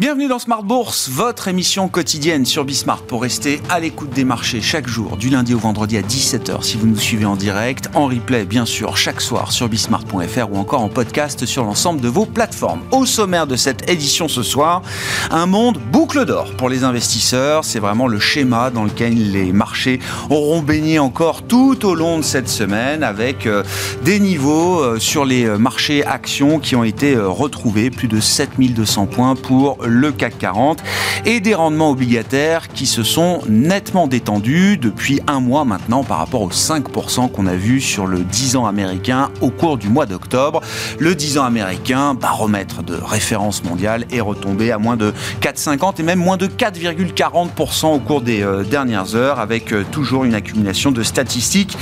Bienvenue 0.00 0.28
dans 0.28 0.38
Smart 0.38 0.62
Bourse, 0.62 1.10
votre 1.10 1.48
émission 1.48 1.90
quotidienne 1.90 2.46
sur 2.46 2.64
Bismart 2.64 3.02
pour 3.02 3.20
rester 3.20 3.60
à 3.68 3.80
l'écoute 3.80 4.08
des 4.08 4.24
marchés 4.24 4.62
chaque 4.62 4.88
jour, 4.88 5.18
du 5.18 5.28
lundi 5.28 5.52
au 5.52 5.58
vendredi 5.58 5.98
à 5.98 6.00
17h 6.00 6.62
si 6.62 6.78
vous 6.78 6.86
nous 6.86 6.96
suivez 6.96 7.26
en 7.26 7.36
direct, 7.36 7.90
en 7.92 8.06
replay 8.06 8.46
bien 8.46 8.64
sûr 8.64 8.96
chaque 8.96 9.20
soir 9.20 9.52
sur 9.52 9.68
bismart.fr 9.68 10.50
ou 10.50 10.56
encore 10.56 10.80
en 10.80 10.88
podcast 10.88 11.44
sur 11.44 11.64
l'ensemble 11.64 12.00
de 12.00 12.08
vos 12.08 12.24
plateformes. 12.24 12.80
Au 12.92 13.04
sommaire 13.04 13.46
de 13.46 13.56
cette 13.56 13.90
édition 13.90 14.26
ce 14.26 14.42
soir, 14.42 14.80
un 15.30 15.44
monde 15.44 15.76
boucle 15.92 16.24
d'or 16.24 16.50
pour 16.56 16.70
les 16.70 16.82
investisseurs, 16.82 17.66
c'est 17.66 17.78
vraiment 17.78 18.06
le 18.06 18.18
schéma 18.18 18.70
dans 18.70 18.84
lequel 18.84 19.32
les 19.32 19.52
marchés 19.52 19.98
auront 20.30 20.62
baigné 20.62 20.98
encore 20.98 21.42
tout 21.42 21.84
au 21.84 21.94
long 21.94 22.16
de 22.16 22.24
cette 22.24 22.48
semaine 22.48 23.02
avec 23.02 23.46
euh, 23.46 23.64
des 24.02 24.18
niveaux 24.18 24.80
euh, 24.80 24.98
sur 24.98 25.26
les 25.26 25.44
marchés 25.58 26.06
actions 26.06 26.58
qui 26.58 26.74
ont 26.74 26.84
été 26.84 27.16
euh, 27.16 27.28
retrouvés, 27.28 27.90
plus 27.90 28.08
de 28.08 28.18
7200 28.18 29.04
points 29.04 29.36
pour 29.36 29.76
le 29.90 30.12
CAC 30.12 30.38
40, 30.38 30.82
et 31.26 31.40
des 31.40 31.54
rendements 31.54 31.90
obligataires 31.90 32.68
qui 32.68 32.86
se 32.86 33.02
sont 33.02 33.42
nettement 33.48 34.06
détendus 34.06 34.78
depuis 34.78 35.20
un 35.26 35.40
mois 35.40 35.64
maintenant 35.64 36.04
par 36.04 36.18
rapport 36.18 36.42
aux 36.42 36.50
5% 36.50 37.30
qu'on 37.30 37.46
a 37.46 37.54
vu 37.54 37.80
sur 37.80 38.06
le 38.06 38.20
10 38.20 38.56
ans 38.56 38.66
américain 38.66 39.30
au 39.40 39.50
cours 39.50 39.76
du 39.76 39.88
mois 39.88 40.06
d'octobre. 40.06 40.60
Le 40.98 41.14
10 41.14 41.38
ans 41.38 41.44
américain, 41.44 42.14
baromètre 42.14 42.82
de 42.82 42.94
référence 42.94 43.64
mondiale, 43.64 44.06
est 44.10 44.20
retombé 44.20 44.70
à 44.70 44.78
moins 44.78 44.96
de 44.96 45.12
4,50 45.42 46.00
et 46.00 46.02
même 46.02 46.20
moins 46.20 46.36
de 46.36 46.46
4,40% 46.46 47.86
au 47.86 47.98
cours 47.98 48.22
des 48.22 48.42
euh, 48.42 48.62
dernières 48.62 49.14
heures, 49.14 49.40
avec 49.40 49.72
euh, 49.72 49.84
toujours 49.90 50.24
une 50.24 50.34
accumulation 50.34 50.92
de 50.92 51.02
statistiques 51.02 51.76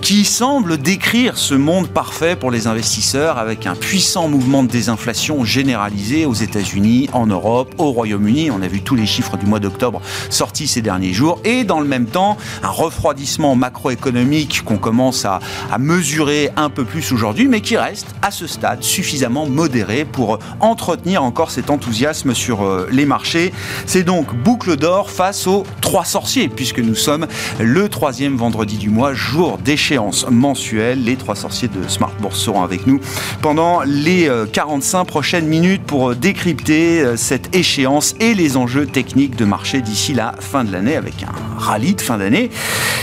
qui 0.00 0.24
semble 0.24 0.78
décrire 0.78 1.38
ce 1.38 1.54
monde 1.54 1.88
parfait 1.88 2.36
pour 2.36 2.50
les 2.50 2.66
investisseurs, 2.66 3.38
avec 3.38 3.66
un 3.66 3.74
puissant 3.74 4.28
mouvement 4.28 4.62
de 4.62 4.68
désinflation 4.68 5.44
généralisé 5.44 6.26
aux 6.26 6.34
États-Unis, 6.34 7.08
en 7.12 7.26
Europe 7.26 7.51
au 7.78 7.90
Royaume-Uni. 7.90 8.50
On 8.50 8.62
a 8.62 8.68
vu 8.68 8.82
tous 8.82 8.94
les 8.94 9.06
chiffres 9.06 9.36
du 9.36 9.46
mois 9.46 9.60
d'octobre 9.60 10.00
sortis 10.30 10.66
ces 10.66 10.82
derniers 10.82 11.12
jours. 11.12 11.40
Et 11.44 11.64
dans 11.64 11.80
le 11.80 11.86
même 11.86 12.06
temps, 12.06 12.36
un 12.62 12.68
refroidissement 12.68 13.54
macroéconomique 13.54 14.62
qu'on 14.64 14.78
commence 14.78 15.24
à, 15.24 15.40
mesurer 15.78 16.50
un 16.56 16.70
peu 16.70 16.84
plus 16.84 17.12
aujourd'hui, 17.12 17.48
mais 17.48 17.60
qui 17.60 17.76
reste 17.76 18.06
à 18.22 18.30
ce 18.30 18.46
stade 18.46 18.82
suffisamment 18.82 19.46
modéré 19.46 20.04
pour 20.04 20.38
entretenir 20.60 21.24
encore 21.24 21.50
cet 21.50 21.70
enthousiasme 21.70 22.34
sur 22.34 22.62
euh, 22.62 22.88
les 22.90 23.04
marchés. 23.04 23.52
C'est 23.86 24.04
donc 24.04 24.34
boucle 24.34 24.76
d'or 24.76 25.10
face 25.10 25.46
aux 25.46 25.64
trois 25.80 26.04
sorciers, 26.04 26.48
puisque 26.48 26.78
nous 26.78 26.94
sommes 26.94 27.26
le 27.58 27.88
troisième 27.88 28.36
vendredi 28.36 28.76
du 28.76 28.90
mois, 28.90 29.14
jour 29.14 29.58
d'échéance 29.58 30.26
mensuelle. 30.30 31.04
Les 31.04 31.16
trois 31.16 31.34
sorciers 31.34 31.68
de 31.68 31.88
Smart 31.88 32.12
Bourse 32.20 32.38
seront 32.38 32.62
avec 32.62 32.86
nous 32.86 33.00
pendant 33.40 33.82
les 33.82 34.30
45 34.52 35.00
euh, 35.00 35.04
prochaines 35.04 35.46
minutes 35.46 35.82
pour 35.82 36.10
euh, 36.10 36.14
décrypter 36.14 37.16
cette 37.16 37.41
échéance 37.52 38.14
et 38.20 38.34
les 38.34 38.56
enjeux 38.56 38.86
techniques 38.86 39.36
de 39.36 39.44
marché 39.44 39.80
d'ici 39.80 40.14
la 40.14 40.34
fin 40.40 40.64
de 40.64 40.72
l'année 40.72 40.96
avec 40.96 41.22
un 41.22 41.58
rallye 41.58 41.94
de 41.94 42.00
fin 42.00 42.18
d'année 42.18 42.50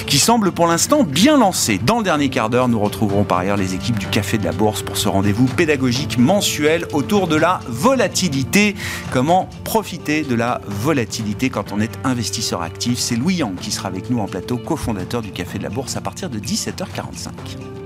qui 0.07 0.19
semble 0.19 0.51
pour 0.51 0.67
l'instant 0.67 1.03
bien 1.03 1.37
lancé. 1.37 1.77
Dans 1.77 1.99
le 1.99 2.03
dernier 2.03 2.29
quart 2.29 2.49
d'heure, 2.49 2.67
nous 2.67 2.79
retrouverons 2.79 3.23
par 3.23 3.39
ailleurs 3.39 3.57
les 3.57 3.75
équipes 3.75 3.97
du 3.99 4.07
Café 4.07 4.37
de 4.37 4.43
la 4.43 4.51
Bourse 4.51 4.81
pour 4.81 4.97
ce 4.97 5.07
rendez-vous 5.07 5.45
pédagogique 5.45 6.17
mensuel 6.17 6.85
autour 6.93 7.27
de 7.27 7.35
la 7.35 7.59
volatilité. 7.67 8.75
Comment 9.11 9.49
profiter 9.63 10.23
de 10.23 10.35
la 10.35 10.61
volatilité 10.67 11.49
quand 11.49 11.71
on 11.71 11.79
est 11.79 11.99
investisseur 12.03 12.61
actif? 12.61 12.99
C'est 12.99 13.15
Louis 13.15 13.35
Yang 13.35 13.55
qui 13.55 13.71
sera 13.71 13.87
avec 13.87 14.09
nous 14.09 14.19
en 14.19 14.25
plateau, 14.25 14.57
cofondateur 14.57 15.21
du 15.21 15.31
Café 15.31 15.57
de 15.57 15.63
la 15.63 15.69
Bourse 15.69 15.95
à 15.95 16.01
partir 16.01 16.29
de 16.29 16.39
17h45. 16.39 17.78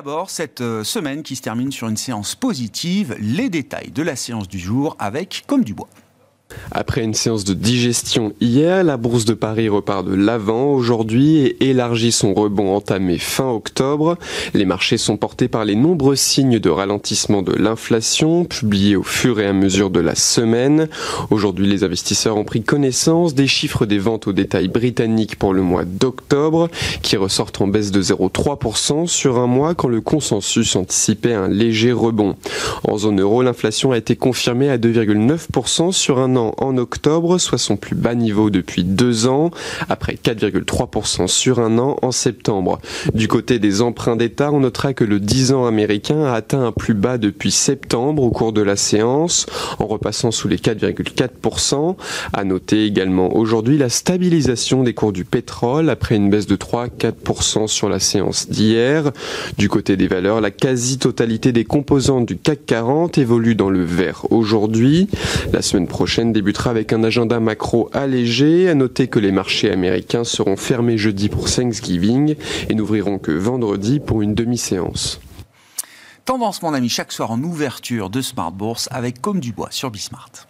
D'abord 0.00 0.30
cette 0.30 0.62
euh, 0.62 0.82
semaine 0.82 1.22
qui 1.22 1.36
se 1.36 1.42
termine 1.42 1.70
sur 1.70 1.86
une 1.86 1.98
séance 1.98 2.34
positive, 2.34 3.14
les 3.20 3.50
détails 3.50 3.90
de 3.90 4.02
la 4.02 4.16
séance 4.16 4.48
du 4.48 4.58
jour 4.58 4.96
avec 4.98 5.44
Comme 5.46 5.62
du 5.62 5.74
Bois. 5.74 5.90
Après 6.72 7.02
une 7.02 7.14
séance 7.14 7.42
de 7.42 7.52
digestion 7.52 8.32
hier, 8.40 8.84
la 8.84 8.96
bourse 8.96 9.24
de 9.24 9.34
Paris 9.34 9.68
repart 9.68 10.06
de 10.06 10.14
l'avant 10.14 10.72
aujourd'hui 10.72 11.38
et 11.38 11.70
élargit 11.70 12.12
son 12.12 12.32
rebond 12.32 12.76
entamé 12.76 13.18
fin 13.18 13.50
octobre. 13.50 14.16
Les 14.54 14.64
marchés 14.64 14.96
sont 14.96 15.16
portés 15.16 15.48
par 15.48 15.64
les 15.64 15.74
nombreux 15.74 16.14
signes 16.14 16.60
de 16.60 16.70
ralentissement 16.70 17.42
de 17.42 17.52
l'inflation 17.52 18.44
publiés 18.44 18.94
au 18.94 19.02
fur 19.02 19.40
et 19.40 19.46
à 19.46 19.52
mesure 19.52 19.90
de 19.90 19.98
la 19.98 20.14
semaine. 20.14 20.88
Aujourd'hui, 21.30 21.66
les 21.66 21.82
investisseurs 21.82 22.36
ont 22.36 22.44
pris 22.44 22.62
connaissance 22.62 23.34
des 23.34 23.48
chiffres 23.48 23.84
des 23.84 23.98
ventes 23.98 24.28
au 24.28 24.32
détail 24.32 24.68
britanniques 24.68 25.36
pour 25.36 25.52
le 25.52 25.62
mois 25.62 25.84
d'octobre 25.84 26.68
qui 27.02 27.16
ressortent 27.16 27.60
en 27.60 27.66
baisse 27.66 27.90
de 27.90 28.00
0,3% 28.00 29.08
sur 29.08 29.38
un 29.38 29.48
mois 29.48 29.74
quand 29.74 29.88
le 29.88 30.00
consensus 30.00 30.76
anticipait 30.76 31.34
un 31.34 31.48
léger 31.48 31.90
rebond. 31.90 32.36
En 32.84 32.96
zone 32.96 33.20
euro, 33.20 33.42
l'inflation 33.42 33.90
a 33.90 33.98
été 33.98 34.14
confirmée 34.14 34.70
à 34.70 34.78
2,9% 34.78 35.90
sur 35.90 36.20
un 36.20 36.36
an 36.36 36.54
en 36.60 36.76
octobre, 36.76 37.38
soit 37.38 37.58
son 37.58 37.76
plus 37.76 37.96
bas 37.96 38.14
niveau 38.14 38.50
depuis 38.50 38.84
deux 38.84 39.26
ans, 39.26 39.50
après 39.88 40.14
4,3% 40.14 41.26
sur 41.26 41.58
un 41.58 41.78
an 41.78 41.96
en 42.02 42.12
septembre. 42.12 42.78
Du 43.14 43.28
côté 43.28 43.58
des 43.58 43.82
emprunts 43.82 44.16
d'État, 44.16 44.52
on 44.52 44.60
notera 44.60 44.94
que 44.94 45.04
le 45.04 45.20
10 45.20 45.52
ans 45.52 45.66
américain 45.66 46.24
a 46.24 46.34
atteint 46.34 46.64
un 46.64 46.72
plus 46.72 46.94
bas 46.94 47.18
depuis 47.18 47.50
septembre 47.50 48.22
au 48.22 48.30
cours 48.30 48.52
de 48.52 48.62
la 48.62 48.76
séance, 48.76 49.46
en 49.78 49.86
repassant 49.86 50.30
sous 50.30 50.48
les 50.48 50.58
4,4%. 50.58 51.96
À 52.32 52.44
noter 52.44 52.84
également 52.84 53.34
aujourd'hui 53.34 53.78
la 53.78 53.88
stabilisation 53.88 54.82
des 54.82 54.94
cours 54.94 55.12
du 55.12 55.24
pétrole 55.24 55.90
après 55.90 56.16
une 56.16 56.30
baisse 56.30 56.46
de 56.46 56.56
3-4% 56.56 57.66
sur 57.66 57.88
la 57.88 57.98
séance 57.98 58.48
d'hier. 58.48 59.10
Du 59.58 59.68
côté 59.68 59.96
des 59.96 60.08
valeurs, 60.08 60.40
la 60.40 60.50
quasi-totalité 60.50 61.52
des 61.52 61.64
composantes 61.64 62.26
du 62.26 62.36
CAC 62.36 62.66
40 62.66 63.18
évolue 63.18 63.54
dans 63.54 63.70
le 63.70 63.82
vert 63.82 64.26
aujourd'hui. 64.30 65.08
La 65.52 65.62
semaine 65.62 65.86
prochaine, 65.86 66.32
avec 66.66 66.92
un 66.92 67.02
agenda 67.02 67.40
macro 67.40 67.88
allégé. 67.92 68.68
À 68.68 68.74
noter 68.74 69.08
que 69.08 69.18
les 69.18 69.32
marchés 69.32 69.70
américains 69.70 70.24
seront 70.24 70.56
fermés 70.56 70.98
jeudi 70.98 71.28
pour 71.28 71.50
Thanksgiving 71.50 72.34
et 72.68 72.74
n'ouvriront 72.74 73.18
que 73.18 73.32
vendredi 73.32 74.00
pour 74.00 74.22
une 74.22 74.34
demi-séance. 74.34 75.20
Tendance, 76.24 76.62
mon 76.62 76.74
ami, 76.74 76.88
chaque 76.88 77.12
soir 77.12 77.30
en 77.30 77.42
ouverture 77.42 78.10
de 78.10 78.20
Smart 78.20 78.52
Bourse 78.52 78.88
avec 78.90 79.20
Comme 79.20 79.40
du 79.40 79.52
Bois 79.52 79.68
sur 79.70 79.90
Bismart. 79.90 80.46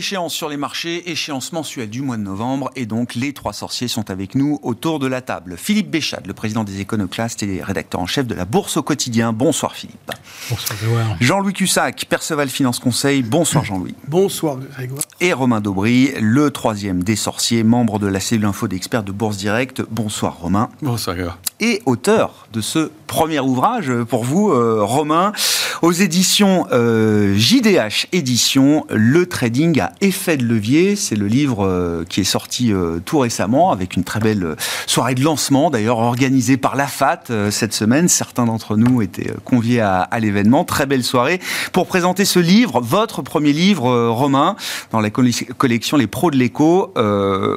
Jour 0.00 0.04
d'échéance 0.04 0.32
sur 0.32 0.48
les 0.48 0.56
marchés, 0.56 1.10
échéance 1.10 1.52
mensuelle 1.52 1.90
du 1.90 2.00
mois 2.00 2.16
de 2.16 2.22
novembre, 2.22 2.70
et 2.74 2.86
donc 2.86 3.14
les 3.14 3.34
trois 3.34 3.52
sorciers 3.52 3.86
sont 3.86 4.10
avec 4.10 4.34
nous 4.34 4.58
autour 4.62 4.98
de 4.98 5.06
la 5.06 5.20
table. 5.20 5.58
Philippe 5.58 5.90
Béchade, 5.90 6.26
le 6.26 6.32
président 6.32 6.64
des 6.64 6.80
Éconoclastes 6.80 7.42
et 7.42 7.62
rédacteur 7.62 8.00
en 8.00 8.06
chef 8.06 8.26
de 8.26 8.34
la 8.34 8.46
Bourse 8.46 8.78
au 8.78 8.82
quotidien. 8.82 9.34
Bonsoir 9.34 9.74
Philippe. 9.74 10.10
Bonsoir 10.48 10.78
Grégoire. 10.78 11.16
Jean-Louis 11.20 11.52
Cussac, 11.52 12.06
Perceval 12.08 12.48
Finance 12.48 12.78
Conseil. 12.78 13.22
Bonsoir 13.22 13.62
Jean-Louis. 13.62 13.94
Bonsoir 14.08 14.56
Grégoire. 14.56 15.02
Et 15.20 15.34
Romain 15.34 15.60
Daubry, 15.60 16.12
le 16.18 16.50
troisième 16.50 17.04
des 17.04 17.16
sorciers, 17.16 17.62
membre 17.62 17.98
de 17.98 18.06
la 18.06 18.20
cellule 18.20 18.46
info 18.46 18.68
d'experts 18.68 19.02
de 19.02 19.12
Bourse 19.12 19.36
Direct. 19.36 19.82
Bonsoir 19.90 20.38
Romain. 20.38 20.70
Bonsoir 20.80 21.14
Grégoire. 21.14 21.38
Et 21.62 21.82
auteur 21.84 22.46
de 22.54 22.62
ce 22.62 22.90
premier 23.06 23.38
ouvrage 23.38 23.92
pour 24.08 24.24
vous, 24.24 24.50
euh, 24.50 24.78
Romain, 24.82 25.32
aux 25.82 25.92
éditions 25.92 26.66
euh, 26.72 27.34
JDH 27.36 28.06
Éditions, 28.12 28.86
Le 28.88 29.26
Trading 29.26 29.78
à 29.78 29.92
effet 30.00 30.38
de 30.38 30.44
levier. 30.44 30.96
C'est 30.96 31.16
le 31.16 31.26
livre 31.26 31.66
euh, 31.66 32.04
qui 32.08 32.22
est 32.22 32.24
sorti 32.24 32.72
tout 33.04 33.18
récemment 33.18 33.72
avec 33.72 33.94
une 33.94 34.04
très 34.04 34.20
belle 34.20 34.56
soirée 34.86 35.14
de 35.14 35.22
lancement, 35.22 35.68
d'ailleurs 35.68 35.98
organisée 35.98 36.56
par 36.56 36.76
la 36.76 36.86
FAT 36.86 37.24
cette 37.50 37.74
semaine. 37.74 38.08
Certains 38.08 38.46
d'entre 38.46 38.78
nous 38.78 39.02
étaient 39.02 39.30
conviés 39.44 39.80
à, 39.80 40.00
à 40.00 40.18
l'événement. 40.18 40.64
Très 40.64 40.86
belle 40.86 41.04
soirée 41.04 41.40
pour 41.72 41.86
présenter 41.86 42.24
ce 42.24 42.38
livre, 42.38 42.80
votre 42.80 43.20
premier 43.20 43.52
livre, 43.52 44.08
Romain, 44.08 44.56
dans 44.92 45.00
la 45.00 45.10
collection 45.10 45.96
Les 45.98 46.06
Pros 46.06 46.30
de 46.30 46.38
l'écho. 46.38 46.94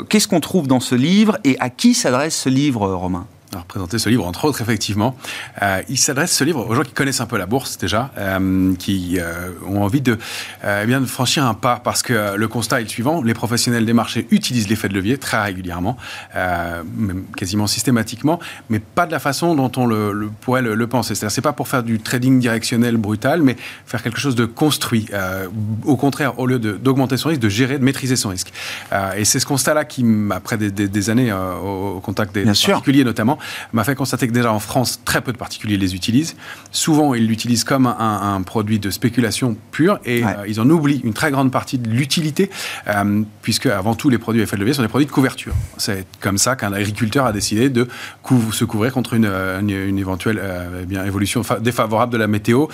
Qu'est-ce 0.10 0.28
qu'on 0.28 0.42
trouve 0.42 0.68
dans 0.68 0.82
ce 0.82 0.96
livre 0.96 1.38
et 1.46 1.58
à 1.62 1.70
qui 1.70 1.94
s'adresse 1.94 2.36
ce 2.36 2.50
livre, 2.50 2.92
Romain? 2.94 3.28
Alors, 3.54 3.66
présenter 3.66 4.00
ce 4.00 4.10
livre, 4.10 4.26
entre 4.26 4.46
autres, 4.46 4.62
effectivement. 4.62 5.16
Euh, 5.62 5.82
il 5.90 5.98
s'adresse, 5.98 6.36
ce 6.36 6.44
livre, 6.44 6.68
aux 6.68 6.76
gens 6.76 6.84
qui 6.84 6.92
connaissent 6.92 7.22
un 7.22 7.26
peu 7.26 7.38
la 7.38 7.46
bourse 7.46 7.78
déjà, 7.78 8.12
euh, 8.18 8.74
qui 8.76 9.20
euh, 9.20 9.52
ont 9.68 9.84
envie 9.84 10.02
de, 10.02 10.18
euh, 10.64 10.82
eh 10.84 10.88
bien, 10.88 11.02
de 11.02 11.06
franchir 11.06 11.46
un 11.46 11.54
pas, 11.54 11.80
parce 11.84 12.02
que 12.02 12.36
le 12.36 12.48
constat 12.48 12.82
est 12.82 12.84
le 12.84 12.90
suivant, 12.90 13.22
les 13.22 13.34
professionnels 13.34 13.86
des 13.86 13.94
marchés 13.94 14.28
utilisent 14.32 14.70
l'effet 14.70 14.90
de 14.90 14.94
levier 14.94 15.18
très 15.18 15.42
régulièrement, 15.42 15.98
même 16.36 17.26
quasiment 17.38 17.68
systématiquement, 17.68 18.40
mais 18.70 18.80
pas 18.80 19.06
de 19.06 19.12
la 19.12 19.20
façon 19.20 19.56
dont 19.56 19.72
on 19.78 19.86
le, 19.86 20.14
le 20.14 20.30
pourrait 20.30 20.62
le, 20.62 20.76
le 20.76 20.88
penser. 20.88 21.16
C'est-à-dire, 21.16 21.34
c'est 21.34 21.42
pas 21.42 21.54
pour 21.54 21.68
faire 21.68 21.84
du 21.84 22.00
trading 22.00 22.40
directionnel 22.40 22.98
brutal, 22.98 23.42
mais 23.42 23.56
faire 23.86 24.02
quelque 24.02 24.20
chose 24.20 24.36
de 24.36 24.46
construit. 24.46 25.08
au 25.86 25.98
contraire, 25.98 26.40
au 26.40 26.48
lieu 26.48 26.60
d'augmenter 26.60 27.18
son 27.18 27.30
risque, 27.30 27.42
de 27.42 27.50
gérer, 27.50 27.78
de 27.78 27.84
maîtriser 27.84 28.16
son 28.16 28.30
risque. 28.30 28.52
et 29.16 29.26
c'est 29.26 29.40
ce 29.40 29.46
constat-là 29.46 29.86
qui, 29.86 30.06
après 30.32 30.58
des, 30.58 30.72
des, 30.72 30.88
des 30.88 31.10
années 31.10 31.32
au 31.32 32.00
contact 32.00 32.34
des 32.34 32.44
particuliers 32.44 33.04
notamment, 33.04 33.38
m'a 33.74 33.84
fait 33.84 33.96
constater 33.96 34.28
que 34.28 34.34
déjà 34.34 34.52
en 34.52 34.60
France, 34.60 35.02
très 35.06 35.22
peu 35.22 35.32
de 35.32 35.38
particuliers 35.38 35.78
les 35.78 35.96
utilisent. 35.96 36.36
Souvent, 36.72 37.14
ils 37.14 37.28
l'utilisent 37.28 37.64
comme 37.64 37.88
un, 37.88 38.42
produit 38.46 38.80
de 38.80 38.90
spéculation 38.90 39.56
pure 39.72 40.00
et 40.06 40.24
ils 40.48 40.60
en 40.60 40.70
oublient 40.70 41.02
une 41.04 41.14
très 41.14 41.32
grande 41.32 41.52
partie 41.52 41.78
de 41.78 41.90
l'utilité, 41.90 42.50
puisque 43.42 43.68
avant 43.68 43.96
tout, 43.96 44.10
les 44.10 44.18
produits 44.18 44.42
à 44.42 44.44
effet 44.44 44.56
de 44.56 44.62
levier 44.62 44.74
sont 44.74 44.82
des 44.82 44.88
produits 44.88 45.06
de 45.06 45.12
couverture. 45.12 45.54
C'est 45.78 46.06
comme 46.20 46.38
ça 46.38 46.56
qu'un 46.56 46.74
agriculteur 46.74 47.26
a 47.26 47.32
décidé 47.32 47.70
de 47.70 47.88
se 48.52 48.66
couvrir 48.66 48.92
contre 48.92 49.14
une, 49.14 49.26
une, 49.26 49.98
éventuelle 49.98 50.42
eh 50.82 50.86
bien, 50.86 51.06
évolution 51.06 51.42
défavorable 51.62 52.14
de 52.14 52.18
la 52.18 52.28
météo 52.28 52.68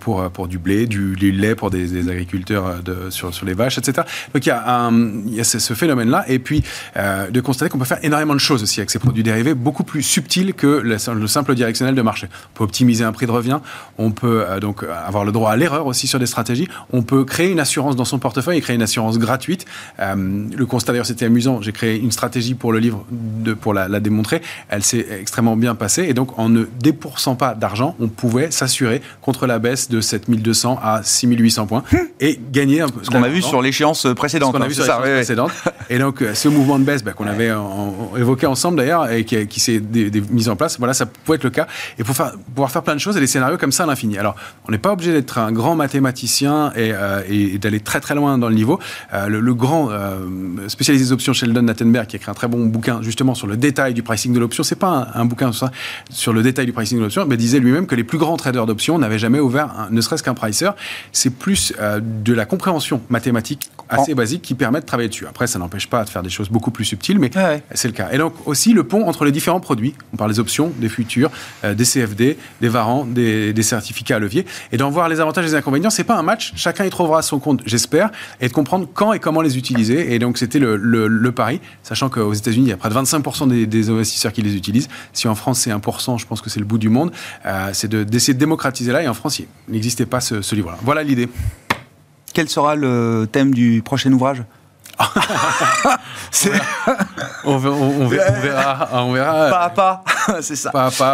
pour, 0.00 0.30
pour 0.30 0.48
du 0.48 0.58
blé, 0.58 0.86
du, 0.86 1.14
lait 1.32 1.54
pour 1.54 1.70
des, 1.70 2.08
agriculteurs 2.08 2.82
de, 2.82 3.10
sur, 3.10 3.34
sur 3.34 3.46
les 3.46 3.54
vaches, 3.54 3.78
etc. 3.78 4.06
Donc 4.34 4.46
il 4.46 4.48
y 4.48 4.52
a, 4.52 4.62
un, 4.66 4.92
il 5.26 5.34
y 5.34 5.40
a 5.40 5.44
ce, 5.44 5.74
phénomène-là, 5.74 6.24
et 6.28 6.38
puis 6.38 6.62
euh, 6.96 7.30
de 7.30 7.40
constater 7.40 7.70
qu'on 7.70 7.78
peut 7.78 7.84
faire 7.84 8.02
énormément 8.02 8.34
de 8.34 8.40
choses 8.40 8.62
aussi 8.62 8.80
avec 8.80 8.90
ces 8.90 8.98
produits 8.98 9.22
dérivés, 9.22 9.54
beaucoup 9.56 9.84
plus 9.84 10.02
subtils 10.02 10.54
que 10.54 10.66
le, 10.66 10.98
simple 10.98 11.54
directionnel 11.54 11.94
de 11.94 12.02
marché. 12.02 12.28
On 12.54 12.58
peut 12.58 12.64
optimiser 12.64 13.04
un 13.04 13.12
prix 13.12 13.26
de 13.26 13.30
revient, 13.30 13.60
on 13.98 14.10
peut 14.10 14.44
euh, 14.46 14.60
donc 14.60 14.84
avoir 14.84 15.24
le 15.24 15.32
droit 15.32 15.50
à 15.50 15.56
l'erreur 15.56 15.86
aussi 15.86 16.06
sur 16.06 16.18
des 16.18 16.26
stratégies, 16.26 16.68
on 16.92 17.02
peut 17.02 17.24
créer 17.24 17.50
une 17.50 17.60
assurance 17.60 17.96
dans 17.96 18.04
son 18.04 18.18
portefeuille 18.18 18.58
et 18.58 18.60
créer 18.60 18.76
une 18.76 18.82
assurance 18.82 19.18
gratuite. 19.18 19.64
Euh, 20.00 20.14
le 20.56 20.66
constat 20.66 20.92
d'ailleurs 20.92 21.06
c'était 21.06 21.26
amusant, 21.26 21.60
j'ai 21.62 21.72
créé 21.72 21.98
une 21.98 22.12
stratégie 22.12 22.54
pour 22.54 22.72
le 22.72 22.78
livre 22.78 23.04
de, 23.10 23.54
pour 23.54 23.74
la, 23.74 23.88
la 23.88 24.00
démontrer, 24.00 24.42
elle 24.68 24.82
s'est 24.82 25.06
extrêmement 25.20 25.56
bien 25.56 25.74
passée, 25.74 26.04
et 26.04 26.14
donc 26.14 26.38
en 26.38 26.48
ne 26.48 26.64
dépoursant 26.80 27.34
pas 27.34 27.54
d'argent, 27.54 27.96
on 28.00 28.08
pouvait 28.08 28.50
s'assurer 28.50 29.02
contre 29.20 29.46
la 29.46 29.58
baisse 29.58 29.88
de 29.88 30.00
7200 30.00 30.78
à 30.82 31.02
6800 31.02 31.66
points 31.66 31.82
et 32.20 32.38
gagner 32.52 32.80
un 32.80 32.88
peu. 32.88 33.02
Ce 33.02 33.10
qu'on 33.10 33.22
a 33.22 33.28
vu 33.28 33.42
sur 33.42 33.62
l'échéance 33.62 34.06
précédente. 34.16 34.52
Ce 34.52 34.58
qu'on 34.58 34.64
a 34.64 34.68
vu 34.68 34.74
sur 34.74 34.84
l'échéance 34.84 35.02
précédente. 35.02 35.52
Et 35.90 35.98
donc, 35.98 36.22
euh, 36.22 36.34
ce 36.34 36.48
mouvement 36.48 36.78
de 36.78 36.84
baisse 36.84 37.02
bah, 37.02 37.12
qu'on 37.12 37.26
avait 37.26 37.52
évoqué 38.16 38.46
ensemble 38.46 38.78
d'ailleurs 38.78 39.10
et 39.10 39.24
qui, 39.24 39.35
s'est 39.60 39.82
mis 40.30 40.48
en 40.48 40.56
place, 40.56 40.78
voilà, 40.78 40.94
ça 40.94 41.06
pouvait 41.06 41.36
être 41.36 41.44
le 41.44 41.50
cas. 41.50 41.66
Et 41.98 42.04
pour 42.04 42.16
faire, 42.16 42.32
pouvoir 42.54 42.70
faire 42.70 42.82
plein 42.82 42.94
de 42.94 43.00
choses 43.00 43.16
et 43.16 43.20
des 43.20 43.26
scénarios 43.26 43.58
comme 43.58 43.72
ça 43.72 43.84
à 43.84 43.86
l'infini. 43.86 44.18
Alors, 44.18 44.36
on 44.68 44.72
n'est 44.72 44.78
pas 44.78 44.92
obligé 44.92 45.12
d'être 45.12 45.38
un 45.38 45.52
grand 45.52 45.76
mathématicien 45.76 46.72
et, 46.76 46.92
euh, 46.92 47.22
et 47.28 47.58
d'aller 47.58 47.80
très 47.80 48.00
très 48.00 48.14
loin 48.14 48.38
dans 48.38 48.48
le 48.48 48.54
niveau. 48.54 48.78
Euh, 49.14 49.28
le, 49.28 49.54
grand 49.56 49.90
spécialisé 50.68 51.06
des 51.06 51.12
options 51.12 51.32
Sheldon 51.32 51.62
Nattenberg 51.62 52.06
qui 52.06 52.16
a 52.16 52.18
écrit 52.18 52.30
un 52.30 52.34
très 52.34 52.46
bon 52.46 52.66
bouquin 52.66 53.00
justement 53.00 53.34
sur 53.34 53.46
le 53.46 53.56
détail 53.56 53.94
du 53.94 54.02
pricing 54.02 54.34
de 54.34 54.38
l'option. 54.38 54.62
C'est 54.62 54.76
pas 54.76 55.08
un, 55.14 55.24
bouquin 55.24 55.50
sur, 55.50 55.66
ça, 55.66 55.72
sur 56.10 56.34
le 56.34 56.42
détail 56.42 56.66
du 56.66 56.72
pricing 56.72 56.98
de 56.98 57.02
l'option, 57.04 57.24
mais 57.26 57.38
disait 57.38 57.58
lui-même 57.58 57.86
que 57.86 57.94
les 57.94 58.04
plus 58.04 58.18
grands 58.18 58.36
traders 58.36 58.66
d'options 58.66 58.98
n'avaient 58.98 59.18
jamais 59.18 59.40
ouvert 59.40 59.88
ne 59.90 60.00
serait-ce 60.02 60.22
qu'un 60.22 60.34
pricer. 60.34 60.68
C'est 61.12 61.30
plus 61.30 61.72
de 62.02 62.32
la 62.34 62.44
compréhension 62.44 63.00
mathématique 63.08 63.70
assez 63.88 64.14
basique 64.14 64.42
qui 64.42 64.54
permet 64.54 64.80
de 64.80 64.86
travailler 64.86 65.08
dessus. 65.08 65.26
Après, 65.26 65.46
ça 65.46 65.58
n'empêche 65.58 65.88
pas 65.88 66.04
de 66.04 66.10
faire 66.10 66.22
des 66.22 66.30
choses 66.30 66.50
beaucoup 66.50 66.70
plus 66.70 66.84
subtiles, 66.84 67.18
mais 67.18 67.30
c'est 67.74 67.88
le 67.88 67.94
cas. 67.94 68.08
Et 68.12 68.18
donc 68.18 68.34
aussi 68.46 68.72
le 68.72 68.84
pont 68.84 69.06
entre 69.08 69.24
les 69.26 69.32
différents 69.32 69.60
produits. 69.60 69.94
On 70.12 70.16
parle 70.16 70.30
des 70.30 70.40
options, 70.40 70.72
des 70.78 70.88
futurs, 70.88 71.30
euh, 71.64 71.74
des 71.74 71.84
CFD, 71.84 72.38
des 72.60 72.68
varants, 72.68 73.04
des, 73.04 73.62
certificats 73.62 74.16
à 74.16 74.18
levier, 74.18 74.46
et 74.72 74.76
d'en 74.76 74.90
voir 74.90 75.08
les 75.08 75.20
avantages 75.20 75.44
et 75.44 75.48
les 75.48 75.54
inconvénients. 75.54 75.90
C'est 75.90 76.04
pas 76.04 76.16
un 76.16 76.22
match. 76.22 76.52
Chacun 76.56 76.84
y 76.84 76.90
trouvera 76.90 77.22
son 77.22 77.38
compte, 77.38 77.60
j'espère, 77.66 78.10
et 78.40 78.48
de 78.48 78.52
comprendre 78.52 78.88
quand 78.92 79.12
et 79.12 79.18
comment 79.18 79.42
les 79.42 79.58
utiliser. 79.58 80.14
Et 80.14 80.18
donc 80.18 80.38
c'était 80.38 80.58
le, 80.58 81.30
pari, 81.32 81.60
sachant 81.82 82.08
qu'aux 82.08 82.32
États-Unis, 82.32 82.66
il 82.66 82.70
y 82.70 82.72
a 82.72 82.76
près 82.76 82.88
de 82.88 82.94
25% 82.94 83.66
des, 83.66 83.90
investisseurs 83.90 84.32
qui 84.32 84.42
les 84.42 84.56
utilisent. 84.56 84.88
Si 85.12 85.28
en 85.28 85.34
France 85.34 85.60
c'est 85.60 85.70
1%, 85.70 86.18
je 86.18 86.26
pense 86.26 86.40
que 86.40 86.50
c'est 86.50 86.60
le 86.60 86.66
bout 86.66 86.78
du 86.78 86.88
monde. 86.88 87.12
Euh, 87.44 87.70
c'est 87.72 87.92
d'essayer 87.92 88.34
de, 88.34 88.38
démocratiser 88.38 88.92
là. 88.92 89.02
Et 89.02 89.08
en 89.08 89.14
France, 89.14 89.38
il 89.40 89.46
n'existait 89.68 90.06
pas 90.06 90.20
ce, 90.20 90.42
ce 90.42 90.54
livre-là. 90.54 90.78
Voilà 90.82 91.02
l'idée. 91.02 91.28
Quel 92.32 92.48
sera 92.48 92.74
le 92.74 93.26
thème 93.30 93.54
du 93.54 93.82
prochain 93.82 94.12
ouvrage? 94.12 94.42
on, 97.44 97.58
verra, 97.58 98.88
on, 98.92 99.12
verra, 99.12 99.50
Pas 99.50 99.64
à 99.64 99.70
pas, 99.70 100.02
c'est 100.40 100.56
ça. 100.56 100.72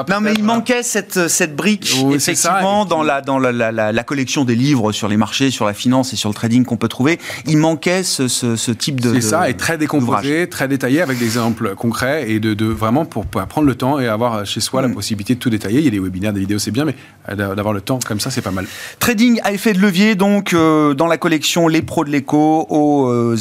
non, 0.08 0.20
mais 0.20 0.34
il 0.34 0.44
manquait 0.44 0.84
cette, 0.84 1.26
cette 1.29 1.56
brique, 1.56 1.93
effectivement, 2.14 2.84
dans, 2.84 3.02
la, 3.02 3.20
dans 3.20 3.40
la, 3.40 3.73
la, 3.73 4.05
collection 4.05 4.44
des 4.44 4.55
livres 4.55 4.93
sur 4.93 5.08
les 5.08 5.17
marchés, 5.17 5.50
sur 5.50 5.67
la 5.67 5.75
finance 5.75 6.12
et 6.12 6.17
sur 6.17 6.29
le 6.29 6.34
trading 6.34 6.64
qu'on 6.64 6.76
peut 6.76 6.87
trouver. 6.88 7.19
Il 7.46 7.58
manquait 7.58 8.05
ce, 8.05 8.29
ce, 8.29 8.70
type 8.70 9.00
de. 9.00 9.14
C'est 9.14 9.20
ça, 9.20 9.50
et 9.50 9.56
très 9.56 9.79
décomposé, 9.79 10.49
très 10.49 10.69
détaillé, 10.69 11.02
avec 11.02 11.19
des 11.19 11.25
exemples 11.25 11.75
concrets, 11.75 12.31
et 12.31 12.38
de, 12.38 12.55
de 12.55 12.67
vraiment 12.67 13.05
pour, 13.05 13.26
prendre 13.26 13.67
le 13.67 13.75
temps 13.75 13.99
et 13.99 14.06
avoir 14.06 14.46
chez 14.46 14.61
soi 14.61 14.82
la 14.82 14.88
mm. 14.88 14.94
possibilité 14.94 15.35
de 15.35 15.40
tout 15.40 15.50
détailler. 15.50 15.81
Il 15.81 15.85
y 15.85 15.88
a 15.88 15.90
des 15.90 15.99
webinaires, 15.99 16.32
des 16.32 16.40
vidéos, 16.40 16.58
c'est 16.58 16.70
bien, 16.70 16.85
mais 16.85 16.94
euh, 17.28 17.55
d'avoir 17.55 17.75
le 17.75 17.81
temps 17.81 17.99
comme 18.06 18.20
ça, 18.20 18.31
c'est 18.31 18.43
pas 18.43 18.52
mal. 18.52 18.67
Trading 19.00 19.40
à 19.43 19.52
effet 19.52 19.73
de 19.73 19.81
levier, 19.81 20.14
donc, 20.14 20.52
euh, 20.52 20.94
dans 20.94 21.06
la 21.06 21.19
collection 21.19 21.67
Les 21.67 21.82
Pros 21.82 22.05
de 22.05 22.11
l'écho, 22.11 22.67
aux 22.69 23.08
euh, 23.08 23.37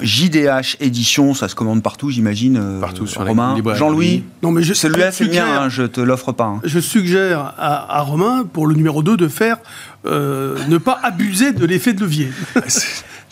JDH 0.00 0.76
édition, 0.80 1.34
ça 1.34 1.48
se 1.48 1.54
commande 1.54 1.82
partout, 1.82 2.10
j'imagine. 2.10 2.56
Euh, 2.56 2.80
partout 2.80 3.06
sur 3.06 3.26
Romain. 3.26 3.56
Jean-Louis 3.74 4.24
Non, 4.42 4.50
mais 4.50 4.62
celui-là, 4.62 5.12
c'est 5.12 5.26
bien, 5.26 5.46
hein, 5.46 5.68
je 5.68 5.82
te 5.82 6.00
l'offre 6.00 6.32
pas. 6.32 6.44
Hein. 6.44 6.60
Je 6.64 6.78
suggère 6.78 7.54
à, 7.58 8.00
Romain, 8.02 8.44
pour 8.50 8.66
le 8.66 8.74
numéro 8.74 9.02
2, 9.02 9.16
de 9.16 9.28
faire 9.28 9.58
euh, 10.06 10.56
ne 10.68 10.78
pas 10.78 10.98
abuser 11.02 11.52
de 11.52 11.64
l'effet 11.66 11.92
de 11.92 12.00
levier. 12.00 12.30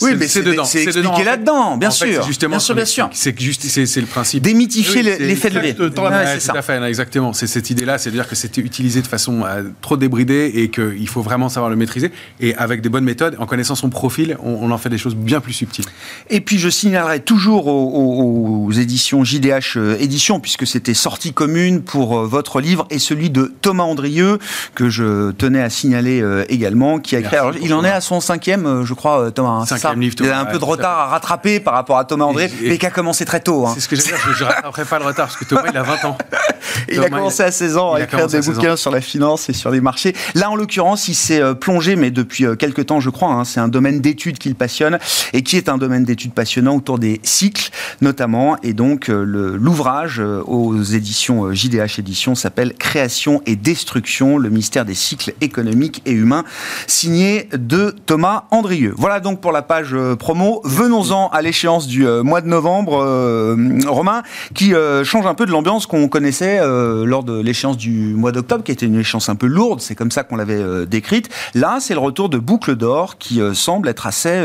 Oui, 0.01 0.13
mais 0.17 0.27
c'est 0.27 0.43
dedans. 0.43 0.65
C'est 0.65 0.83
expliqué 0.83 1.25
là-dedans, 1.25 1.77
bien 1.77 1.91
sûr. 1.91 2.25
justement, 2.27 2.51
bien 2.51 2.59
sûr, 2.59 2.75
bien 2.75 2.85
sûr. 2.85 3.09
C'est 3.13 3.35
c'est 3.39 4.01
le 4.01 4.07
principe. 4.07 4.43
Démythifier 4.43 5.03
l'effet 5.03 5.51
de 5.51 5.57
levier. 5.57 5.77
c'est 5.77 6.41
ça. 6.41 6.53
Tout 6.53 6.59
à 6.59 6.63
fait, 6.63 6.83
exactement. 6.83 7.33
C'est 7.33 7.47
cette 7.47 7.71
idée-là, 7.71 7.99
c'est-à-dire 7.99 8.29
que 8.29 8.35
c'était 8.35 8.61
utilisé 8.61 9.03
de 9.03 9.07
façon 9.07 9.43
euh, 9.45 9.65
trop 9.81 9.97
débridée 9.97 10.51
et 10.55 10.71
qu'il 10.71 11.09
faut 11.09 11.23
vraiment 11.23 11.49
savoir 11.49 11.71
le 11.71 11.77
maîtriser. 11.77 12.11
Et 12.41 12.55
avec 12.57 12.81
des 12.81 12.89
bonnes 12.89 13.05
méthodes, 13.05 13.37
en 13.39 13.47
connaissant 13.47 13.75
son 13.75 13.91
profil, 13.91 14.37
on, 14.43 14.71
en 14.71 14.79
fait 14.79 14.89
des 14.89 14.99
choses 14.99 15.15
bien 15.15 15.41
plus 15.41 15.53
subtiles. 15.53 15.85
Et 16.31 16.41
puis, 16.41 16.59
je 16.59 16.69
signalerai 16.69 17.21
toujours 17.21 17.67
aux, 17.67 18.71
éditions 18.73 19.25
JDH 19.25 19.77
euh, 19.77 19.97
Éditions, 20.01 20.41
puisque 20.41 20.67
c'était 20.67 20.95
sortie 20.95 21.33
commune 21.33 21.83
pour 21.83 22.19
euh, 22.19 22.27
votre 22.27 22.61
livre 22.61 22.87
et 22.91 22.99
celui 22.99 23.31
de 23.31 23.53
Thomas 23.61 23.85
Andrieux, 23.85 24.39
que 24.75 24.89
je 24.89 25.31
tenais 25.33 25.63
à 25.63 25.71
signaler 25.71 26.25
également, 26.49 26.64
qui 27.03 27.17
a 27.17 27.21
écrit. 27.21 27.37
il 27.63 27.75
en 27.75 27.85
est 27.85 27.91
à 27.91 28.01
son 28.01 28.21
cinquième, 28.21 28.85
je 28.85 28.95
crois, 28.95 29.31
Thomas. 29.31 29.65
Hein, 29.71 29.77
il 30.21 30.31
a 30.31 30.41
un 30.41 30.45
peu 30.45 30.59
de 30.59 30.65
retard 30.65 30.99
à 30.99 31.07
rattraper 31.07 31.61
par 31.61 31.75
rapport 31.75 31.99
à 31.99 32.05
Thomas 32.05 32.27
André, 32.27 32.51
mais 32.63 32.79
qui 32.79 32.87
a 32.87 32.91
commencé 32.91 33.25
très 33.25 33.41
tôt. 33.41 33.67
Hein. 33.67 33.73
C'est 33.75 33.81
ce 33.81 33.89
que 33.89 33.97
je 33.97 34.03
veux 34.03 34.09
dire, 34.09 34.19
je 34.37 34.45
ne 34.45 34.49
rattraperai 34.49 34.85
pas 34.85 34.99
le 34.99 35.05
retard, 35.05 35.27
parce 35.27 35.37
que 35.37 35.45
Thomas, 35.45 35.65
il 35.71 35.77
a 35.77 35.83
20 35.83 36.05
ans. 36.05 36.19
il 36.89 37.01
a 37.03 37.11
commencé 37.11 37.43
à 37.43 37.51
16 37.51 37.77
ans 37.77 37.95
à 37.95 38.03
écrire 38.03 38.27
des 38.27 38.41
bouquins 38.41 38.77
sur 38.77 38.91
la 38.91 39.01
finance 39.01 39.49
et 39.49 39.53
sur 39.53 39.71
les 39.71 39.81
marchés. 39.81 40.15
Là, 40.35 40.51
en 40.51 40.57
l'occurrence, 40.57 41.09
il 41.09 41.15
s'est 41.15 41.41
euh, 41.41 41.55
plongé, 41.55 41.97
mais 41.97 42.11
depuis 42.11 42.45
euh, 42.45 42.57
quelques 42.57 42.87
temps, 42.87 43.01
je 43.01 43.11
crois, 43.11 43.31
hein, 43.31 43.45
c'est 43.45 43.61
un 43.61 43.69
domaine 43.69 44.01
d'études 44.01 44.39
qu'il 44.39 44.55
passionne, 44.55 44.99
et 45.33 45.43
qui 45.43 45.57
est 45.57 45.69
un 45.69 45.79
domaine 45.79 46.05
d'études 46.05 46.33
passionnant 46.33 46.77
autour 46.77 46.99
des 46.99 47.21
cycles, 47.23 47.71
notamment. 48.01 48.57
Et 48.63 48.73
donc, 48.73 49.09
euh, 49.09 49.23
l'ouvrage 49.25 50.21
aux 50.47 50.83
éditions 50.83 51.53
JDH 51.53 51.99
Éditions 51.99 52.35
s'appelle 52.35 52.75
Création 52.75 53.43
et 53.47 53.57
destruction, 53.57 54.39
le 54.39 54.51
mystère 54.51 54.85
des 54.85 54.95
cycles 54.95 55.35
économiques 55.41 56.03
et 56.07 56.13
humains, 56.13 56.45
signé 56.87 57.49
de 57.53 57.95
Thomas 58.07 58.45
Andrieux. 58.51 58.95
Voilà 58.97 59.21
donc 59.21 59.41
pour 59.41 59.53
la 59.53 59.63
page 59.63 59.91
euh, 59.93 60.17
promo. 60.17 60.61
Venons-en 60.65 61.29
à 61.29 61.43
l'échéance 61.43 61.87
du 61.87 62.07
euh, 62.07 62.23
mois 62.23 62.41
de 62.41 62.47
novembre, 62.47 63.03
euh, 63.03 63.57
Romain, 63.87 64.23
qui 64.55 64.73
change 65.05 65.27
un 65.27 65.35
peu 65.35 65.47
de 65.47 65.51
l'ambiance 65.51 65.87
qu'on 65.87 66.09
connaissait 66.09 66.61
lors 66.61 67.25
de 67.25 67.41
l'échéance 67.41 67.77
du 67.77 68.15
mois 68.15 68.33
d'octobre, 68.33 68.65
qui 68.65 68.73
était 68.73 68.87
une 68.87 68.99
échéance 68.99 69.29
un 69.29 69.35
peu 69.35 69.47
lourde, 69.47 69.81
c'est 69.81 69.95
comme 69.95 70.11
ça 70.11 70.23
qu'on 70.23 70.37
l'avait 70.37 70.87
décrite. 70.87 71.29
Là, 71.55 71.79
c'est 71.81 71.95
le 71.95 72.01
retour 72.01 72.29
de 72.29 72.39
Boucle 72.39 72.77
d'Or 72.77 73.19
qui 73.19 73.41
semble 73.55 73.89
être 73.89 74.07
assez 74.07 74.45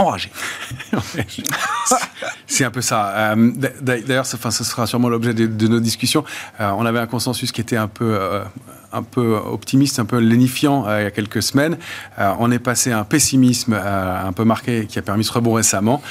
enragé. 0.00 0.30
c'est 2.46 2.64
un 2.64 2.70
peu 2.70 2.80
ça. 2.80 3.34
D'ailleurs, 3.80 4.26
ce 4.26 4.36
sera 4.64 4.86
sûrement 4.86 5.08
l'objet 5.08 5.34
de, 5.34 5.68
nos 5.68 5.80
discussions. 5.80 6.24
on 6.58 6.86
avait 6.86 6.98
un 7.00 7.06
consensus 7.06 7.52
qui 7.52 7.60
était 7.60 7.76
un 7.76 7.88
peu 7.88 8.18
un 8.92 9.02
peu 9.02 9.36
optimiste, 9.36 9.98
un 9.98 10.04
peu 10.04 10.18
lénifiant 10.18 10.86
euh, 10.86 11.00
il 11.00 11.04
y 11.04 11.06
a 11.06 11.10
quelques 11.10 11.42
semaines. 11.42 11.76
Euh, 12.18 12.32
on 12.38 12.50
est 12.50 12.58
passé 12.58 12.92
à 12.92 12.98
un 12.98 13.04
pessimisme 13.04 13.74
euh, 13.74 14.26
un 14.26 14.32
peu 14.32 14.44
marqué 14.44 14.86
qui 14.86 14.98
a 14.98 15.02
permis 15.02 15.24
ce 15.24 15.32
rebond 15.32 15.54
récemment. 15.54 16.02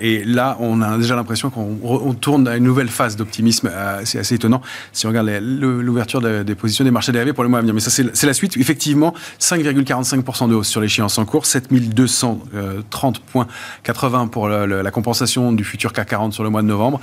et 0.00 0.24
là, 0.24 0.56
on 0.60 0.82
a 0.82 0.96
déjà 0.96 1.16
l'impression 1.16 1.50
qu'on 1.50 2.14
tourne 2.14 2.48
à 2.48 2.56
une 2.56 2.64
nouvelle 2.64 2.88
phase 2.88 3.16
d'optimisme. 3.16 3.70
c'est 4.04 4.18
assez 4.18 4.34
étonnant 4.34 4.60
si 4.92 5.06
on 5.06 5.10
regarde 5.10 5.28
l'ouverture 5.28 6.20
des 6.20 6.54
positions 6.54 6.84
des 6.84 6.90
marchés 6.90 7.12
dérivés 7.12 7.32
pour 7.32 7.44
le 7.44 7.50
mois 7.50 7.58
à 7.58 7.62
venir. 7.62 7.74
Mais 7.74 7.80
ça, 7.80 7.90
c'est 7.90 8.26
la 8.26 8.32
suite. 8.32 8.56
Effectivement, 8.56 9.14
5,45% 9.40 10.48
de 10.48 10.54
hausse 10.54 10.68
sur 10.68 10.80
l'échéance 10.80 11.18
en 11.18 11.24
cours, 11.24 11.46
7230 11.46 13.09
points 13.18 13.46
80 13.82 14.28
pour 14.28 14.48
la 14.48 14.90
compensation 14.90 15.52
du 15.52 15.64
futur 15.64 15.92
CAC 15.92 16.08
40 16.08 16.32
sur 16.32 16.44
le 16.44 16.50
mois 16.50 16.62
de 16.62 16.66
novembre, 16.66 17.00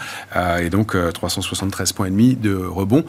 et 0.59 0.69
donc 0.69 0.95
373 1.13 1.93
points 1.93 2.07
et 2.07 2.09
demi 2.09 2.35
de 2.35 2.55
rebond 2.55 3.03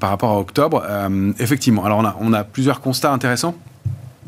par 0.00 0.10
rapport 0.10 0.30
à 0.30 0.38
octobre. 0.38 0.84
Euh, 0.88 1.32
effectivement, 1.38 1.84
alors 1.84 1.98
on 1.98 2.04
a, 2.04 2.16
on 2.20 2.32
a 2.32 2.44
plusieurs 2.44 2.80
constats 2.80 3.12
intéressants. 3.12 3.54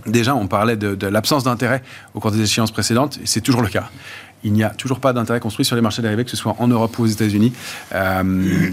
Déjà, 0.06 0.36
on 0.36 0.46
parlait 0.46 0.76
de, 0.76 1.06
l'absence 1.06 1.42
d'intérêt 1.42 1.82
au 2.14 2.20
cours 2.20 2.30
des 2.30 2.40
échéances 2.40 2.70
précédentes, 2.70 3.18
et 3.22 3.26
c'est 3.26 3.40
toujours 3.40 3.62
le 3.62 3.68
cas. 3.68 3.90
Il 4.46 4.52
n'y 4.52 4.62
a 4.62 4.70
toujours 4.70 5.00
pas 5.00 5.12
d'intérêt 5.12 5.40
construit 5.40 5.64
sur 5.64 5.74
les 5.74 5.82
marchés 5.82 6.02
dérivés, 6.02 6.24
que 6.24 6.30
ce 6.30 6.36
soit 6.36 6.54
en 6.58 6.68
Europe 6.68 6.96
ou 6.98 7.02
aux 7.02 7.06
États-Unis. 7.06 7.52
Euh, 7.92 8.22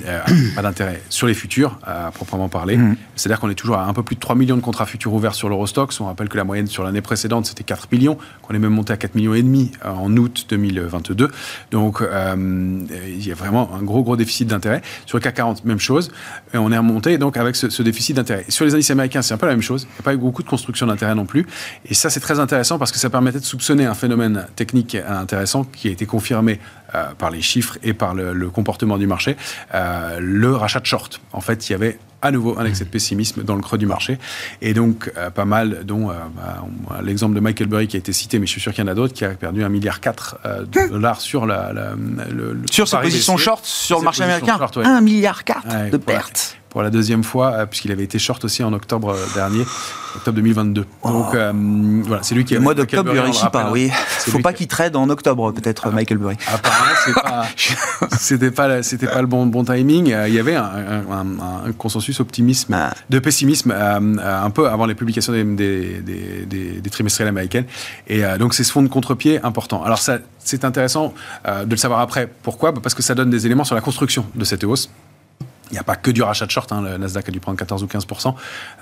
euh, 0.06 0.20
pas 0.56 0.62
d'intérêt 0.62 1.01
sur 1.10 1.25
les 1.25 1.34
futurs, 1.34 1.80
à 1.84 2.12
proprement 2.12 2.48
parler. 2.48 2.77
Mm. 2.77 2.96
C'est-à-dire 3.15 3.39
qu'on 3.39 3.50
est 3.50 3.56
toujours 3.56 3.77
à 3.77 3.86
un 3.86 3.94
peu 3.94 4.03
plus 4.03 4.15
de 4.15 4.20
3 4.20 4.36
millions 4.36 4.56
de 4.56 4.62
contrats 4.62 4.86
futurs 4.86 5.13
ouverts 5.13 5.34
sur 5.34 5.50
l'Eurostox. 5.50 6.00
On 6.00 6.06
rappelle 6.06 6.30
que 6.30 6.38
la 6.38 6.44
moyenne 6.44 6.68
sur 6.68 6.84
l'année 6.84 7.01
précédente, 7.01 7.48
c'était 7.48 7.63
4 7.63 7.88
millions, 7.92 8.20
qu'on 8.44 8.53
est 8.53 8.60
même 8.60 8.74
monté 8.74 8.94
à 8.94 8.98
4 8.98 9.15
millions 9.15 9.34
et 9.34 9.42
demi 9.42 9.72
euh, 9.84 9.89
en 9.89 10.15
août 10.15 10.46
2022. 10.48 11.32
Donc, 11.72 12.01
euh, 12.01 12.86
il 13.08 13.25
y 13.25 13.32
a 13.32 13.36
vraiment 13.36 13.72
un 13.74 13.82
gros, 13.82 14.03
gros 14.03 14.15
déficit 14.15 14.48
d'intérêt. 14.48 14.84
Sur 15.08 15.18
le 15.18 15.24
CAC 15.24 15.34
40, 15.34 15.65
même 15.65 15.80
chose. 15.80 16.12
Et 16.53 16.58
on 16.58 16.72
est 16.72 16.77
remonté 16.77 17.18
donc 17.18 17.36
avec 17.36 17.56
ce, 17.56 17.72
ce 17.72 17.82
déficit 17.82 18.15
d'intérêt. 18.15 18.46
Sur 18.50 18.65
les 18.65 18.75
indices 18.75 18.92
américains, 18.92 19.24
c'est 19.24 19.34
un 19.34 19.38
peu 19.38 19.48
la 19.48 19.53
même 19.53 19.63
chose. 19.63 19.88
Il 19.89 19.94
n'y 19.94 20.00
a 20.01 20.03
pas 20.03 20.13
eu 20.13 20.18
beaucoup 20.18 20.44
de 20.44 20.50
construction 20.50 20.86
d'intérêt 20.86 21.15
non 21.15 21.25
plus. 21.25 21.48
Et 21.89 21.96
ça, 21.96 22.12
c'est 22.12 22.20
très 22.20 22.39
intéressant 22.39 22.77
parce 22.77 22.92
que 22.92 23.00
ça 23.00 23.10
permettait 23.10 23.39
de 23.39 23.46
soupçonner 23.46 23.86
un 23.88 23.96
phénomène 23.96 24.46
technique 24.56 24.96
intéressant 24.96 25.62
qui 25.72 25.88
a 25.88 25.91
été 25.91 26.05
confirmé 26.05 26.60
euh, 26.96 27.05
par 27.17 27.32
les 27.32 27.41
chiffres 27.41 27.77
et 27.84 27.93
par 27.93 28.13
le, 28.13 28.34
le 28.34 28.50
comportement 28.50 28.98
du 28.98 29.08
marché, 29.08 29.36
euh, 29.74 30.20
le 30.22 30.55
rachat 30.55 30.79
de 30.79 30.86
short. 30.86 31.22
En 31.32 31.41
fait, 31.41 31.70
il 31.70 31.72
y 31.72 31.75
avait 31.75 31.98
à 32.22 32.32
nouveau 32.32 32.58
un 32.58 32.63
excès 32.65 32.86
de 32.86 32.89
pessimisme 32.89 33.43
dans 33.43 33.55
le 33.55 33.62
creux 33.62 33.77
du 33.77 33.86
marché. 33.86 34.17
Et 34.62 34.74
donc, 34.74 35.12
euh, 35.17 35.29
pas 35.29 35.43
mal, 35.43 35.82
dont 35.84 36.08
bah, 36.08 37.01
l'exemple 37.03 37.36
de 37.36 37.41
Michael 37.41 37.67
Burry 37.67 37.88
qui 37.88 37.98
a 37.98 38.00
été 38.00 38.13
cité, 38.13 38.39
mais 38.39 38.46
je 38.46 38.51
suis 38.51 38.62
sûr 38.62 38.74
qu'il 38.74 38.82
y 38.84 38.88
en 38.88 38.91
a 38.91 38.96
d'autres, 38.96 39.13
qui 39.13 39.25
a 39.25 39.29
perdu 39.29 39.62
1,4 39.62 39.70
milliard 39.70 40.00
de 40.01 40.88
dollars 40.89 41.20
sur 41.20 41.46
la, 41.46 41.74
la- 41.74 41.96
le, 42.32 42.53
le 42.53 42.62
Sur 42.72 42.86
positions 42.89 43.34
baissier. 43.34 43.46
short 43.46 43.65
sur 43.65 43.98
le 44.00 44.03
marché 44.05 44.24
américain, 44.24 44.58
short, 44.58 44.77
ouais. 44.77 44.86
1 44.86 45.01
milliard 45.01 45.43
4 45.43 45.67
Ouais, 45.67 45.89
de 45.89 45.98
pertes. 45.98 46.58
Pour 46.74 46.82
la 46.82 46.89
deuxième 46.89 47.24
fois, 47.24 47.51
euh, 47.53 47.65
puisqu'il 47.68 47.92
avait 47.92 48.03
été 48.03 48.18
short 48.18 48.44
aussi 48.44 48.63
en 48.63 48.74
octobre 48.74 49.10
euh, 49.12 49.25
dernier, 49.36 49.63
octobre 50.15 50.36
2022. 50.38 50.86
Donc, 51.06 51.36
euh, 51.36 51.51
voilà, 52.03 52.24
c'est 52.24 52.34
lui 52.34 52.46
qui 52.46 52.56
Le 52.56 52.60
mois 52.62 52.74
d'octobre 52.74 53.13
le 53.13 53.20
réussit 53.22 53.50
pas, 53.51 53.60
rappelle, 53.60 53.72
oui. 53.74 53.89
hein. 53.94 53.98
C'est 54.18 54.32
Faut 54.32 54.39
pas 54.39 54.53
qu'il 54.53 54.68
trade 54.68 54.96
en 54.96 55.08
octobre, 55.10 55.51
peut-être, 55.51 55.92
Michael 55.92 56.18
Burry. 56.18 56.36
Apparemment, 56.51 56.92
pas- 57.24 57.46
c'était 58.20 58.50
pas, 58.50 58.80
pas 58.82 59.22
le 59.22 59.27
bon, 59.27 59.46
bon 59.46 59.63
timing. 59.63 60.08
Il 60.27 60.34
y 60.34 60.39
avait 60.39 60.56
un, 60.56 60.63
un- 60.63 61.12
un- 61.12 61.68
un 61.68 61.72
consensus 61.77 62.20
optimisme, 62.20 62.74
Ah. 62.74 62.92
de 63.08 63.20
pessimisme, 63.20 63.72
un 63.72 64.50
peu 64.50 64.68
avant 64.68 64.88
les 64.88 64.96
publications 64.96 65.32
des, 65.32 65.44
des, 65.44 66.01
des- 66.01 66.46
des- 66.48 66.82
des 66.82 66.89
trimestriels 66.89 67.30
américaines. 67.30 67.65
Et 68.08 68.24
donc, 68.39 68.56
c'est 68.56 68.63
ce 68.63 68.72
fond 68.72 68.82
de 68.82 68.88
contre-pied 68.88 69.39
important. 69.44 69.84
Alors, 69.84 70.00
ça, 70.00 70.18
c'est 70.39 70.65
intéressant 70.65 71.13
de 71.46 71.70
le 71.70 71.77
savoir 71.77 72.00
après. 72.00 72.27
Pourquoi? 72.42 72.74
Parce 72.74 72.96
que 72.96 73.03
ça 73.03 73.13
donne 73.13 73.30
des 73.30 73.46
éléments 73.46 73.63
sur 73.63 73.75
la 73.75 73.82
construction 73.82 74.25
de 74.34 74.44
cette 74.44 74.63
hausse. 74.63 74.89
Il 75.74 75.77
n'y 75.77 75.80
a 75.80 75.84
pas 75.84 75.96
que 75.96 76.12
du 76.12 76.22
rachat 76.22 76.46
de 76.46 76.51
short, 76.51 76.72
hein, 76.72 76.84
le 76.84 76.98
Nasdaq 77.00 77.30
a 77.30 77.32
dû 77.32 77.39
prendre 77.39 77.58
14 77.58 77.82
ou 77.82 77.88
15% 77.88 78.27
Euh, 78.27 78.32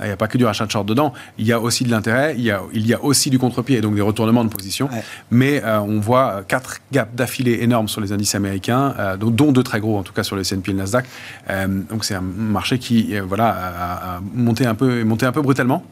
Il 0.01 0.05
n'y 0.07 0.12
a 0.12 0.17
pas 0.17 0.27
que 0.27 0.38
du 0.38 0.43
rachat 0.43 0.65
de 0.65 0.71
short 0.71 0.86
dedans. 0.86 1.13
Il 1.38 1.48
y 1.48 1.53
a 1.53 1.60
aussi 1.62 1.86
de 1.86 1.89
l'intérêt, 1.89 2.36
il 2.38 2.43
y 2.43 2.51
a, 2.51 2.62
il 2.74 2.86
y 2.86 2.93
a 2.93 3.01
aussi 3.01 3.29
du 3.29 3.39
contre-pied, 3.39 3.77
et 3.77 3.81
donc 3.81 3.95
des 3.95 4.01
retournements 4.01 4.43
de 4.43 4.50
position. 4.50 4.89
Ouais. 4.91 5.01
Mais 5.31 5.63
euh, 5.63 5.79
on 5.79 6.01
voit 6.01 6.31
euh, 6.31 6.41
quatre 6.45 6.79
gaps 6.91 7.15
d'affilée 7.15 7.60
énormes 7.62 7.88
sur 7.88 8.01
les 8.01 8.12
indices 8.12 8.36
américains, 8.36 8.93
euh, 9.00 9.15
dont, 9.15 9.53
deux 9.53 9.63
très 9.63 9.79
gros 9.79 9.98
en 9.98 10.03
tout 10.03 10.12
cas 10.12 10.24
sur 10.24 10.36
le 10.36 10.41
S&P 10.41 10.71
et 10.71 10.74
le 10.74 10.79
Nasdaq. 10.79 11.05
Euh, 11.50 11.67
donc 11.89 12.03
c'est 12.03 12.15
un 12.15 12.19
marché 12.21 12.77
qui 12.77 13.17
voilà 13.19 13.48
a, 13.48 14.15
a 14.15 14.19
monté 14.33 14.65
un 14.65 14.75
peu 14.75 15.05
monté 15.05 15.25
un 15.25 15.31
peu 15.31 15.41
brutalement, 15.41 15.86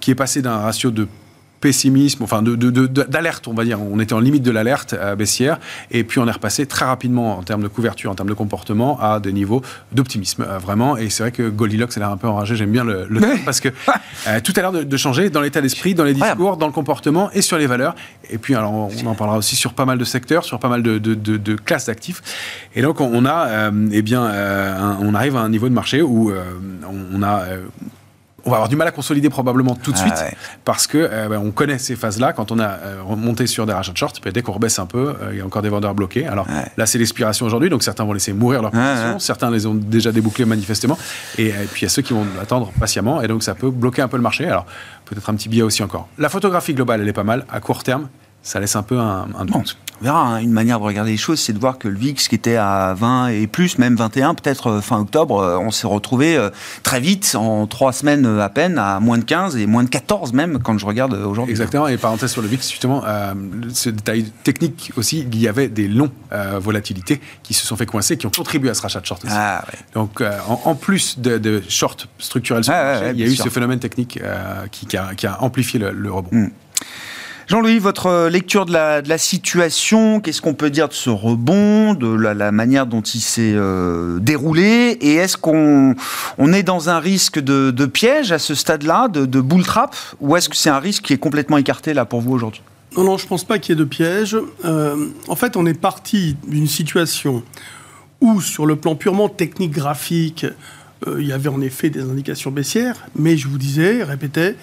qui 0.00 0.10
est 0.10 0.14
passé 0.14 0.40
d'un 0.40 0.56
ratio 0.56 0.90
de 0.90 1.06
pessimisme, 1.60 2.22
enfin 2.22 2.42
de, 2.42 2.54
de- 2.54 2.70
de- 2.70 2.86
de- 2.86 3.02
d'alerte, 3.02 3.48
on 3.48 3.54
va 3.54 3.64
dire. 3.64 3.80
On 3.80 3.98
était 4.00 4.12
en 4.12 4.20
limite 4.20 4.42
de 4.42 4.50
l'alerte 4.50 4.94
baissière, 5.16 5.58
et 5.90 6.04
puis 6.04 6.18
on 6.20 6.26
est 6.28 6.32
repassé 6.32 6.66
très 6.66 6.84
rapidement 6.84 7.38
en 7.38 7.42
termes 7.42 7.62
de 7.62 7.68
couverture, 7.68 8.10
en 8.10 8.14
termes 8.14 8.28
de 8.28 8.34
comportement, 8.34 8.98
à 9.00 9.20
des 9.20 9.32
niveaux 9.32 9.62
d'optimisme, 9.92 10.44
euh, 10.48 10.58
vraiment. 10.58 10.96
Et 10.96 11.10
c'est 11.10 11.22
vrai 11.22 11.32
que 11.32 11.48
Goldilocks 11.48 11.96
a 11.96 12.00
l'air 12.00 12.10
un 12.10 12.16
peu 12.16 12.28
enragé. 12.28 12.56
J'aime 12.56 12.70
bien 12.70 12.84
le, 12.84 13.06
le 13.08 13.20
terme, 13.20 13.38
parce 13.44 13.60
que 13.60 13.68
euh, 14.28 14.40
tout 14.42 14.52
a 14.56 14.60
l'air 14.60 14.72
de, 14.72 14.96
changer 14.96 15.30
dans 15.30 15.40
l'état 15.40 15.60
d'esprit, 15.60 15.94
dans 15.94 16.04
les 16.04 16.14
discours, 16.14 16.56
dans 16.56 16.66
le 16.66 16.72
comportement 16.72 17.30
et 17.32 17.42
sur 17.42 17.58
les 17.58 17.66
valeurs. 17.66 17.94
Et 18.30 18.38
puis, 18.38 18.54
alors, 18.54 18.72
on 18.72 19.06
en 19.06 19.14
parlera 19.14 19.38
aussi 19.38 19.56
sur 19.56 19.72
pas 19.74 19.84
mal 19.84 19.98
de 19.98 20.04
secteurs, 20.04 20.44
sur 20.44 20.58
pas 20.58 20.68
mal 20.68 20.82
de, 20.82 21.56
classes 21.56 21.86
d'actifs. 21.86 22.22
Et 22.74 22.82
donc, 22.82 23.00
on, 23.00 23.24
a, 23.24 23.46
euh, 23.48 23.88
eh 23.92 24.02
bien, 24.02 24.24
euh, 24.24 24.76
un- 24.78 24.98
on 25.00 25.14
arrive 25.14 25.36
à 25.36 25.40
un 25.40 25.48
niveau 25.48 25.68
de 25.68 25.74
marché 25.74 26.02
où 26.02 26.30
on, 26.32 27.18
on 27.18 27.22
a 27.22 27.44
on 28.48 28.50
va 28.50 28.56
avoir 28.56 28.68
du 28.68 28.76
mal 28.76 28.88
à 28.88 28.90
consolider 28.90 29.28
probablement 29.30 29.74
tout 29.74 29.92
de 29.92 29.96
Ah 29.98 30.00
suite 30.00 30.14
ouais. 30.16 30.36
parce 30.64 30.86
que 30.86 30.96
euh, 30.98 31.28
ben, 31.28 31.38
on 31.38 31.50
connaît 31.50 31.78
ces 31.78 31.94
phases-là. 31.96 32.32
Quand 32.32 32.50
on 32.50 32.58
a 32.58 32.64
euh, 32.66 32.96
remonté 33.04 33.46
sur 33.46 33.66
des 33.66 33.72
rachats 33.72 33.92
de 33.92 33.96
short, 33.96 34.18
puis 34.20 34.32
dès 34.32 34.42
qu'on 34.42 34.52
rebaisse 34.52 34.78
un 34.78 34.86
peu, 34.86 35.14
euh, 35.22 35.28
il 35.32 35.38
y 35.38 35.40
a 35.40 35.44
encore 35.46 35.62
des 35.62 35.68
vendeurs 35.68 35.94
bloqués. 35.94 36.26
Alors 36.26 36.46
Ouais. 36.48 36.64
là, 36.76 36.86
c'est 36.86 36.98
l'expiration 36.98 37.44
aujourd'hui, 37.46 37.68
donc 37.70 37.82
certains 37.82 38.04
vont 38.04 38.12
laisser 38.14 38.32
mourir 38.32 38.62
leur 38.62 38.70
position, 38.70 39.12
ouais. 39.14 39.20
certains 39.20 39.50
les 39.50 39.66
ont 39.66 39.74
déjà 39.74 40.10
débouclés 40.12 40.46
manifestement, 40.46 40.98
et, 41.36 41.52
euh, 41.52 41.54
puis 41.70 41.82
il 41.82 41.84
y 41.84 41.86
a 41.86 41.90
ceux 41.90 42.02
qui 42.02 42.12
vont 42.14 42.26
attendre 42.40 42.72
patiemment, 42.80 43.20
et 43.22 43.28
donc 43.28 43.42
ça 43.42 43.54
peut 43.54 43.70
bloquer 43.70 44.02
un 44.02 44.08
peu 44.08 44.16
le 44.16 44.22
marché. 44.22 44.46
Alors 44.46 44.64
peut-être 45.04 45.28
un 45.30 45.34
petit 45.34 45.48
biais 45.48 45.62
aussi 45.62 45.82
encore. 45.82 46.08
La 46.18 46.28
photographie 46.28 46.74
globale, 46.74 47.00
elle 47.02 47.08
est 47.08 47.12
pas 47.12 47.24
mal. 47.24 47.44
À 47.50 47.60
court 47.60 47.82
terme, 47.82 48.08
ça 48.42 48.60
laisse 48.60 48.76
un 48.76 48.82
peu 48.82 48.98
un, 48.98 49.28
un 49.38 49.44
doute. 49.44 49.76
On 50.00 50.04
verra. 50.04 50.22
hein. 50.36 50.38
Une 50.38 50.52
manière 50.52 50.78
de 50.78 50.84
regarder 50.84 51.10
les 51.10 51.16
choses, 51.16 51.40
c'est 51.40 51.52
de 51.52 51.58
voir 51.58 51.76
que 51.76 51.88
le 51.88 51.96
VIX, 51.98 52.28
qui 52.28 52.34
était 52.36 52.54
à 52.54 52.94
20 52.96 53.28
et 53.28 53.46
plus, 53.48 53.78
même 53.78 53.96
21, 53.96 54.34
peut-être 54.34 54.68
euh, 54.68 54.80
fin 54.80 55.00
octobre, 55.00 55.40
euh, 55.40 55.58
on 55.58 55.72
s'est 55.72 55.88
retrouvé 55.88 56.36
euh, 56.36 56.50
très 56.84 57.00
vite, 57.00 57.34
en 57.36 57.66
trois 57.66 57.92
semaines 57.92 58.24
à 58.38 58.48
peine, 58.48 58.78
à 58.78 59.00
moins 59.00 59.18
de 59.18 59.24
15 59.24 59.56
et 59.56 59.66
moins 59.66 59.82
de 59.82 59.88
14 59.88 60.32
même, 60.34 60.60
quand 60.62 60.78
je 60.78 60.86
regarde 60.86 61.14
aujourd'hui. 61.14 61.50
Exactement, 61.50 61.88
et 61.88 61.96
parenthèse 61.98 62.30
sur 62.30 62.42
le 62.42 62.48
VIX, 62.48 62.70
justement, 62.70 63.02
euh, 63.04 63.34
ce 63.74 63.90
détail 63.90 64.24
technique 64.44 64.92
aussi, 64.96 65.26
il 65.30 65.36
y 65.40 65.48
avait 65.48 65.66
des 65.68 65.88
longs 65.88 66.12
euh, 66.32 66.60
volatilités 66.60 67.20
qui 67.42 67.52
se 67.54 67.66
sont 67.66 67.74
fait 67.76 67.86
coincer, 67.86 68.16
qui 68.16 68.26
ont 68.26 68.30
contribué 68.30 68.70
à 68.70 68.74
ce 68.74 68.82
rachat 68.82 69.00
de 69.00 69.06
short 69.06 69.24
aussi. 69.24 69.34
Ah, 69.36 69.64
ouais. 69.66 69.78
Donc, 69.94 70.20
euh, 70.20 70.30
en, 70.48 70.60
en 70.64 70.74
plus 70.76 71.18
de, 71.18 71.38
de 71.38 71.60
short 71.68 72.06
structurel 72.20 72.62
sur 72.62 72.72
Ouais, 72.72 72.78
le 72.78 72.84
ouais, 72.84 72.90
marché, 72.92 73.04
ouais, 73.06 73.12
il 73.14 73.20
y 73.20 73.24
a 73.24 73.26
eu 73.26 73.34
sûr. 73.34 73.44
ce 73.46 73.50
phénomène 73.50 73.80
technique 73.80 74.20
qui, 74.70 74.86
qui 74.86 74.96
a, 74.96 75.14
qui 75.16 75.26
a 75.26 75.42
amplifié 75.42 75.80
le, 75.80 75.90
le 75.90 76.12
rebond. 76.12 76.28
Mm. 76.30 76.50
Jean-Louis, 77.48 77.78
votre 77.78 78.08
euh, 78.08 78.28
lecture 78.28 78.66
de 78.66 78.74
la, 78.74 79.18
situation, 79.18 80.20
qu'est-ce 80.20 80.42
qu'on 80.42 80.52
peut 80.52 80.68
dire 80.68 80.86
de 80.86 80.92
ce 80.92 81.08
rebond, 81.08 81.94
de 81.94 82.06
la, 82.06 82.52
manière 82.52 82.86
dont 82.86 83.00
il 83.00 83.22
s'est 83.22 83.54
euh, 83.54 84.18
déroulé, 84.18 84.98
et 85.00 85.14
est-ce 85.14 85.38
qu'on 85.38 85.94
on 86.36 86.52
est 86.52 86.62
dans 86.62 86.90
un 86.90 86.98
risque 86.98 87.38
de, 87.38 87.86
piège 87.86 88.32
à 88.32 88.38
ce 88.38 88.54
stade-là, 88.54 89.08
de, 89.08 89.24
de 89.24 89.40
bull 89.40 89.62
trap, 89.62 89.96
ou 90.20 90.36
est-ce 90.36 90.50
que 90.50 90.56
c'est 90.56 90.68
un 90.68 90.78
risque 90.78 91.04
qui 91.04 91.14
est 91.14 91.18
complètement 91.18 91.56
écarté 91.56 91.94
là 91.94 92.04
pour 92.04 92.20
vous 92.20 92.34
aujourd'hui? 92.34 92.60
Non, 92.98 93.04
non, 93.04 93.16
je 93.16 93.26
pense 93.26 93.44
pas 93.44 93.58
qu'il 93.58 93.74
y 93.74 93.78
ait 93.78 93.80
de 93.80 93.88
piège. 93.88 94.36
Euh, 94.66 95.06
en 95.26 95.36
fait, 95.36 95.56
on 95.56 95.64
est 95.64 95.80
parti 95.80 96.36
d'une 96.46 96.66
situation 96.66 97.42
où, 98.20 98.42
sur 98.42 98.66
le 98.66 98.76
plan 98.76 98.94
purement 98.94 99.30
technique 99.30 99.70
graphique, 99.70 100.44
il 101.06 101.26
y 101.26 101.32
avait 101.32 101.48
en 101.48 101.62
effet 101.62 101.88
des 101.88 102.02
indications 102.02 102.50
baissières, 102.50 103.06
mais 103.16 103.38
je 103.38 103.48
vous 103.48 103.56
disais, 103.56 104.02
répétais, 104.02 104.56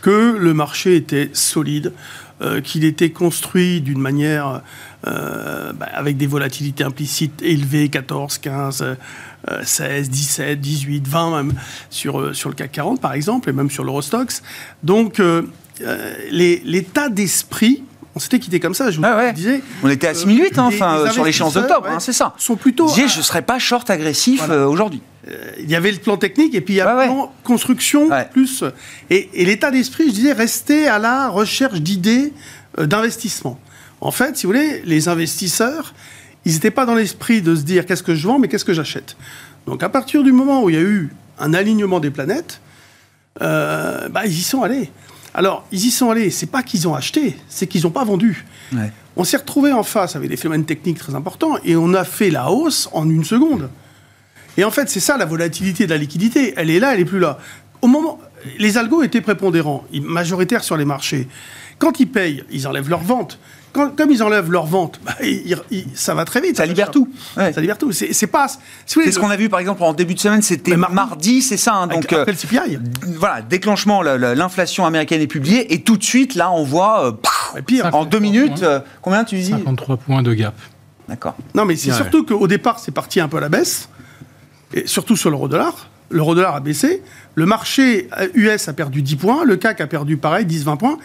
que 0.00 0.36
le 0.38 0.54
marché 0.54 0.96
était 0.96 1.30
solide, 1.32 1.92
euh, 2.40 2.60
qu'il 2.60 2.84
était 2.84 3.10
construit 3.10 3.80
d'une 3.80 3.98
manière 3.98 4.62
euh, 5.06 5.72
bah, 5.74 5.86
avec 5.92 6.16
des 6.16 6.26
volatilités 6.26 6.82
implicites 6.82 7.40
élevées, 7.40 7.88
14, 7.88 8.38
15, 8.38 8.82
euh, 8.82 9.62
16, 9.62 10.10
17, 10.10 10.60
18, 10.60 11.06
20 11.06 11.36
même, 11.36 11.54
sur, 11.88 12.20
euh, 12.20 12.32
sur 12.32 12.48
le 12.48 12.56
CAC 12.56 12.72
40 12.72 13.00
par 13.00 13.12
exemple, 13.12 13.48
et 13.48 13.52
même 13.52 13.70
sur 13.70 13.84
l'Eurostox. 13.84 14.42
Donc, 14.82 15.22
l'état 16.30 17.08
d'esprit, 17.10 17.84
on 18.14 18.18
s'était 18.18 18.38
quitté 18.38 18.58
comme 18.60 18.74
ça, 18.74 18.90
je 18.90 18.98
vous 18.98 19.04
Ah 19.06 19.16
ouais. 19.16 19.32
disais. 19.32 19.62
On 19.82 19.88
était 19.88 20.08
à 20.08 20.14
6008, 20.14 20.58
hein, 20.58 20.68
les- 20.70 20.76
enfin, 20.76 20.96
les 21.04 21.08
euh, 21.08 21.12
sur 21.12 21.24
l'échéance 21.24 21.54
d'octobre, 21.54 21.86
hein, 21.88 22.00
c'est 22.00 22.12
ça. 22.12 22.34
Sont 22.38 22.56
plutôt. 22.56 22.88
À- 22.90 22.94
je 22.94 23.02
ne 23.02 23.22
serais 23.22 23.42
pas 23.42 23.58
short 23.58 23.88
agressif 23.90 24.38
Voilà. 24.40 24.54
euh, 24.62 24.66
aujourd'hui. 24.66 25.00
il 25.60 25.70
y 25.70 25.74
avait 25.76 25.92
le 25.92 25.98
plan 25.98 26.16
technique 26.16 26.54
et 26.54 26.60
puis 26.62 26.74
il 26.74 26.76
y 26.78 26.80
a 26.80 26.96
Ouais, 26.96 27.02
le 27.06 27.10
plan 27.12 27.32
construction 27.44 28.08
Ouais. 28.08 28.26
plus. 28.32 28.64
Et, 29.10 29.28
et 29.34 29.44
l'état 29.44 29.70
d'esprit, 29.70 30.08
je 30.08 30.14
disais, 30.14 30.32
rester 30.32 30.88
à 30.88 30.98
la 30.98 31.28
recherche 31.28 31.80
d'idées 31.82 32.32
euh, 32.78 32.86
d'investissement. 32.86 33.60
En 34.00 34.10
fait, 34.10 34.36
si 34.38 34.46
vous 34.46 34.52
voulez, 34.52 34.80
les 34.86 35.08
investisseurs, 35.08 35.92
ils 36.46 36.54
n'étaient 36.54 36.70
pas 36.70 36.86
dans 36.86 36.94
l'esprit 36.94 37.42
de 37.42 37.54
se 37.54 37.60
dire 37.62 37.84
qu'est-ce 37.84 38.02
que 38.02 38.14
je 38.14 38.26
vends, 38.26 38.38
mais 38.38 38.48
qu'est-ce 38.48 38.64
que 38.64 38.72
j'achète. 38.72 39.16
Donc 39.66 39.82
à 39.82 39.88
partir 39.90 40.22
du 40.22 40.32
moment 40.32 40.62
où 40.62 40.70
il 40.70 40.76
y 40.76 40.78
a 40.78 40.82
eu 40.82 41.10
un 41.38 41.52
alignement 41.52 42.00
des 42.00 42.10
planètes, 42.10 42.60
euh, 43.42 44.08
bah, 44.08 44.22
ils 44.24 44.32
y 44.32 44.42
sont 44.42 44.62
allés. 44.62 44.90
Alors, 45.34 45.64
ils 45.72 45.86
y 45.86 45.90
sont 45.90 46.10
allés, 46.10 46.30
c'est 46.30 46.46
pas 46.46 46.62
qu'ils 46.62 46.88
ont 46.88 46.94
acheté, 46.94 47.36
c'est 47.48 47.66
qu'ils 47.66 47.82
n'ont 47.82 47.90
pas 47.90 48.04
vendu. 48.04 48.44
Ouais. 48.72 48.92
On 49.16 49.24
s'est 49.24 49.36
retrouvé 49.36 49.72
en 49.72 49.82
face 49.82 50.16
avec 50.16 50.30
des 50.30 50.36
phénomènes 50.36 50.64
techniques 50.64 50.98
très 50.98 51.14
importants 51.14 51.56
et 51.64 51.76
on 51.76 51.92
a 51.94 52.04
fait 52.04 52.30
la 52.30 52.50
hausse 52.50 52.88
en 52.92 53.08
une 53.08 53.24
seconde. 53.24 53.68
Et 54.56 54.64
en 54.64 54.70
fait, 54.70 54.88
c'est 54.88 55.00
ça 55.00 55.16
la 55.16 55.24
volatilité 55.24 55.86
de 55.86 55.90
la 55.90 55.98
liquidité. 55.98 56.54
Elle 56.56 56.70
est 56.70 56.80
là, 56.80 56.94
elle 56.94 57.00
est 57.00 57.04
plus 57.04 57.20
là. 57.20 57.38
Au 57.82 57.86
moment, 57.86 58.18
les 58.58 58.78
algos 58.78 59.02
étaient 59.02 59.20
prépondérants, 59.20 59.84
majoritaires 59.92 60.64
sur 60.64 60.76
les 60.76 60.84
marchés. 60.84 61.28
Quand 61.78 62.00
ils 62.00 62.08
payent, 62.08 62.44
ils 62.50 62.66
enlèvent 62.66 62.88
leur 62.88 63.02
vente. 63.02 63.38
Quand- 63.72 63.94
comme 63.96 64.10
ils 64.10 64.22
enlèvent 64.22 64.50
leur 64.50 64.66
vente, 64.66 64.98
bah, 65.04 65.12
ils- 65.22 65.56
ils- 65.70 65.86
ça 65.94 66.14
va 66.14 66.24
très 66.24 66.40
vite. 66.40 66.56
Ça 66.56 66.66
libère 66.66 66.90
tout. 66.90 67.08
Ouais. 67.36 67.52
Ça 67.52 67.60
libère 67.60 67.78
tout. 67.78 67.92
C'est 67.92 68.12
c'est 68.12 68.26
pas. 68.26 68.48
si 68.48 68.58
C'est 68.86 69.12
ce 69.12 69.18
qu'on 69.18 69.30
a 69.30 69.36
vu 69.36 69.48
par 69.48 69.60
exemple 69.60 69.82
en 69.82 69.92
début 69.92 70.14
de 70.14 70.20
semaine, 70.20 70.42
c'était 70.42 70.76
mardi. 70.76 70.94
mardi, 70.94 71.42
c'est 71.42 71.56
ça. 71.56 71.74
hein, 71.74 71.88
avec- 71.88 72.02
donc, 72.02 72.12
euh, 72.12 72.20
après 72.22 72.32
le 72.32 72.38
CPI. 72.38 72.78
voilà, 73.18 73.42
déclenchement, 73.42 74.02
la- 74.02 74.16
la- 74.18 74.34
l'inflation 74.34 74.86
américaine 74.86 75.20
est 75.20 75.26
publiée 75.26 75.72
et 75.74 75.82
tout 75.82 75.96
de 75.96 76.04
suite, 76.04 76.34
là, 76.34 76.50
on 76.50 76.64
voit, 76.64 77.06
euh, 77.06 77.12
pff, 77.12 77.52
Et 77.58 77.62
pire. 77.62 77.90
en 77.94 78.04
deux 78.04 78.18
minutes, 78.20 78.62
euh, 78.62 78.80
combien 79.02 79.24
tu 79.24 79.36
dis 79.36 79.46
53 79.50 79.96
points 79.96 80.22
de 80.22 80.32
gap. 80.34 80.54
D'accord. 81.08 81.36
Non, 81.54 81.64
mais 81.64 81.76
c'est 81.76 81.90
Ouais. 81.90 81.96
surtout 81.96 82.24
qu'au 82.24 82.46
départ, 82.48 82.78
c'est 82.78 82.92
parti 82.92 83.20
un 83.20 83.28
peu 83.28 83.36
à 83.38 83.40
la 83.40 83.48
baisse, 83.48 83.88
et 84.74 84.86
surtout 84.86 85.16
sur 85.16 85.30
l'euro-dollar. 85.30 85.88
L'euro-dollar 86.10 86.54
a 86.56 86.60
baissé, 86.60 87.02
le 87.34 87.44
marché 87.44 88.08
euh, 88.18 88.28
US 88.34 88.66
a 88.68 88.72
perdu 88.72 89.02
10 89.02 89.16
points, 89.16 89.44
le 89.44 89.56
CAC 89.56 89.80
a 89.82 89.86
perdu 89.86 90.16
pareil, 90.16 90.46
10-20 90.46 90.76
points, 90.78 90.98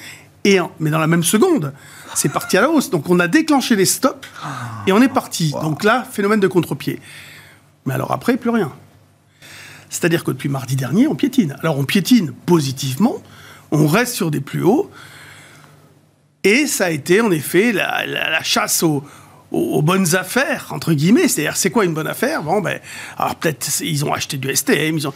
Et 0.46 0.60
mais 0.80 0.90
dans 0.90 1.00
la 1.00 1.08
même 1.08 1.24
seconde, 1.24 1.74
c'est 2.16 2.30
parti 2.30 2.58
à 2.58 2.62
la 2.62 2.70
hausse. 2.70 2.90
Donc 2.90 3.10
on 3.10 3.20
a 3.20 3.28
déclenché 3.28 3.76
les 3.76 3.86
stops 3.86 4.28
et 4.88 4.92
on 4.92 5.02
est 5.02 5.08
parti. 5.10 5.52
Donc 5.62 5.84
là, 5.84 6.06
phénomène 6.10 6.40
de 6.40 6.48
contre-pied. 6.48 7.00
Mais 7.86 7.94
alors 7.94 8.12
après, 8.12 8.38
plus 8.38 8.50
rien. 8.50 8.72
C'est-à-dire 9.90 10.24
que 10.24 10.32
depuis 10.32 10.50
mardi 10.50 10.76
dernier, 10.76 11.08
on 11.08 11.16
piétine. 11.16 11.56
Alors 11.62 11.78
on 11.78 11.86
piétine 11.86 12.34
positivement, 12.46 13.16
on 13.72 13.88
reste 13.88 14.16
sur 14.16 14.32
des 14.32 14.42
plus 14.42 14.64
hauts. 14.64 14.90
Et 16.44 16.68
ça 16.68 16.86
a 16.86 16.90
été 16.90 17.22
en 17.22 17.32
effet 17.32 17.72
la, 17.72 18.44
chasse 18.44 18.84
aux, 18.84 19.04
bonnes 19.52 20.16
affaires, 20.16 20.68
entre 20.72 20.94
guillemets. 20.94 21.28
C'est-à-dire, 21.28 21.56
c'est 21.56 21.70
quoi 21.70 21.86
une 21.86 21.94
bonne 21.94 22.08
affaire? 22.08 22.44
Bon, 22.44 22.60
ben, 22.60 22.80
alors 23.18 23.36
peut-être 23.36 23.82
ils 23.82 24.04
ont 24.04 24.12
acheté 24.12 24.38
du 24.38 24.54
STM, 24.54 24.98
ils 24.98 25.08
ont... 25.08 25.14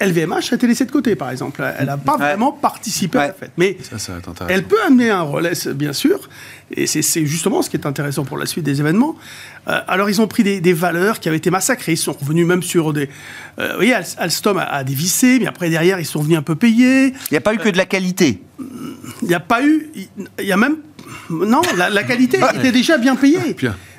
LVMH 0.00 0.52
a 0.52 0.54
été 0.54 0.66
laissé 0.66 0.84
de 0.84 0.90
côté, 0.90 1.16
par 1.16 1.30
exemple. 1.30 1.62
Elle 1.78 1.86
n'a 1.86 1.96
pas 1.96 2.16
vraiment 2.16 2.52
participé 2.52 3.18
à 3.18 3.26
la 3.28 3.32
fête. 3.32 3.52
Mais 3.56 3.76
elle 4.48 4.64
peut 4.64 4.80
amener 4.86 5.10
un 5.10 5.22
relais, 5.22 5.52
bien 5.74 5.92
sûr. 5.92 6.28
Et 6.74 6.86
c'est 6.86 7.26
justement 7.26 7.62
ce 7.62 7.70
qui 7.70 7.76
est 7.76 7.86
intéressant 7.86 8.24
pour 8.24 8.38
la 8.38 8.46
suite 8.46 8.64
des 8.64 8.80
événements. 8.80 9.16
Euh, 9.68 9.80
alors, 9.86 10.08
ils 10.10 10.20
ont 10.20 10.26
pris 10.26 10.42
des, 10.42 10.72
valeurs 10.72 11.20
qui 11.20 11.28
avaient 11.28 11.38
été 11.38 11.50
massacrées. 11.50 11.92
Ils 11.92 11.98
sont 11.98 12.12
revenus 12.12 12.46
même 12.46 12.62
sur 12.62 12.92
des. 12.92 13.08
Euh, 13.58 13.68
vous 13.70 13.76
voyez, 13.76 13.94
Alstom 14.18 14.58
a, 14.58 14.64
a, 14.64 14.84
dévissé, 14.84 15.38
mais 15.40 15.46
après, 15.46 15.70
derrière, 15.70 16.00
ils 16.00 16.06
sont 16.06 16.22
venus 16.22 16.38
un 16.38 16.42
peu 16.42 16.54
payer. 16.54 17.08
Il 17.08 17.32
n'y 17.32 17.38
a 17.38 17.40
pas 17.40 17.54
eu 17.54 17.58
que 17.58 17.68
de 17.68 17.76
la 17.76 17.86
qualité. 17.86 18.42
Il 19.22 19.28
n'y 19.28 19.34
a 19.34 19.40
pas 19.40 19.62
eu. 19.62 19.90
Il 20.38 20.44
y 20.44 20.52
a 20.52 20.56
même. 20.56 20.76
Non, 21.30 21.62
la, 21.76 22.02
qualité 22.04 22.40
était 22.54 22.72
déjà 22.72 22.98
bien 22.98 23.16
payée. 23.16 23.56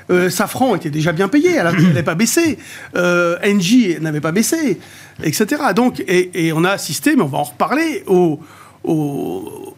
Euh, 0.10 0.30
Safran 0.30 0.76
était 0.76 0.90
déjà 0.90 1.12
bien 1.12 1.28
payé, 1.28 1.56
elle 1.56 1.66
n'avait 1.66 2.04
pas 2.04 2.16
baissé. 2.16 2.58
Euh, 2.96 3.38
Engie 3.46 3.98
n'avait 4.00 4.22
pas 4.22 4.32
baissé, 4.32 4.80
etc. 5.24 5.62
Donc, 5.76 6.04
et, 6.08 6.52
on 6.54 6.64
a 6.64 6.72
assisté, 6.72 7.16
mais 7.16 7.24
on 7.24 7.28
va 7.28 7.40
en 7.40 7.44
reparler, 7.44 8.04
au, 8.08 8.40
au, 8.84 9.76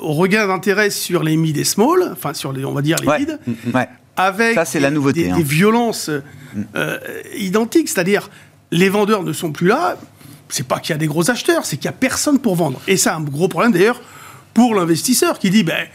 regain 0.00 0.46
d'intérêt 0.46 0.90
sur 0.90 1.22
les 1.22 1.36
mid 1.36 1.56
et 1.56 1.64
small, 1.64 2.10
enfin 2.12 2.32
sur 2.32 2.52
les, 2.52 2.64
on 2.64 2.72
va 2.72 2.82
dire 2.82 2.96
les 3.02 3.18
mid, 3.18 3.38
avec 4.16 4.54
Ça, 4.54 4.64
c'est 4.64 4.80
la 4.80 4.90
nouveauté, 4.90 5.24
des, 5.24 5.30
hein. 5.30 5.38
violences 5.40 6.10
euh, 6.74 6.98
identiques, 7.36 7.88
c'est-à-dire 7.88 8.30
les 8.70 8.88
vendeurs 8.88 9.22
ne 9.22 9.32
sont 9.32 9.52
plus 9.52 9.68
là. 9.68 9.96
C'est 10.48 10.66
pas 10.66 10.80
qu'il 10.80 10.92
y 10.92 10.94
a 10.94 10.98
des 10.98 11.06
gros 11.06 11.30
acheteurs, 11.30 11.66
c'est 11.66 11.76
qu'il 11.76 11.84
y 11.84 11.88
a 11.88 11.92
personne 11.92 12.38
pour 12.38 12.56
vendre. 12.56 12.80
Et 12.88 12.96
c'est 12.96 13.10
un 13.10 13.20
gros 13.20 13.48
problème 13.48 13.72
d'ailleurs 13.72 14.00
pour 14.54 14.74
l'investisseur 14.74 15.38
qui 15.38 15.50
dit 15.50 15.62
ben 15.62 15.86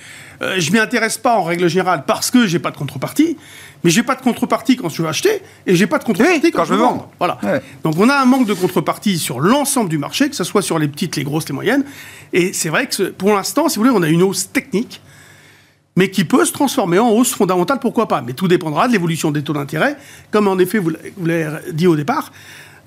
euh, 0.43 0.59
je 0.59 0.71
m'y 0.71 0.79
intéresse 0.79 1.17
pas 1.17 1.37
en 1.37 1.43
règle 1.43 1.67
générale 1.67 2.03
parce 2.05 2.29
que 2.29 2.45
j'ai 2.45 2.59
pas 2.59 2.71
de 2.71 2.77
contrepartie, 2.77 3.37
mais 3.83 3.89
j'ai 3.89 4.03
pas 4.03 4.15
de 4.15 4.21
contrepartie 4.21 4.75
quand 4.75 4.89
je 4.89 5.01
veux 5.01 5.07
acheter 5.07 5.41
et 5.65 5.75
j'ai 5.75 5.87
pas 5.87 5.99
de 5.99 6.03
contrepartie 6.03 6.51
quand, 6.51 6.65
je 6.65 6.73
veux 6.73 6.79
vendre. 6.79 7.09
Voilà. 7.19 7.39
Donc 7.83 7.97
on 7.97 8.09
a 8.09 8.15
un 8.15 8.25
manque 8.25 8.45
de 8.45 8.53
contrepartie 8.53 9.17
sur 9.17 9.39
l'ensemble 9.39 9.89
du 9.89 9.97
marché, 9.97 10.29
que 10.29 10.35
ce 10.35 10.43
soit 10.43 10.61
sur 10.61 10.79
les 10.79 10.87
petites, 10.87 11.15
les 11.15 11.23
grosses, 11.23 11.47
les 11.47 11.55
moyennes. 11.55 11.85
Et 12.33 12.53
c'est 12.53 12.69
vrai 12.69 12.87
que 12.87 13.09
pour 13.09 13.33
l'instant, 13.33 13.69
si 13.69 13.77
vous 13.77 13.85
voulez, 13.85 13.95
on 13.95 14.03
a 14.03 14.09
une 14.09 14.23
hausse 14.23 14.51
technique, 14.51 15.01
mais 15.95 16.09
qui 16.09 16.25
peut 16.25 16.45
se 16.45 16.51
transformer 16.51 16.99
en 16.99 17.09
hausse 17.11 17.33
fondamentale, 17.33 17.79
pourquoi 17.79 18.07
pas. 18.07 18.21
Mais 18.21 18.33
tout 18.33 18.47
dépendra 18.47 18.87
de 18.87 18.93
l'évolution 18.93 19.31
des 19.31 19.43
taux 19.43 19.53
d'intérêt. 19.53 19.95
Comme 20.31 20.47
en 20.47 20.57
effet 20.57 20.79
vous 20.79 20.91
l'avez 21.23 21.71
dit 21.71 21.87
au 21.87 21.95
départ, 21.95 22.31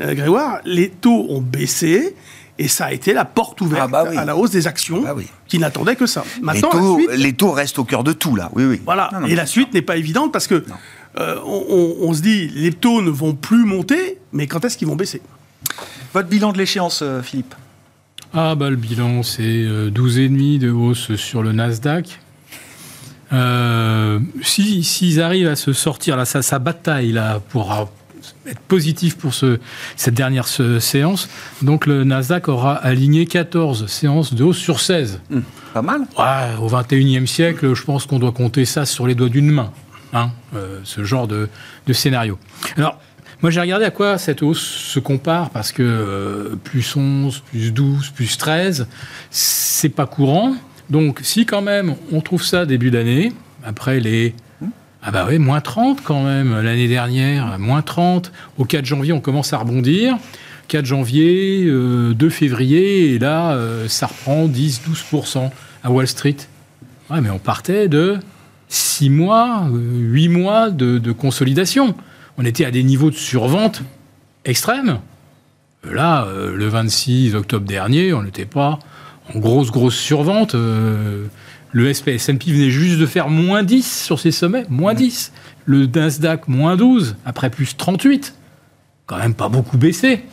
euh, 0.01 0.15
Grégoire, 0.15 0.61
les 0.65 0.91
taux 0.91 1.27
ont 1.31 1.41
baissé. 1.41 2.15
Et 2.59 2.69
ça 2.69 2.87
a 2.87 2.93
été 2.93 3.13
la 3.13 3.25
porte 3.25 3.61
ouverte 3.61 3.91
ah 3.95 4.05
bah 4.05 4.11
à 4.17 4.25
la 4.25 4.37
hausse 4.37 4.51
des 4.51 4.67
actions 4.67 5.03
bah 5.03 5.15
qui 5.47 5.59
n'attendaient 5.59 5.97
que 5.97 6.07
ça. 6.07 6.25
Maintenant, 6.41 6.71
les 6.73 6.79
taux, 6.79 7.01
les 7.15 7.33
taux, 7.35 7.53
restent 7.53 7.79
au 7.79 7.85
cœur 7.85 8.03
de 8.03 8.13
tout, 8.13 8.35
là. 8.35 8.51
Oui, 8.55 8.65
oui. 8.65 8.81
Voilà. 8.85 9.11
et 9.29 9.35
la 9.35 9.47
suite 9.47 9.75
n'est 9.75 9.83
pas 9.83 9.97
évidente 9.97 10.33
parce 10.33 10.47
que 10.47 10.65
euh, 11.19 11.37
on, 11.45 12.13
se 12.13 12.21
dit 12.21 12.49
les 12.49 12.73
taux 12.73 13.01
ne 13.01 13.11
vont 13.11 13.35
plus 13.35 13.65
monter, 13.65 14.19
mais 14.33 14.47
quand 14.47 14.65
est-ce 14.65 14.77
qu'ils 14.77 14.89
vont 14.89 14.97
baisser? 14.97 15.23
Votre 16.13 16.29
bilan 16.29 16.53
de 16.53 16.59
l'échéance, 16.59 17.01
euh, 17.03 17.23
Philippe? 17.23 17.55
Ah, 18.35 18.55
bah 18.55 18.69
le 18.69 18.77
bilan, 18.77 19.23
c'est 19.23 19.43
12,5 19.43 20.57
euh, 20.57 20.59
de 20.59 20.71
hausse 20.71 21.17
sur 21.17 21.43
le 21.43 21.53
Nasdaq. 21.53 22.21
S'ils 24.43 24.85
si, 24.85 25.21
arrivent 25.21 25.49
à 25.49 25.57
se 25.57 25.73
sortir, 25.73 26.17
là, 26.17 26.25
sa, 26.25 26.43
sa 26.43 26.59
bataille 26.59 27.13
là, 27.13 27.41
pour 27.49 27.73
être 28.47 28.61
positif 28.61 29.17
pour 29.17 29.35
ce, 29.35 29.59
cette 29.97 30.15
dernière 30.15 30.47
séance. 30.49 31.29
Donc 31.63 31.87
le 31.87 32.05
Nasdaq 32.05 32.49
aura 32.49 32.75
aligné 32.75 33.27
14 33.27 33.87
séances 33.87 34.35
de 34.35 34.45
hausse 34.45 34.59
sur 34.59 34.81
16. 34.81 35.21
Hmm, 35.31 35.41
pas 35.75 35.83
mal. 35.83 36.03
Ouais, 36.19 36.57
au 36.61 36.69
21e 36.69 37.27
siècle, 37.27 37.75
je 37.75 37.83
pense 37.83 38.07
qu'on 38.07 38.19
doit 38.19 38.33
compter 38.33 38.65
ça 38.65 38.87
sur 38.87 39.07
les 39.07 39.15
doigts 39.15 39.29
d'une 39.29 39.51
main, 39.51 39.73
hein, 40.13 40.31
euh, 40.55 40.81
ce 40.85 41.05
genre 41.05 41.27
de, 41.27 41.49
de, 41.87 41.93
scénario. 41.93 42.39
Alors, 42.77 43.01
moi 43.43 43.51
j'ai 43.51 43.61
regardé 43.61 43.85
à 43.85 43.91
quoi 43.91 44.19
cette 44.19 44.43
hausse 44.43 44.63
se 44.63 44.99
compare, 44.99 45.51
parce 45.51 45.73
que 45.73 45.83
euh, 45.83 46.57
plus 46.57 46.97
11, 46.97 47.41
plus 47.51 47.73
12, 47.73 48.11
plus 48.11 48.39
13, 48.39 48.87
c'est 49.31 49.91
pas 49.91 50.07
courant. 50.07 50.55
Donc 50.91 51.21
si 51.23 51.47
quand 51.47 51.63
même 51.63 51.97
on 52.13 52.21
trouve 52.21 52.43
ça 52.43 52.65
début 52.65 52.91
d'année, 52.91 53.33
après 53.65 54.01
les 54.01 54.35
ah 55.09 55.13
bah 55.13 55.25
oui, 55.29 55.39
moins 55.39 55.61
30 55.61 56.03
quand 56.03 56.25
même 56.25 56.61
l'année 56.61 56.89
dernière, 56.89 57.61
moins 57.61 57.81
30. 57.81 58.33
Au 58.59 58.65
4 58.65 58.85
janvier, 58.85 59.13
on 59.13 59.21
commence 59.21 59.53
à 59.53 59.59
rebondir. 59.59 60.17
4 60.67 60.85
janvier, 60.85 61.65
2 61.65 61.71
euh, 61.71 62.29
février, 62.29 63.15
et 63.15 63.21
là, 63.21 63.53
euh, 63.53 63.87
ça 63.87 64.09
reprend 64.09 64.49
10-12% 64.49 65.49
à 65.85 65.91
Wall 65.93 66.09
Street. 66.09 66.35
Ouais, 67.09 67.21
mais 67.21 67.31
on 67.31 67.39
partait 67.39 67.87
de 67.87 68.19
6 68.67 69.11
mois, 69.11 69.69
8 69.71 70.27
euh, 70.27 70.31
mois 70.33 70.71
de, 70.71 70.99
de, 70.99 71.13
consolidation. 71.13 71.95
On 72.37 72.45
était 72.45 72.65
à 72.65 72.73
des 72.73 72.83
niveaux 72.83 73.11
de 73.11 73.15
survente 73.15 73.83
extrêmes. 74.45 74.99
Là, 75.89 76.27
le 76.53 76.67
26 76.67 77.37
octobre 77.37 77.65
dernier, 77.65 78.13
on 78.13 78.25
n'était 78.25 78.45
pas 78.45 78.81
en 79.33 79.39
grosse, 79.39 79.71
grosse 79.71 79.95
survente. 79.95 80.57
Le 81.73 81.89
S&P 81.89 82.17
venait 82.53 82.71
juste 82.71 82.99
de 82.99 83.07
faire 83.07 83.29
moins 83.29 83.63
10 83.63 84.05
sur 84.05 84.19
ses 84.19 84.31
sommets, 84.31 84.65
moins 84.69 84.95
10. 84.95 85.33
Le 85.67 85.87
Nasdaq, 85.87 86.49
moins 86.49 86.77
12, 86.77 87.17
après 87.25 87.51
plus 87.51 87.77
38. 87.77 88.35
Quand 89.07 89.19
même 89.19 89.35
pas 89.35 89.49
beaucoup 89.49 89.77
baissé. 89.77 90.25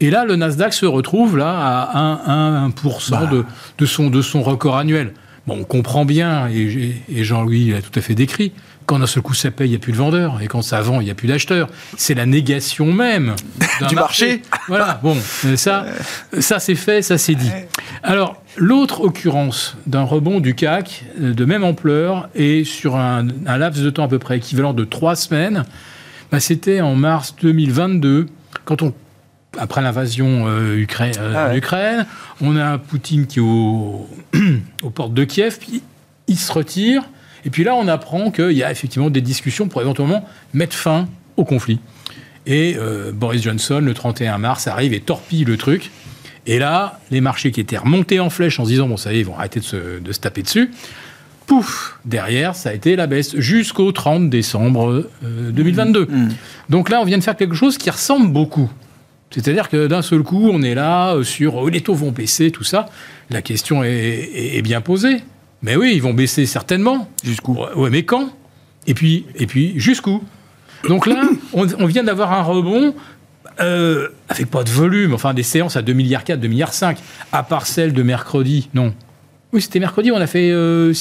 Et 0.00 0.10
là, 0.10 0.24
le 0.24 0.36
Nasdaq 0.36 0.72
se 0.72 0.86
retrouve 0.86 1.36
là 1.36 1.52
à 1.60 2.68
1%, 2.68 3.14
1 3.14 3.20
bah. 3.20 3.26
de, 3.26 3.44
de, 3.78 3.86
son, 3.86 4.08
de 4.10 4.22
son 4.22 4.42
record 4.42 4.78
annuel. 4.78 5.12
Bon, 5.46 5.58
on 5.60 5.64
comprend 5.64 6.04
bien, 6.04 6.48
et, 6.48 7.02
et 7.08 7.24
Jean-Louis 7.24 7.70
l'a 7.70 7.82
tout 7.82 7.98
à 7.98 8.00
fait 8.00 8.14
décrit, 8.14 8.52
quand 8.90 8.98
d'un 8.98 9.06
seul 9.06 9.22
coup 9.22 9.34
ça 9.34 9.52
paye, 9.52 9.68
il 9.68 9.70
n'y 9.70 9.76
a 9.76 9.78
plus 9.78 9.92
de 9.92 9.98
vendeurs. 9.98 10.40
Et 10.42 10.48
quand 10.48 10.62
ça 10.62 10.80
vend, 10.80 11.00
il 11.00 11.04
n'y 11.04 11.12
a 11.12 11.14
plus 11.14 11.28
d'acheteurs. 11.28 11.68
C'est 11.96 12.14
la 12.14 12.26
négation 12.26 12.92
même 12.92 13.36
du 13.88 13.94
marché. 13.94 14.42
Voilà, 14.66 14.98
bon, 15.00 15.16
ça, 15.54 15.86
ça 16.40 16.58
c'est 16.58 16.74
fait, 16.74 17.00
ça 17.00 17.16
c'est 17.16 17.36
dit. 17.36 17.50
Alors, 18.02 18.39
l'autre 18.56 19.00
occurrence 19.00 19.76
d'un 19.86 20.02
rebond 20.02 20.40
du 20.40 20.54
CAC 20.54 21.04
euh, 21.20 21.34
de 21.34 21.44
même 21.44 21.64
ampleur 21.64 22.28
et 22.34 22.64
sur 22.64 22.96
un, 22.96 23.26
laps 23.46 23.82
de 23.82 23.90
temps 23.90 24.04
à 24.04 24.08
peu 24.08 24.18
près 24.18 24.38
équivalent 24.38 24.72
de 24.72 24.84
trois 24.84 25.16
semaines, 25.16 25.64
bah, 26.30 26.40
c'était 26.40 26.80
en 26.80 26.94
mars 26.94 27.34
2022, 27.40 28.26
quand 28.64 28.82
on 28.82 28.94
après 29.58 29.82
l'invasion 29.82 30.46
euh, 30.46 30.76
Ukraine, 30.76 31.14
euh, 31.18 31.34
ah 31.36 31.56
Ukraine, 31.56 32.06
on 32.40 32.56
a 32.56 32.78
Poutine 32.78 33.26
qui 33.26 33.40
est 33.40 33.42
au, 33.42 34.08
aux 34.82 34.90
portes 34.90 35.14
de 35.14 35.24
Kiev, 35.24 35.58
puis 35.58 35.82
il 36.28 36.38
se 36.38 36.52
retire. 36.52 37.02
Et 37.44 37.50
puis 37.50 37.64
là, 37.64 37.74
on 37.74 37.88
apprend 37.88 38.30
qu'il 38.30 38.52
y 38.52 38.62
a 38.62 38.70
effectivement 38.70 39.10
des 39.10 39.20
discussions 39.20 39.66
pour 39.66 39.80
éventuellement 39.80 40.24
mettre 40.54 40.76
fin 40.76 41.08
au 41.36 41.44
conflit. 41.44 41.80
Et 42.46 42.76
euh, 42.78 43.12
Boris 43.12 43.42
Johnson, 43.42 43.80
le 43.82 43.94
31 43.94 44.38
mars, 44.38 44.66
arrive 44.66 44.92
et 44.92 45.00
torpille 45.00 45.44
le 45.44 45.56
truc. 45.56 45.90
Et 46.46 46.58
là, 46.58 46.98
les 47.10 47.20
marchés 47.20 47.50
qui 47.50 47.60
étaient 47.60 47.78
remontés 47.78 48.20
en 48.20 48.30
flèche 48.30 48.58
en 48.60 48.64
se 48.64 48.70
disant, 48.70 48.88
bon, 48.88 48.96
ça 48.96 49.12
y 49.12 49.16
est, 49.16 49.20
ils 49.20 49.26
vont 49.26 49.36
arrêter 49.36 49.60
de 49.60 49.64
se, 49.64 50.20
taper 50.20 50.42
dessus, 50.42 50.70
pouf, 51.46 51.98
derrière, 52.04 52.54
ça 52.54 52.70
a 52.70 52.72
été 52.72 52.96
la 52.96 53.06
baisse 53.06 53.36
jusqu'au 53.36 53.92
30 53.92 54.30
décembre 54.30 55.08
2022. 55.22 56.06
Mmh. 56.06 56.14
Mmh. 56.14 56.28
Donc 56.68 56.88
là, 56.88 57.00
on 57.00 57.04
vient 57.04 57.18
de 57.18 57.22
faire 57.22 57.36
quelque 57.36 57.54
chose 57.54 57.76
qui 57.76 57.90
ressemble 57.90 58.32
beaucoup. 58.32 58.70
C'est-à-dire 59.30 59.68
que 59.68 59.86
d'un 59.86 60.02
seul 60.02 60.22
coup, 60.22 60.48
on 60.52 60.62
est 60.62 60.74
là 60.74 61.14
euh, 61.14 61.22
sur 61.22 61.56
oh, 61.56 61.68
les 61.68 61.82
taux 61.82 61.94
vont 61.94 62.10
baisser, 62.10 62.50
tout 62.50 62.64
ça. 62.64 62.86
La 63.30 63.42
question 63.42 63.84
est 63.84 64.60
bien 64.62 64.80
posée. 64.80 65.22
Mais 65.62 65.76
oui, 65.76 65.92
ils 65.94 66.02
vont 66.02 66.14
baisser 66.14 66.46
certainement. 66.46 67.08
Jusqu'où? 67.22 67.58
Ouais, 67.76 67.90
mais 67.90 68.04
quand? 68.04 68.30
Et 68.86 68.94
puis, 68.94 69.26
et 69.36 69.46
puis 69.46 69.78
jusqu'où? 69.78 70.22
Donc 70.88 71.06
là, 71.06 71.22
on, 71.52 71.64
vient 71.86 72.02
d'avoir 72.02 72.32
un 72.32 72.42
rebond 72.42 72.94
euh, 73.60 74.08
avec 74.28 74.50
pas 74.50 74.64
de 74.64 74.70
volume, 74.70 75.14
enfin 75.14 75.34
des 75.34 75.42
séances 75.42 75.76
à 75.76 75.82
2 75.82 75.92
milliards 75.92 76.24
4, 76.24 76.40
2 76.40 76.48
milliards 76.48 76.72
5, 76.72 76.98
à 77.32 77.42
part 77.42 77.66
celle 77.66 77.92
de 77.92 78.02
mercredi. 78.02 78.68
Non, 78.74 78.94
oui, 79.52 79.60
c'était 79.60 79.80
mercredi, 79.80 80.12
on 80.12 80.16
a 80.16 80.28
fait 80.28 80.50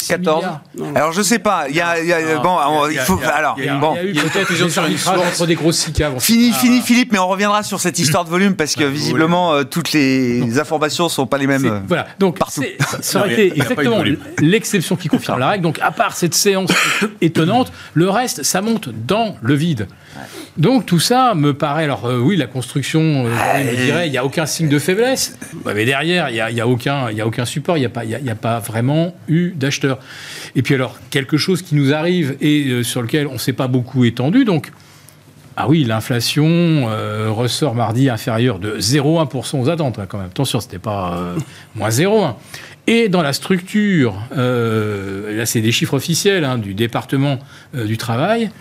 14. 0.08 0.44
Euh, 0.80 0.96
alors 0.96 1.12
je 1.12 1.22
sais 1.22 1.38
pas, 1.38 1.66
il 1.70 1.76
y 1.76 1.82
a, 1.82 1.96
bon, 2.42 2.58
il 2.90 2.98
faut 2.98 3.20
alors 3.32 3.56
il 3.60 3.66
y 3.66 3.70
a, 3.70 3.76
bon, 3.76 3.96
il 4.02 4.16
y 4.16 4.20
a 4.20 4.24
eu 4.24 4.26
peut-être 4.28 4.52
une 4.52 5.20
entre 5.20 5.46
des 5.46 5.54
grosses 5.54 5.78
SICA. 5.78 6.14
Fini, 6.20 6.52
fini, 6.54 6.82
Philippe, 6.82 7.12
mais 7.12 7.20
on 7.20 7.28
reviendra 7.28 7.62
sur 7.62 7.80
cette 7.80 8.00
histoire 8.00 8.26
de 8.26 8.30
volume 8.30 8.56
parce 8.56 8.74
que 8.74 8.86
visiblement 8.86 9.54
euh, 9.54 9.64
toutes 9.64 9.92
les 9.92 10.60
informations 10.60 11.10
sont 11.10 11.28
pas 11.28 11.38
les 11.38 11.46
mêmes. 11.46 11.66
Euh, 11.66 11.80
voilà, 11.88 12.08
donc 12.18 12.40
ça 13.02 13.20
aurait 13.20 13.34
été 13.34 13.54
exactement 13.56 14.04
l'exception 14.40 14.96
qui 14.96 15.10
confirme 15.10 15.40
la 15.40 15.50
règle. 15.50 15.64
Donc 15.64 15.78
à 15.80 15.92
part 15.92 16.16
cette 16.16 16.34
séance 16.34 16.72
étonnante, 17.22 17.72
le 17.94 18.10
reste, 18.10 18.42
ça 18.42 18.62
monte 18.62 18.90
dans 18.90 19.36
le 19.42 19.54
vide. 19.54 19.88
Donc 20.58 20.86
tout 20.86 21.00
ça 21.00 21.34
me 21.36 21.54
paraît, 21.54 21.86
alors 21.86 22.10
oui, 22.22 22.36
la 22.36 22.48
construction, 22.48 23.26
je 23.26 23.76
dirais, 23.84 24.08
il 24.08 24.12
n'y 24.12 24.18
a 24.18 24.26
aucun 24.26 24.46
signe 24.46 24.70
de 24.70 24.80
faiblesse, 24.80 25.38
mais 25.66 25.86
derrière, 25.86 26.30
il 26.30 26.34
n'y 26.34 26.60
a, 26.60 26.64
a, 26.64 26.68
aucun, 26.68 27.12
y 27.12 27.22
a 27.22 27.28
aucun 27.28 27.46
support, 27.46 27.78
il 27.78 27.82
n'y 27.82 27.86
a 27.86 27.90
pas, 27.90 28.06
il 28.06 28.12
y 28.12 28.30
a 28.30 28.36
pas 28.36 28.60
vraiment 28.60 29.16
eu 29.28 29.52
d'acheteurs. 29.52 30.00
Et 30.56 30.62
puis 30.62 30.76
alors, 30.76 31.00
quelque 31.10 31.38
chose 31.38 31.62
qui 31.62 31.76
nous 31.76 31.94
arrive 31.94 32.36
et 32.42 32.68
euh, 32.68 32.84
sur 32.84 33.02
lequel 33.02 33.28
on 33.28 33.34
ne 33.34 33.38
s'est 33.38 33.54
pas 33.54 33.68
beaucoup 33.68 34.04
étendu, 34.06 34.46
donc 34.46 34.72
ah 35.62 35.68
oui, 35.68 35.84
l'inflation 35.84 36.46
euh, 36.48 37.28
ressort 37.32 37.76
mardi 37.76 38.10
inférieure 38.10 38.60
de 38.60 38.80
0,1% 38.80 39.60
aux 39.60 39.70
attentes, 39.70 40.00
hein, 40.00 40.06
quand 40.08 40.18
même. 40.18 40.28
Attention, 40.28 40.62
c'était 40.62 40.80
pas 40.80 41.18
euh, 41.18 41.38
moins 41.76 41.90
0,1. 41.90 42.36
Et 42.88 43.10
dans 43.10 43.22
la 43.22 43.34
structure, 43.34 44.16
euh, 44.38 45.36
là 45.38 45.46
c'est 45.46 45.60
des 45.60 45.74
chiffres 45.74 45.96
officiels 45.96 46.46
hein, 46.46 46.58
du 46.58 46.74
département 46.74 47.40
du 47.74 47.98
travail, 47.98 48.52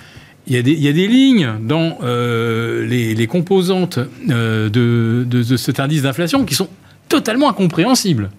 il 0.48 0.54
y, 0.54 0.58
a 0.58 0.62
des, 0.62 0.72
il 0.72 0.80
y, 0.80 0.88
a 0.88 0.92
des, 0.92 1.06
lignes 1.06 1.54
dans 1.60 1.98
les, 2.02 3.14
les, 3.14 3.26
composantes 3.26 3.98
de, 3.98 4.68
de, 4.68 5.24
de, 5.24 5.56
cet 5.56 5.78
indice 5.78 6.02
d'inflation 6.02 6.44
qui 6.44 6.54
sont 6.54 6.68
totalement 7.08 7.48
incompréhensibles. 7.50 8.30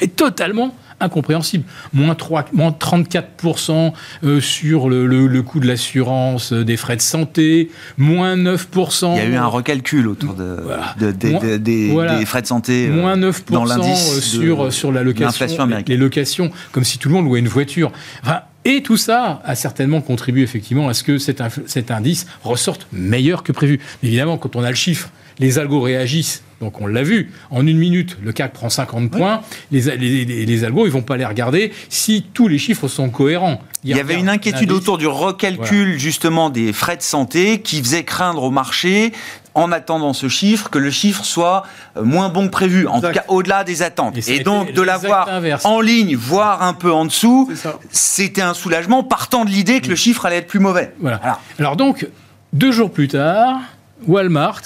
Et 0.00 0.08
totalement 0.08 0.74
incompréhensible. 1.00 1.64
Moins, 1.92 2.14
3, 2.14 2.46
moins 2.52 2.70
34% 2.70 3.92
euh, 4.24 4.40
sur 4.40 4.88
le, 4.88 5.06
le, 5.06 5.42
coût 5.42 5.60
de 5.60 5.66
l'assurance 5.66 6.52
euh, 6.52 6.64
des 6.64 6.76
frais 6.76 6.96
de 6.96 7.00
santé, 7.00 7.70
moins 7.96 8.36
9%. 8.36 9.12
Il 9.14 9.16
y 9.16 9.20
a 9.20 9.24
eu 9.24 9.36
un 9.36 9.46
recalcul 9.46 10.08
autour 10.08 10.34
de, 10.34 10.56
de, 10.98 11.12
de, 11.12 11.56
des, 11.56 11.58
des, 11.58 12.26
frais 12.26 12.42
de 12.42 12.46
santé. 12.46 12.88
Euh, 12.88 13.00
moins 13.00 13.16
9% 13.16 13.50
dans 13.50 13.64
l'indice 13.64 14.20
sur, 14.20 14.72
sur 14.72 14.92
la 14.92 15.02
location, 15.02 15.68
les 15.86 15.96
locations, 15.96 16.50
comme 16.72 16.84
si 16.84 16.98
tout 16.98 17.08
le 17.08 17.14
monde 17.14 17.26
louait 17.26 17.40
une 17.40 17.48
voiture. 17.48 17.92
Enfin, 18.22 18.40
et 18.68 18.82
tout 18.82 18.98
ça 18.98 19.40
a 19.44 19.54
certainement 19.54 20.02
contribué 20.02 20.42
effectivement 20.42 20.88
à 20.90 20.94
ce 20.94 21.02
que 21.02 21.16
cet, 21.16 21.42
cet 21.64 21.90
indice 21.90 22.26
ressorte 22.44 22.86
meilleur 22.92 23.42
que 23.42 23.50
prévu. 23.50 23.80
évidemment, 24.02 24.36
quand 24.36 24.56
on 24.56 24.62
a 24.62 24.68
le 24.68 24.76
chiffre, 24.76 25.08
les 25.38 25.58
algos 25.58 25.80
réagissent 25.80 26.42
donc 26.60 26.80
on 26.80 26.86
l'a 26.86 27.02
vu, 27.02 27.32
en 27.50 27.66
une 27.66 27.78
minute, 27.78 28.16
le 28.22 28.32
CAC 28.32 28.52
prend 28.52 28.68
50 28.68 29.10
points, 29.12 29.42
les, 29.70 29.96
les, 29.96 30.24
les, 30.24 30.64
algos, 30.64 30.86
ils 30.86 30.92
vont 30.92 31.02
pas 31.02 31.16
les 31.16 31.24
regarder 31.24 31.72
si 31.88 32.26
tous 32.34 32.48
les 32.48 32.58
chiffres 32.58 32.88
sont 32.88 33.10
cohérents. 33.10 33.60
Il 33.84 33.96
y 33.96 34.00
avait 34.00 34.18
une 34.18 34.28
inquiétude 34.28 34.72
autour 34.72 34.98
du 34.98 35.06
recalcul 35.06 35.98
justement 35.98 36.50
des 36.50 36.72
frais 36.72 36.96
de 36.96 37.02
santé 37.02 37.60
qui 37.60 37.80
faisait 37.80 38.02
craindre 38.02 38.42
au 38.42 38.50
marché 38.50 39.12
en 39.54 39.72
attendant 39.72 40.12
ce 40.12 40.28
chiffre, 40.28 40.70
que 40.70 40.78
le 40.78 40.90
chiffre 40.90 41.24
soit 41.24 41.64
euh, 41.96 42.04
moins 42.04 42.28
bon 42.28 42.46
que 42.46 42.52
prévu, 42.52 42.86
en 42.86 43.00
tout 43.00 43.10
cas 43.10 43.24
au-delà 43.28 43.64
des 43.64 43.82
attentes. 43.82 44.16
Et, 44.28 44.40
donc 44.40 44.72
de 44.72 44.82
l'avoir 44.82 45.28
en 45.64 45.80
ligne, 45.80 46.16
voire 46.16 46.62
un 46.62 46.74
peu 46.74 46.92
en 46.92 47.04
dessous, 47.04 47.50
c'était 47.90 48.42
un 48.42 48.54
soulagement 48.54 49.02
partant 49.02 49.44
de 49.44 49.50
l'idée 49.50 49.80
que 49.80 49.88
le 49.88 49.96
chiffre 49.96 50.26
allait 50.26 50.38
être 50.38 50.46
plus 50.46 50.60
mauvais. 50.60 50.92
voilà. 51.00 51.20
Alors 51.58 51.76
donc, 51.76 52.06
deux 52.52 52.72
jours 52.72 52.90
plus 52.90 53.08
tard, 53.08 53.60
Walmart 54.06 54.62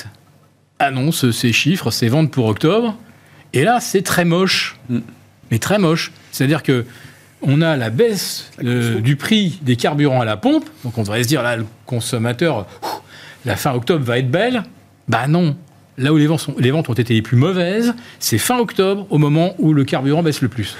annonce 0.82 1.30
ses 1.30 1.52
chiffres, 1.52 1.90
ses 1.90 2.08
ventes 2.08 2.30
pour 2.30 2.46
octobre. 2.46 2.96
Et 3.52 3.64
là, 3.64 3.80
c'est 3.80 4.02
très 4.02 4.24
moche. 4.24 4.76
Mm. 4.88 4.98
Mais 5.50 5.58
très 5.58 5.78
moche. 5.78 6.12
C'est-à-dire 6.30 6.62
que 6.62 6.84
on 7.42 7.60
a 7.60 7.76
la 7.76 7.90
baisse 7.90 8.50
euh, 8.62 9.00
du 9.00 9.16
prix 9.16 9.58
des 9.62 9.76
carburants 9.76 10.20
à 10.20 10.24
la 10.24 10.36
pompe. 10.36 10.64
Donc 10.84 10.96
on 10.96 11.02
devrait 11.02 11.22
se 11.22 11.28
dire, 11.28 11.42
là, 11.42 11.56
le 11.56 11.66
consommateur, 11.86 12.66
la 13.44 13.56
fin 13.56 13.72
octobre 13.72 14.04
va 14.04 14.18
être 14.18 14.30
belle. 14.30 14.62
Bah 15.08 15.26
non. 15.26 15.56
Là 15.98 16.12
où 16.12 16.16
les 16.16 16.26
ventes, 16.26 16.48
les 16.58 16.70
ventes 16.70 16.88
ont 16.88 16.94
été 16.94 17.12
les 17.14 17.22
plus 17.22 17.36
mauvaises, 17.36 17.94
c'est 18.18 18.38
fin 18.38 18.58
octobre, 18.58 19.06
au 19.10 19.18
moment 19.18 19.54
où 19.58 19.74
le 19.74 19.84
carburant 19.84 20.22
baisse 20.22 20.40
le 20.40 20.48
plus. 20.48 20.74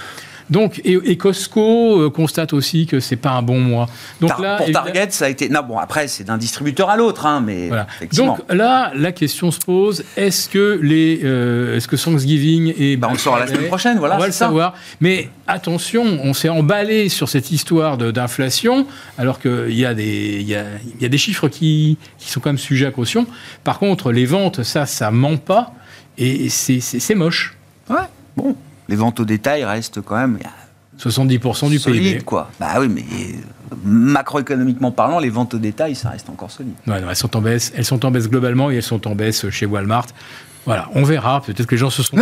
Donc, 0.51 0.81
et, 0.85 1.17
Costco 1.17 2.01
euh, 2.01 2.11
constate 2.11 2.53
aussi 2.53 2.87
que 2.87 3.01
c'est 3.01 3.17
pas 3.17 3.31
un 3.31 3.43
bon 3.43 3.61
mois. 3.61 3.89
Donc 4.21 4.39
là, 4.39 4.57
pour 4.57 4.71
Target, 4.71 5.09
ça 5.11 5.27
a 5.27 5.29
été. 5.29 5.49
Non, 5.49 5.63
bon, 5.63 5.79
après, 5.79 6.09
c'est 6.09 6.25
d'un 6.25 6.39
distributeur 6.39 6.91
à 6.91 6.97
l'autre, 6.97 7.27
hein, 7.27 7.43
mais. 7.45 7.71
Donc 8.15 8.39
là, 8.49 8.93
la 8.95 9.13
question 9.13 9.51
se 9.51 9.59
pose 9.59 10.05
est-ce 10.17 10.49
que 10.49 10.79
les, 10.83 11.21
euh, 11.25 11.77
est-ce 11.77 11.89
que 11.89 11.97
Thanksgiving 11.97 12.75
et 12.79 12.97
bah, 12.97 13.09
on 13.11 13.13
le 13.13 13.19
saura 13.19 13.41
la 13.41 13.47
semaine 13.47 13.67
prochaine, 13.67 13.99
voilà. 13.99 14.17
On 14.17 14.19
va 14.19 14.27
le 14.27 14.33
savoir. 14.33 14.75
Mais 15.01 15.29
attention, 15.47 16.05
on 16.23 16.35
s'est 16.35 16.49
emballé 16.49 17.09
sur 17.09 17.29
cette 17.29 17.51
histoire 17.51 17.99
d'inflation, 17.99 18.87
alors 19.19 19.41
qu'il 19.41 19.75
y 19.75 19.85
a 19.85 19.95
des, 19.95 20.39
il 20.41 20.49
y 20.49 20.55
a, 20.55 20.65
y 21.01 21.05
a 21.05 21.09
des 21.09 21.19
chiffres 21.19 21.49
qui, 21.49 21.99
qui 22.19 22.31
sont 22.31 22.41
quand 22.41 22.51
même 22.51 22.59
sujets 22.59 22.87
à 22.87 22.91
caution. 22.91 23.27
Par 23.65 23.79
contre, 23.79 24.13
les 24.13 24.27
ventes, 24.27 24.63
ça, 24.63 24.87
ça 24.87 25.11
ment 25.11 25.37
pas, 25.37 25.73
et 26.19 26.49
c'est 26.49 27.15
moche. 27.15 27.57
Ouais. 27.89 27.97
Bon 28.37 28.57
les 28.89 28.97
ventes 28.97 29.21
au 29.21 29.25
détail 29.25 29.65
restent 29.65 30.01
quand 30.01 30.17
même 30.17 30.39
70% 30.99 31.71
du 31.71 31.79
solide, 31.79 32.03
PIB. 32.03 32.25
quoi. 32.25 32.51
Bah 32.61 32.75
oui, 32.79 32.89
mais 32.89 33.05
macroéconomiquement 33.85 34.91
parlant, 34.91 35.19
les 35.19 35.31
ventes 35.31 35.55
au 35.55 35.59
détail, 35.59 35.95
ça 35.95 36.11
reste 36.11 36.29
encore 36.29 36.51
solide. 36.51 36.75
elles 36.87 37.17
sont 37.17 37.37
en 37.37 37.41
baisse. 37.41 37.73
Elles 37.77 37.85
sont 37.85 38.05
en 38.05 38.11
baisse 38.11 38.29
globalement 38.29 38.71
et 38.71 38.77
elles 38.77 38.83
sont 38.83 39.07
en 39.09 39.15
baisse 39.15 39.49
chez 39.51 39.67
Walmart. 39.67 40.07
Voilà, 40.65 40.89
on 40.95 41.03
verra. 41.03 41.41
Peut-être 41.41 41.67
que 41.67 41.75
les 41.75 41.79
gens 41.79 41.91
se 41.91 42.05
sont 42.05 42.17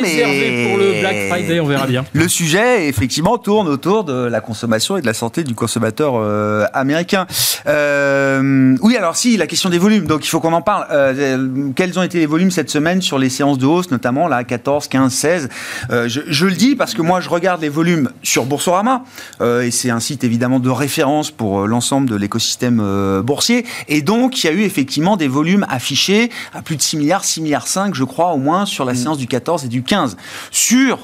réservés 0.00 0.68
pour 0.68 0.78
le 0.78 1.00
Black 1.00 1.28
Friday, 1.28 1.60
on 1.60 1.66
verra 1.66 1.86
bien. 1.86 2.04
Le 2.12 2.26
sujet, 2.26 2.88
effectivement, 2.88 3.38
tourne 3.38 3.68
autour 3.68 4.02
de 4.02 4.12
la 4.12 4.40
consommation 4.40 4.96
et 4.96 5.00
de 5.00 5.06
la 5.06 5.14
santé 5.14 5.44
du 5.44 5.54
consommateur 5.54 6.14
euh, 6.16 6.66
américain. 6.72 7.26
Euh, 7.66 8.76
oui, 8.82 8.96
alors 8.96 9.16
si, 9.16 9.36
la 9.36 9.46
question 9.46 9.70
des 9.70 9.78
volumes, 9.78 10.06
donc 10.06 10.24
il 10.24 10.28
faut 10.28 10.40
qu'on 10.40 10.52
en 10.52 10.62
parle. 10.62 10.86
Euh, 10.90 11.70
quels 11.76 11.96
ont 11.98 12.02
été 12.02 12.18
les 12.18 12.26
volumes 12.26 12.50
cette 12.50 12.70
semaine 12.70 13.00
sur 13.00 13.18
les 13.18 13.28
séances 13.28 13.58
de 13.58 13.66
hausse, 13.66 13.90
notamment 13.90 14.26
là, 14.26 14.42
14, 14.42 14.88
15, 14.88 15.12
16 15.12 15.48
je, 15.90 16.20
je, 16.26 16.46
le 16.46 16.52
dis 16.52 16.74
parce 16.74 16.94
que 16.94 17.02
moi, 17.02 17.20
je 17.20 17.28
regarde 17.28 17.60
les 17.60 17.68
volumes 17.68 18.10
sur 18.22 18.44
Boursorama, 18.44 19.04
et 19.40 19.70
c'est 19.70 19.90
un 19.90 20.00
site 20.00 20.24
évidemment 20.24 20.58
de 20.58 20.70
référence 20.70 21.30
pour 21.30 21.66
l'ensemble 21.66 22.08
de 22.08 22.16
l'écosystème 22.16 23.22
boursier. 23.22 23.64
Et 23.88 24.02
donc, 24.02 24.42
il 24.42 24.46
y 24.48 24.50
a 24.50 24.52
eu 24.52 24.62
effectivement 24.62 25.16
des 25.16 25.28
volumes 25.28 25.66
affichés 25.68 26.30
à 26.52 26.62
plus 26.62 26.76
de 26.76 26.82
6 26.82 26.96
milliards, 26.96 27.24
6 27.24 27.40
milliards 27.40 27.66
5 27.66 27.83
je 27.92 28.04
crois, 28.04 28.32
au 28.32 28.38
moins, 28.38 28.64
sur 28.64 28.84
la 28.84 28.92
mm. 28.92 28.96
séance 28.96 29.18
du 29.18 29.26
14 29.26 29.64
et 29.64 29.68
du 29.68 29.82
15. 29.82 30.16
Sur 30.50 30.98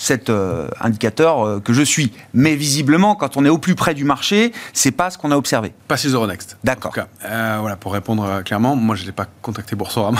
cet 0.00 0.30
euh, 0.30 0.68
indicateur 0.80 1.46
euh, 1.46 1.60
que 1.60 1.74
je 1.74 1.82
suis. 1.82 2.10
Mais 2.32 2.56
visiblement, 2.56 3.14
quand 3.14 3.36
on 3.36 3.44
est 3.44 3.50
au 3.50 3.58
plus 3.58 3.74
près 3.74 3.92
du 3.92 4.04
marché, 4.04 4.50
c'est 4.72 4.92
pas 4.92 5.10
ce 5.10 5.18
qu'on 5.18 5.30
a 5.30 5.36
observé. 5.36 5.72
Pas 5.88 5.98
chez 5.98 6.08
Euronext. 6.08 6.56
D'accord. 6.64 6.94
Euh, 7.26 7.58
voilà, 7.60 7.76
pour 7.76 7.92
répondre 7.92 8.42
clairement, 8.42 8.74
moi 8.76 8.96
je 8.96 9.04
n'ai 9.04 9.12
pas 9.12 9.26
contacté 9.42 9.76
Boursorama. 9.76 10.18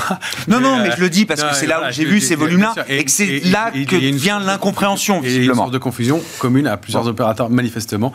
Non, 0.49 0.61
non, 0.61 0.79
mais 0.79 0.90
je 0.95 1.01
le 1.01 1.09
dis 1.09 1.25
parce 1.25 1.43
que 1.43 1.55
c'est 1.55 1.66
là 1.66 1.81
où 1.81 1.93
j'ai 1.93 2.05
vu 2.05 2.21
ces 2.21 2.35
volumes-là 2.35 2.75
et, 2.88 3.05
que 3.05 3.11
c'est 3.11 3.40
là 3.40 3.71
que 3.71 3.97
vient 3.97 4.38
l'incompréhension 4.38 5.21
visiblement. 5.21 5.43
Il 5.43 5.47
y 5.47 5.49
a 5.49 5.53
une 5.53 5.57
sorte 5.57 5.73
de 5.73 5.79
confusion 5.79 6.21
commune 6.38 6.66
à 6.66 6.77
plusieurs 6.77 7.07
opérateurs 7.07 7.49
manifestement. 7.49 8.12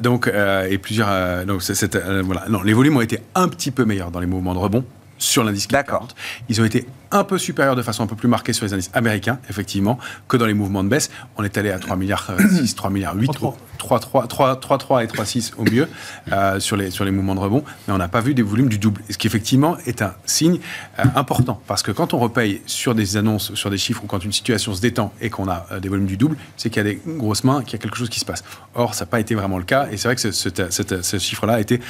donc 0.00 0.28
et 0.28 0.78
plusieurs. 0.78 1.46
donc 1.46 1.62
voilà. 2.24 2.44
Non, 2.48 2.62
les 2.62 2.74
volumes 2.74 2.98
ont 2.98 3.00
été 3.00 3.20
un 3.34 3.48
petit 3.48 3.70
peu 3.70 3.86
meilleurs 3.86 4.10
dans 4.10 4.20
les 4.20 4.26
mouvements 4.26 4.54
de 4.54 4.58
rebond 4.58 4.84
sur 5.18 5.44
l'indice 5.44 5.66
40. 5.66 6.14
Ils 6.48 6.60
ont 6.60 6.64
été 6.64 6.86
un 7.10 7.24
peu 7.24 7.38
supérieurs 7.38 7.76
de 7.76 7.82
façon 7.82 8.02
un 8.02 8.06
peu 8.06 8.16
plus 8.16 8.28
marquée 8.28 8.52
sur 8.52 8.64
les 8.64 8.72
indices 8.72 8.90
américains, 8.94 9.38
effectivement, 9.48 9.98
que 10.28 10.36
dans 10.36 10.46
les 10.46 10.54
mouvements 10.54 10.84
de 10.84 10.88
baisse. 10.88 11.10
On 11.36 11.44
est 11.44 11.56
allé 11.58 11.70
à 11.70 11.78
3 11.78 11.96
milliards 11.96 12.30
6, 12.50 12.74
3 12.74 12.90
milliards 12.90 13.14
8, 13.14 13.30
3, 13.78 14.00
3, 14.00 14.26
3, 14.26 14.56
3, 14.56 14.78
3 14.78 15.04
et 15.04 15.06
3, 15.06 15.24
6 15.24 15.52
au 15.58 15.64
mieux 15.64 15.88
euh, 16.32 16.60
sur, 16.60 16.76
les, 16.76 16.90
sur 16.90 17.04
les 17.04 17.10
mouvements 17.10 17.34
de 17.34 17.40
rebond, 17.40 17.64
mais 17.86 17.94
on 17.94 17.98
n'a 17.98 18.08
pas 18.08 18.20
vu 18.20 18.34
des 18.34 18.42
volumes 18.42 18.68
du 18.68 18.78
double. 18.78 19.02
Ce 19.10 19.18
qui, 19.18 19.26
effectivement, 19.26 19.76
est 19.86 20.02
un 20.02 20.14
signe 20.24 20.58
euh, 20.98 21.04
important. 21.14 21.60
Parce 21.66 21.82
que 21.82 21.92
quand 21.92 22.14
on 22.14 22.18
repaye 22.18 22.60
sur 22.66 22.94
des 22.94 23.16
annonces, 23.16 23.54
sur 23.54 23.70
des 23.70 23.78
chiffres, 23.78 24.02
ou 24.04 24.06
quand 24.06 24.24
une 24.24 24.32
situation 24.32 24.74
se 24.74 24.80
détend 24.80 25.12
et 25.20 25.30
qu'on 25.30 25.48
a 25.48 25.66
euh, 25.72 25.80
des 25.80 25.88
volumes 25.88 26.06
du 26.06 26.16
double, 26.16 26.36
c'est 26.56 26.70
qu'il 26.70 26.78
y 26.78 26.86
a 26.86 26.88
des 26.90 27.00
grosses 27.06 27.44
mains, 27.44 27.62
qu'il 27.62 27.72
y 27.72 27.76
a 27.76 27.78
quelque 27.78 27.96
chose 27.96 28.08
qui 28.08 28.20
se 28.20 28.24
passe. 28.24 28.44
Or, 28.74 28.94
ça 28.94 29.04
n'a 29.04 29.10
pas 29.10 29.20
été 29.20 29.34
vraiment 29.34 29.58
le 29.58 29.64
cas, 29.64 29.88
et 29.90 29.96
c'est 29.96 30.08
vrai 30.08 30.16
que 30.16 30.20
ce, 30.20 30.32
ce, 30.32 31.02
ce 31.02 31.18
chiffre-là 31.18 31.54
a 31.54 31.60
été 31.60 31.80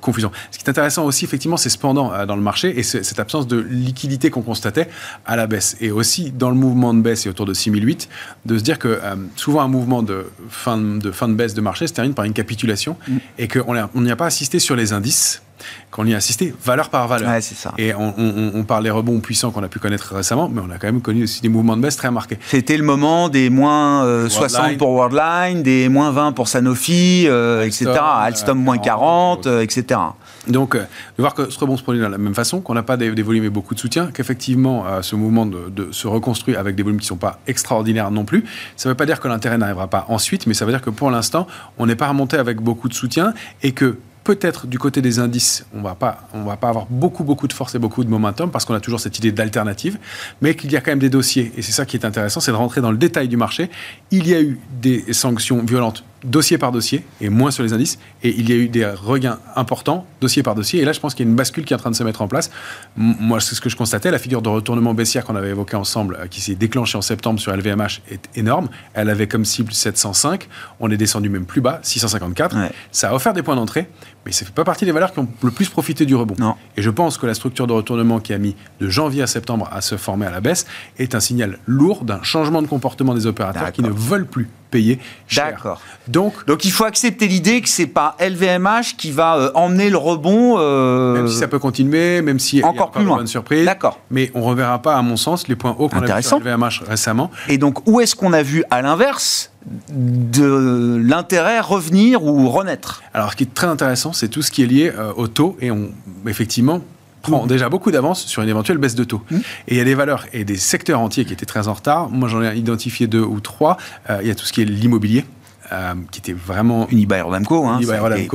confusant. 0.00 0.32
Ce 0.50 0.58
qui 0.58 0.64
est 0.64 0.70
intéressant 0.70 1.04
aussi, 1.04 1.24
effectivement, 1.24 1.56
c'est 1.56 1.68
cependant 1.68 2.26
dans 2.26 2.36
le 2.36 2.42
marché, 2.42 2.78
et 2.78 2.82
cette 2.82 3.18
absence 3.18 3.46
de 3.46 3.58
liquidité 3.58 4.30
qu'on 4.30 4.42
constatait 4.48 4.88
à 5.26 5.36
la 5.36 5.46
baisse. 5.46 5.76
Et 5.80 5.90
aussi, 5.90 6.30
dans 6.30 6.50
le 6.50 6.56
mouvement 6.56 6.94
de 6.94 7.00
baisse 7.00 7.26
et 7.26 7.28
autour 7.28 7.46
de 7.46 7.54
6008, 7.54 8.08
de 8.46 8.58
se 8.58 8.62
dire 8.62 8.78
que 8.78 9.00
souvent 9.36 9.60
un 9.60 9.68
mouvement 9.68 10.02
de 10.02 10.26
fin 10.48 10.78
de 10.78 11.10
fin 11.10 11.28
de 11.28 11.34
baisse 11.34 11.54
de 11.54 11.60
marché 11.60 11.86
se 11.86 11.92
termine 11.92 12.14
par 12.14 12.24
une 12.24 12.32
capitulation 12.32 12.96
mm. 13.06 13.16
et 13.38 13.48
qu'on 13.48 14.02
n'y 14.02 14.10
a 14.10 14.16
pas 14.16 14.26
assisté 14.26 14.58
sur 14.58 14.76
les 14.76 14.92
indices 14.92 15.42
qu'on 15.90 16.06
y 16.06 16.14
a 16.14 16.16
assisté 16.16 16.54
valeur 16.64 16.90
par 16.90 17.08
valeur. 17.08 17.30
Et 17.78 17.92
on, 17.94 18.64
parle 18.64 18.84
des 18.84 18.90
rebonds 18.90 19.20
puissants 19.20 19.50
qu'on 19.50 19.62
a 19.62 19.68
pu 19.68 19.78
connaître 19.78 20.14
récemment, 20.14 20.48
mais 20.48 20.60
on 20.64 20.70
a 20.70 20.78
quand 20.78 20.88
même 20.88 21.00
connu 21.00 21.24
aussi 21.24 21.40
des 21.40 21.48
mouvements 21.48 21.76
de 21.76 21.82
baisse 21.82 21.96
très 21.96 22.10
marqués. 22.10 22.38
C'était 22.46 22.76
le 22.76 22.84
moment 22.84 23.28
des 23.28 23.50
moins 23.50 24.28
60 24.28 24.72
euh, 24.72 24.76
pour 24.76 24.90
Worldline, 24.90 25.62
des 25.62 25.88
moins 25.88 26.10
20 26.10 26.32
pour 26.32 26.48
Sanofi, 26.48 27.24
euh, 27.26 27.64
etc. 27.64 27.90
Alstom 28.00 28.58
moins 28.58 28.78
40, 28.78 29.46
etc. 29.46 30.00
Donc, 30.48 30.76
de 30.76 30.86
voir 31.18 31.34
que 31.34 31.50
ce 31.50 31.58
rebond 31.58 31.76
se 31.76 31.82
produit 31.82 32.00
de 32.00 32.06
la 32.06 32.18
même 32.18 32.34
façon, 32.34 32.60
qu'on 32.60 32.74
n'a 32.74 32.82
pas 32.82 32.96
des, 32.96 33.10
volumes 33.22 33.44
et 33.44 33.50
beaucoup 33.50 33.74
de 33.74 33.80
soutien, 33.80 34.10
qu'effectivement, 34.12 34.86
euh, 34.86 35.02
ce 35.02 35.14
mouvement 35.14 35.46
de, 35.46 35.88
se 35.92 36.08
reconstruit 36.08 36.56
avec 36.56 36.74
des 36.74 36.82
volumes 36.82 36.98
qui 36.98 37.04
ne 37.04 37.08
sont 37.08 37.16
pas 37.16 37.40
extraordinaires 37.46 38.10
non 38.10 38.24
plus, 38.24 38.44
ça 38.76 38.88
ne 38.88 38.92
veut 38.92 38.96
pas 38.96 39.06
dire 39.06 39.20
que 39.20 39.28
l'intérêt 39.28 39.58
n'arrivera 39.58 39.88
pas 39.88 40.06
ensuite, 40.08 40.46
mais 40.46 40.54
ça 40.54 40.64
veut 40.64 40.72
dire 40.72 40.80
que 40.80 40.90
pour 40.90 41.10
l'instant, 41.10 41.46
on 41.78 41.86
n'est 41.86 41.96
pas 41.96 42.08
remonté 42.08 42.36
avec 42.36 42.60
beaucoup 42.60 42.88
de 42.88 42.94
soutien 42.94 43.34
et 43.62 43.72
que 43.72 43.98
peut-être 44.28 44.66
du 44.66 44.78
côté 44.78 45.00
des 45.00 45.20
indices, 45.20 45.64
on 45.74 45.80
va 45.80 45.94
pas, 45.94 46.28
on 46.34 46.42
va 46.42 46.58
pas 46.58 46.68
avoir 46.68 46.84
beaucoup, 46.90 47.24
beaucoup 47.24 47.48
de 47.48 47.52
force 47.54 47.74
et 47.74 47.78
beaucoup 47.78 48.04
de 48.04 48.10
momentum 48.10 48.50
parce 48.50 48.66
qu'on 48.66 48.74
a 48.74 48.80
toujours 48.80 49.00
cette 49.00 49.16
idée 49.16 49.32
d'alternative, 49.32 49.96
mais 50.42 50.54
qu'il 50.54 50.70
y 50.70 50.76
a 50.76 50.82
quand 50.82 50.90
même 50.90 50.98
des 50.98 51.08
dossiers. 51.08 51.50
Et 51.56 51.62
c'est 51.62 51.72
ça 51.72 51.86
qui 51.86 51.96
est 51.96 52.04
intéressant, 52.04 52.40
c'est 52.40 52.50
de 52.50 52.56
rentrer 52.56 52.82
dans 52.82 52.90
le 52.90 52.98
détail 52.98 53.28
du 53.28 53.38
marché. 53.38 53.70
Il 54.10 54.28
y 54.28 54.34
a 54.34 54.42
eu 54.42 54.58
des 54.82 55.14
sanctions 55.14 55.64
violentes 55.64 56.04
dossier 56.24 56.58
par 56.58 56.72
dossier 56.72 57.04
et 57.20 57.28
moins 57.28 57.50
sur 57.50 57.62
les 57.62 57.72
indices. 57.72 57.98
Et 58.22 58.34
il 58.36 58.48
y 58.48 58.52
a 58.52 58.56
eu 58.56 58.68
des 58.68 58.86
regains 58.86 59.38
importants, 59.56 60.06
dossier 60.20 60.42
par 60.42 60.54
dossier. 60.54 60.80
Et 60.80 60.84
là, 60.84 60.92
je 60.92 61.00
pense 61.00 61.14
qu'il 61.14 61.24
y 61.24 61.28
a 61.28 61.30
une 61.30 61.36
bascule 61.36 61.64
qui 61.64 61.72
est 61.72 61.76
en 61.76 61.78
train 61.78 61.90
de 61.90 61.96
se 61.96 62.02
mettre 62.02 62.22
en 62.22 62.28
place. 62.28 62.50
moi, 62.96 63.40
c'est 63.40 63.54
ce 63.54 63.60
que 63.60 63.68
je 63.68 63.76
constatais. 63.76 64.10
La 64.10 64.18
figure 64.18 64.42
de 64.42 64.48
retournement 64.48 64.94
baissière 64.94 65.24
qu'on 65.24 65.36
avait 65.36 65.50
évoquée 65.50 65.76
ensemble, 65.76 66.18
euh, 66.20 66.26
qui 66.26 66.40
s'est 66.40 66.54
déclenchée 66.54 66.98
en 66.98 67.02
septembre 67.02 67.38
sur 67.38 67.54
LVMH, 67.54 68.02
est 68.10 68.28
énorme. 68.34 68.68
Elle 68.94 69.10
avait 69.10 69.28
comme 69.28 69.44
cible 69.44 69.72
705. 69.72 70.48
On 70.80 70.90
est 70.90 70.96
descendu 70.96 71.28
même 71.28 71.46
plus 71.46 71.60
bas, 71.60 71.80
654. 71.82 72.56
Ça 72.90 73.10
a 73.10 73.14
offert 73.14 73.32
des 73.32 73.42
points 73.42 73.56
d'entrée, 73.56 73.88
mais 74.28 74.32
ça 74.32 74.44
ne 74.44 74.48
fait 74.48 74.54
pas 74.54 74.64
partie 74.64 74.84
des 74.84 74.92
valeurs 74.92 75.10
qui 75.14 75.20
ont 75.20 75.28
le 75.42 75.50
plus 75.50 75.70
profité 75.70 76.04
du 76.04 76.14
rebond. 76.14 76.34
Non. 76.38 76.54
Et 76.76 76.82
je 76.82 76.90
pense 76.90 77.16
que 77.16 77.24
la 77.24 77.32
structure 77.32 77.66
de 77.66 77.72
retournement 77.72 78.20
qui 78.20 78.34
a 78.34 78.38
mis 78.38 78.56
de 78.78 78.86
janvier 78.86 79.22
à 79.22 79.26
septembre 79.26 79.66
à 79.72 79.80
se 79.80 79.96
former 79.96 80.26
à 80.26 80.30
la 80.30 80.42
baisse 80.42 80.66
est 80.98 81.14
un 81.14 81.20
signal 81.20 81.58
lourd 81.66 82.04
d'un 82.04 82.22
changement 82.22 82.60
de 82.60 82.66
comportement 82.66 83.14
des 83.14 83.26
opérateurs 83.26 83.72
qui 83.72 83.80
ne 83.80 83.88
veulent 83.88 84.26
plus 84.26 84.46
payer 84.70 84.98
cher. 85.28 85.52
D'accord. 85.52 85.80
Donc, 86.08 86.44
Donc 86.46 86.66
il 86.66 86.70
faut 86.72 86.84
accepter 86.84 87.26
l'idée 87.26 87.62
que 87.62 87.70
c'est 87.70 87.86
pas 87.86 88.16
LVMH 88.20 88.96
qui 88.98 89.12
va 89.12 89.36
euh, 89.38 89.50
emmener 89.54 89.88
le 89.88 89.96
rebond. 89.96 90.56
euh, 90.58 91.14
même 91.14 91.28
si 91.28 91.38
ça 91.38 91.48
peut 91.48 91.58
continuer, 91.58 92.20
même 92.20 92.38
si 92.38 92.62
encore 92.62 92.74
il 92.74 92.78
y 92.78 92.82
a 92.82 93.00
plus 93.00 93.04
loin. 93.06 93.16
bonnes 93.16 93.26
surprises, 93.26 93.64
D'accord. 93.64 93.98
mais 94.10 94.30
on 94.34 94.42
reverra 94.42 94.82
pas, 94.82 94.94
à 94.96 95.00
mon 95.00 95.16
sens, 95.16 95.48
les 95.48 95.56
points 95.56 95.74
hauts 95.78 95.88
qu'on 95.88 96.02
a 96.02 96.16
vu 96.16 96.22
sur 96.22 96.38
LVMH 96.38 96.82
récemment. 96.86 97.30
Et 97.48 97.56
donc 97.56 97.88
où 97.88 98.00
est-ce 98.02 98.14
qu'on 98.14 98.34
a 98.34 98.42
vu 98.42 98.62
à 98.70 98.82
l'inverse 98.82 99.52
de 99.90 101.00
l'intérêt 101.02 101.60
revenir 101.60 102.24
ou 102.24 102.48
renaître 102.48 103.02
Alors, 103.14 103.32
ce 103.32 103.36
qui 103.36 103.44
est 103.44 103.54
très 103.54 103.66
intéressant, 103.66 104.12
c'est 104.12 104.28
tout 104.28 104.42
ce 104.42 104.50
qui 104.50 104.62
est 104.62 104.66
lié 104.66 104.92
euh, 104.96 105.12
au 105.16 105.28
taux, 105.28 105.56
et 105.60 105.70
on, 105.70 105.90
effectivement, 106.26 106.80
prend 107.22 107.46
déjà 107.46 107.68
beaucoup 107.68 107.90
d'avance 107.90 108.24
sur 108.26 108.42
une 108.42 108.48
éventuelle 108.48 108.78
baisse 108.78 108.94
de 108.94 109.04
taux. 109.04 109.22
Mmh. 109.30 109.36
Et 109.68 109.74
il 109.74 109.76
y 109.76 109.80
a 109.80 109.84
des 109.84 109.94
valeurs 109.94 110.26
et 110.32 110.44
des 110.44 110.56
secteurs 110.56 111.00
entiers 111.00 111.24
qui 111.24 111.32
étaient 111.32 111.46
très 111.46 111.68
en 111.68 111.74
retard. 111.74 112.08
Moi, 112.10 112.28
j'en 112.28 112.42
ai 112.42 112.56
identifié 112.56 113.06
deux 113.06 113.22
ou 113.22 113.40
trois. 113.40 113.76
Euh, 114.10 114.18
il 114.22 114.28
y 114.28 114.30
a 114.30 114.34
tout 114.34 114.44
ce 114.44 114.52
qui 114.52 114.62
est 114.62 114.64
l'immobilier, 114.64 115.24
euh, 115.72 115.94
qui 116.10 116.20
était 116.20 116.32
vraiment 116.32 116.88
Unibail 116.90 117.22
Rodamco. 117.22 117.66
Hein, 117.66 117.78
Unibail 117.78 118.28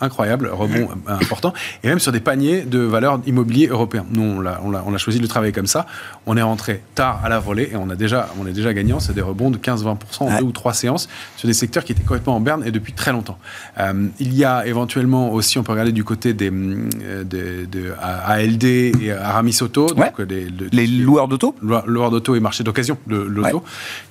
a 0.00 0.04
incroyable, 0.04 0.48
rebond 0.52 0.88
important, 1.06 1.52
et 1.82 1.88
même 1.88 1.98
sur 1.98 2.12
des 2.12 2.20
paniers 2.20 2.62
de 2.62 2.78
valeurs 2.78 3.20
immobiliers 3.26 3.66
européens. 3.68 4.04
Nous, 4.10 4.22
on 4.22 4.40
l'a, 4.40 4.60
on 4.64 4.94
a 4.94 4.98
choisi 4.98 5.18
de 5.18 5.22
le 5.22 5.28
travailler 5.28 5.52
comme 5.52 5.66
ça. 5.66 5.86
On 6.26 6.36
est 6.36 6.42
rentré 6.42 6.82
tard 6.94 7.20
à 7.24 7.28
la 7.28 7.38
volée 7.38 7.70
et 7.72 7.76
on, 7.76 7.88
a 7.90 7.96
déjà, 7.96 8.28
on 8.40 8.46
est 8.46 8.52
déjà 8.52 8.72
gagnant. 8.72 9.00
C'est 9.00 9.14
des 9.14 9.22
rebonds 9.22 9.50
de 9.50 9.58
15-20% 9.58 9.96
en 10.20 10.26
Ouais. 10.28 10.38
deux 10.38 10.44
ou 10.44 10.52
trois 10.52 10.74
séances 10.74 11.08
sur 11.36 11.46
des 11.46 11.52
secteurs 11.54 11.84
qui 11.84 11.92
étaient 11.92 12.02
complètement 12.02 12.36
en 12.36 12.40
berne 12.40 12.62
et 12.66 12.70
depuis 12.70 12.92
très 12.92 13.12
longtemps. 13.12 13.38
Euh, 13.78 14.06
il 14.20 14.34
y 14.34 14.44
a 14.44 14.66
éventuellement 14.66 15.32
aussi, 15.32 15.58
on 15.58 15.62
peut 15.62 15.72
regarder 15.72 15.92
du 15.92 16.04
côté 16.04 16.32
des, 16.34 16.50
euh, 16.50 17.24
de, 17.24 17.64
de 17.66 17.92
ALD 18.00 18.64
et 18.64 19.12
Aramis 19.12 19.58
Auto, 19.62 19.86
donc 19.88 19.98
Ouais. 19.98 20.12
euh, 20.20 20.26
des- 20.26 20.46
de- 20.50 20.68
Les 20.72 20.86
des- 20.86 20.92
loueurs 21.04 21.28
d'auto 21.28 21.54
loi 21.62 22.10
d'auto 22.10 22.34
et 22.34 22.40
marché 22.40 22.62
d'occasion 22.64 22.98
de 23.06 23.16
l'auto, 23.16 23.58
Ouais. 23.58 23.62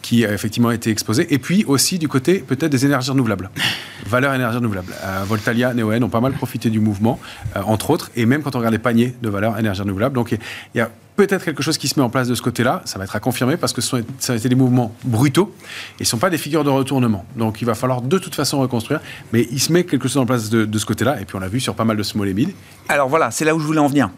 qui 0.01 0.25
a 0.25 0.33
effectivement 0.33 0.71
été 0.71 0.89
exposé. 0.89 1.33
Et 1.33 1.39
puis 1.39 1.63
aussi 1.67 1.99
du 1.99 2.07
côté 2.07 2.39
peut-être 2.39 2.71
des 2.71 2.85
énergies 2.85 3.11
renouvelables. 3.11 3.49
Valeurs 4.07 4.33
énergies 4.33 4.57
renouvelables. 4.57 4.93
Euh, 5.03 5.23
Voltalia, 5.27 5.73
Neoen 5.77 6.03
ont 6.03 6.09
pas 6.09 6.21
mal 6.21 6.33
profité 6.33 6.69
du 6.69 6.79
mouvement, 6.79 7.19
euh, 7.55 7.61
entre 7.65 7.89
autres, 7.91 8.11
et 8.15 8.25
même 8.25 8.41
quand 8.41 8.55
on 8.55 8.59
regarde 8.59 8.73
les 8.73 8.79
paniers 8.79 9.15
de 9.21 9.29
valeurs 9.29 9.57
énergies 9.57 9.81
renouvelables. 9.81 10.15
Donc 10.15 10.31
il 10.31 10.77
y 10.77 10.81
a 10.81 10.89
peut-être 11.15 11.43
quelque 11.43 11.63
chose 11.63 11.77
qui 11.77 11.87
se 11.87 11.99
met 11.99 12.05
en 12.05 12.09
place 12.09 12.27
de 12.27 12.35
ce 12.35 12.41
côté-là. 12.41 12.81
Ça 12.85 12.99
va 12.99 13.05
être 13.05 13.15
à 13.15 13.19
confirmer 13.19 13.57
parce 13.57 13.73
que 13.73 13.81
ce 13.81 13.89
sont, 13.89 14.01
ça 14.19 14.33
a 14.33 14.35
été 14.35 14.49
des 14.49 14.55
mouvements 14.55 14.93
brutaux 15.03 15.53
et 15.99 16.03
ne 16.03 16.05
sont 16.05 16.19
pas 16.19 16.29
des 16.29 16.37
figures 16.37 16.63
de 16.63 16.69
retournement. 16.69 17.25
Donc 17.35 17.61
il 17.61 17.65
va 17.65 17.75
falloir 17.75 18.01
de 18.01 18.17
toute 18.19 18.35
façon 18.35 18.59
reconstruire. 18.59 19.01
Mais 19.33 19.47
il 19.51 19.59
se 19.59 19.73
met 19.73 19.83
quelque 19.83 20.07
chose 20.07 20.17
en 20.17 20.25
place 20.25 20.49
de, 20.49 20.65
de 20.65 20.77
ce 20.77 20.85
côté-là. 20.85 21.19
Et 21.19 21.25
puis 21.25 21.35
on 21.35 21.39
l'a 21.39 21.49
vu 21.49 21.59
sur 21.59 21.73
pas 21.75 21.85
mal 21.85 21.97
de 21.97 22.03
small 22.03 22.27
et 22.29 22.33
mid. 22.33 22.49
Alors 22.87 23.09
voilà, 23.09 23.31
c'est 23.31 23.45
là 23.45 23.55
où 23.55 23.59
je 23.59 23.65
voulais 23.65 23.79
en 23.79 23.87
venir. 23.87 24.09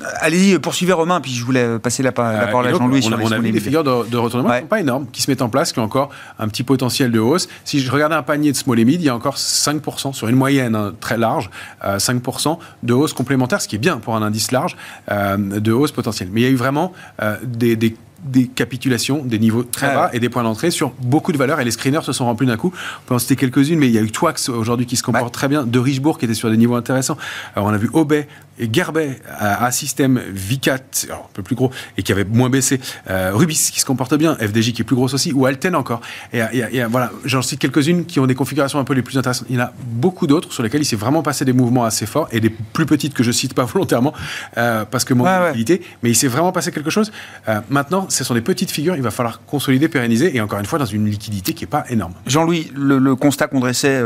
Euh, 0.00 0.04
Allez-y, 0.20 0.58
poursuivez 0.60 0.92
Romain, 0.92 1.20
puis 1.20 1.32
je 1.32 1.44
voulais 1.44 1.78
passer 1.80 2.02
la, 2.02 2.12
pa- 2.12 2.32
la 2.32 2.42
Euh, 2.42 2.46
parole 2.46 2.66
à 2.68 2.70
Jean-Louis 2.70 3.00
on, 3.04 3.08
sur 3.08 3.18
on 3.20 3.32
a 3.32 3.38
vu 3.38 3.50
des 3.50 3.60
figures 3.60 3.82
de, 3.82 4.08
de 4.08 4.16
retournement 4.16 4.50
Ouais. 4.50 4.56
qui 4.58 4.62
sont 4.62 4.68
pas 4.68 4.80
énormes, 4.80 5.06
qui 5.10 5.22
se 5.22 5.30
mettent 5.30 5.42
en 5.42 5.48
place, 5.48 5.72
qui 5.72 5.80
ont 5.80 5.84
encore 5.84 6.10
un 6.38 6.46
petit 6.48 6.62
potentiel 6.62 7.10
de 7.10 7.18
hausse. 7.18 7.48
Si 7.64 7.80
je 7.80 7.90
regardais 7.90 8.14
un 8.14 8.22
panier 8.22 8.52
de 8.52 8.56
small 8.56 8.78
et 8.78 8.84
mid, 8.84 9.00
il 9.00 9.04
y 9.06 9.08
a 9.08 9.14
encore 9.14 9.36
5% 9.36 10.12
sur 10.12 10.28
une 10.28 10.36
moyenne 10.36 10.76
hein, 10.76 10.92
très 11.00 11.18
large, 11.18 11.50
euh, 11.84 11.98
5% 11.98 12.58
de 12.84 12.92
hausse 12.92 13.12
complémentaire, 13.12 13.60
ce 13.60 13.66
qui 13.68 13.74
est 13.76 13.80
bien 13.80 13.96
pour 13.98 14.14
un 14.14 14.22
indice 14.22 14.52
large, 14.52 14.76
euh, 15.10 15.36
de 15.36 15.72
hausse 15.72 15.92
potentielle. 15.92 16.28
Mais 16.32 16.42
il 16.42 16.44
y 16.44 16.46
a 16.46 16.50
eu 16.50 16.56
vraiment 16.56 16.92
euh, 17.22 17.36
des, 17.44 17.74
des- 17.76 17.96
des 18.24 18.48
capitulations, 18.48 19.22
des 19.24 19.38
niveaux 19.38 19.62
très 19.62 19.86
Ouais, 19.86 19.94
bas 19.94 20.10
et 20.12 20.18
des 20.18 20.28
points 20.28 20.42
d'entrée 20.42 20.72
sur 20.72 20.90
beaucoup 21.00 21.30
de 21.30 21.38
valeurs 21.38 21.60
et 21.60 21.64
les 21.64 21.70
screeners 21.70 22.02
se 22.02 22.12
sont 22.12 22.24
remplis 22.24 22.48
d'un 22.48 22.56
coup. 22.56 22.72
On 22.74 23.08
peut 23.08 23.14
en 23.14 23.18
citer 23.20 23.36
quelques-unes, 23.36 23.78
mais 23.78 23.86
il 23.86 23.92
y 23.94 23.98
a 23.98 24.00
eu 24.00 24.10
Twax 24.10 24.48
aujourd'hui 24.48 24.86
qui 24.86 24.96
se 24.96 25.04
comporte 25.04 25.26
Ouais. 25.26 25.30
très 25.30 25.46
bien, 25.46 25.62
de 25.62 25.78
Richebourg 25.78 26.18
qui 26.18 26.24
était 26.24 26.34
sur 26.34 26.50
des 26.50 26.56
niveaux 26.56 26.74
intéressants. 26.74 27.16
Alors, 27.54 27.68
on 27.68 27.72
a 27.72 27.76
vu 27.76 27.88
et 27.94 28.26
Gerbet 28.72 29.20
à, 29.28 29.64
à 29.64 29.70
système 29.70 30.20
Vicat, 30.30 30.78
alors 31.08 31.28
un 31.30 31.34
peu 31.34 31.42
plus 31.42 31.54
gros 31.56 31.70
et 31.96 32.02
qui 32.02 32.12
avait 32.12 32.24
moins 32.24 32.50
baissé, 32.50 32.80
euh, 33.10 33.30
Rubis 33.34 33.70
qui 33.72 33.80
se 33.80 33.84
comporte 33.84 34.14
bien, 34.14 34.36
FDJ 34.36 34.72
qui 34.72 34.82
est 34.82 34.84
plus 34.84 34.96
grosse 34.96 35.14
aussi, 35.14 35.32
ou 35.32 35.46
Alten 35.46 35.74
encore. 35.74 36.00
Et, 36.32 36.38
et- 36.52 36.76
et 36.78 36.84
voilà, 36.84 37.10
j'en 37.24 37.42
cite 37.42 37.58
quelques-unes 37.60 38.04
qui 38.06 38.20
ont 38.20 38.26
des 38.26 38.34
configurations 38.34 38.78
un 38.78 38.84
peu 38.84 38.94
les 38.94 39.02
plus 39.02 39.16
intéressantes. 39.18 39.46
Il 39.50 39.56
y 39.56 39.58
en 39.60 39.64
a 39.64 39.72
beaucoup 39.86 40.26
d'autres 40.26 40.52
sur 40.52 40.62
lesquelles 40.62 40.82
il 40.82 40.86
s'est 40.86 40.96
vraiment 40.96 41.22
passé 41.22 41.44
des 41.44 41.52
mouvements 41.52 41.84
assez 41.84 42.06
forts 42.06 42.28
et 42.32 42.40
des 42.40 42.50
plus 42.50 42.86
petites 42.86 43.14
que 43.14 43.22
je 43.22 43.32
cite 43.32 43.54
pas 43.54 43.64
volontairement 43.72 44.12
euh, 44.56 44.84
parce 44.84 45.04
que 45.04 45.14
mon 45.14 45.24
Ouais, 45.24 45.30
ouais. 45.38 45.46
liquidité, 45.52 45.82
mais 46.02 46.10
il 46.10 46.14
s'est 46.14 46.28
vraiment 46.28 46.52
passé 46.52 46.72
quelque 46.72 46.90
chose. 46.90 47.12
Euh, 47.48 47.60
maintenant, 47.70 48.06
ce 48.08 48.24
sont 48.24 48.34
des 48.34 48.40
petites 48.40 48.70
figures, 48.70 48.96
il 48.96 49.02
va 49.02 49.10
falloir 49.10 49.40
consolider, 49.46 49.88
pérenniser 49.88 50.34
et 50.36 50.40
encore 50.40 50.58
une 50.58 50.66
fois 50.66 50.78
dans 50.78 50.84
une 50.86 51.06
liquidité 51.08 51.52
qui 51.54 51.64
est 51.64 51.68
pas 51.68 51.84
énorme. 51.90 52.12
Jean-Louis, 52.26 52.70
le, 52.74 52.98
le 52.98 53.14
constat 53.16 53.48
qu'on 53.48 53.60
dressait 53.60 54.00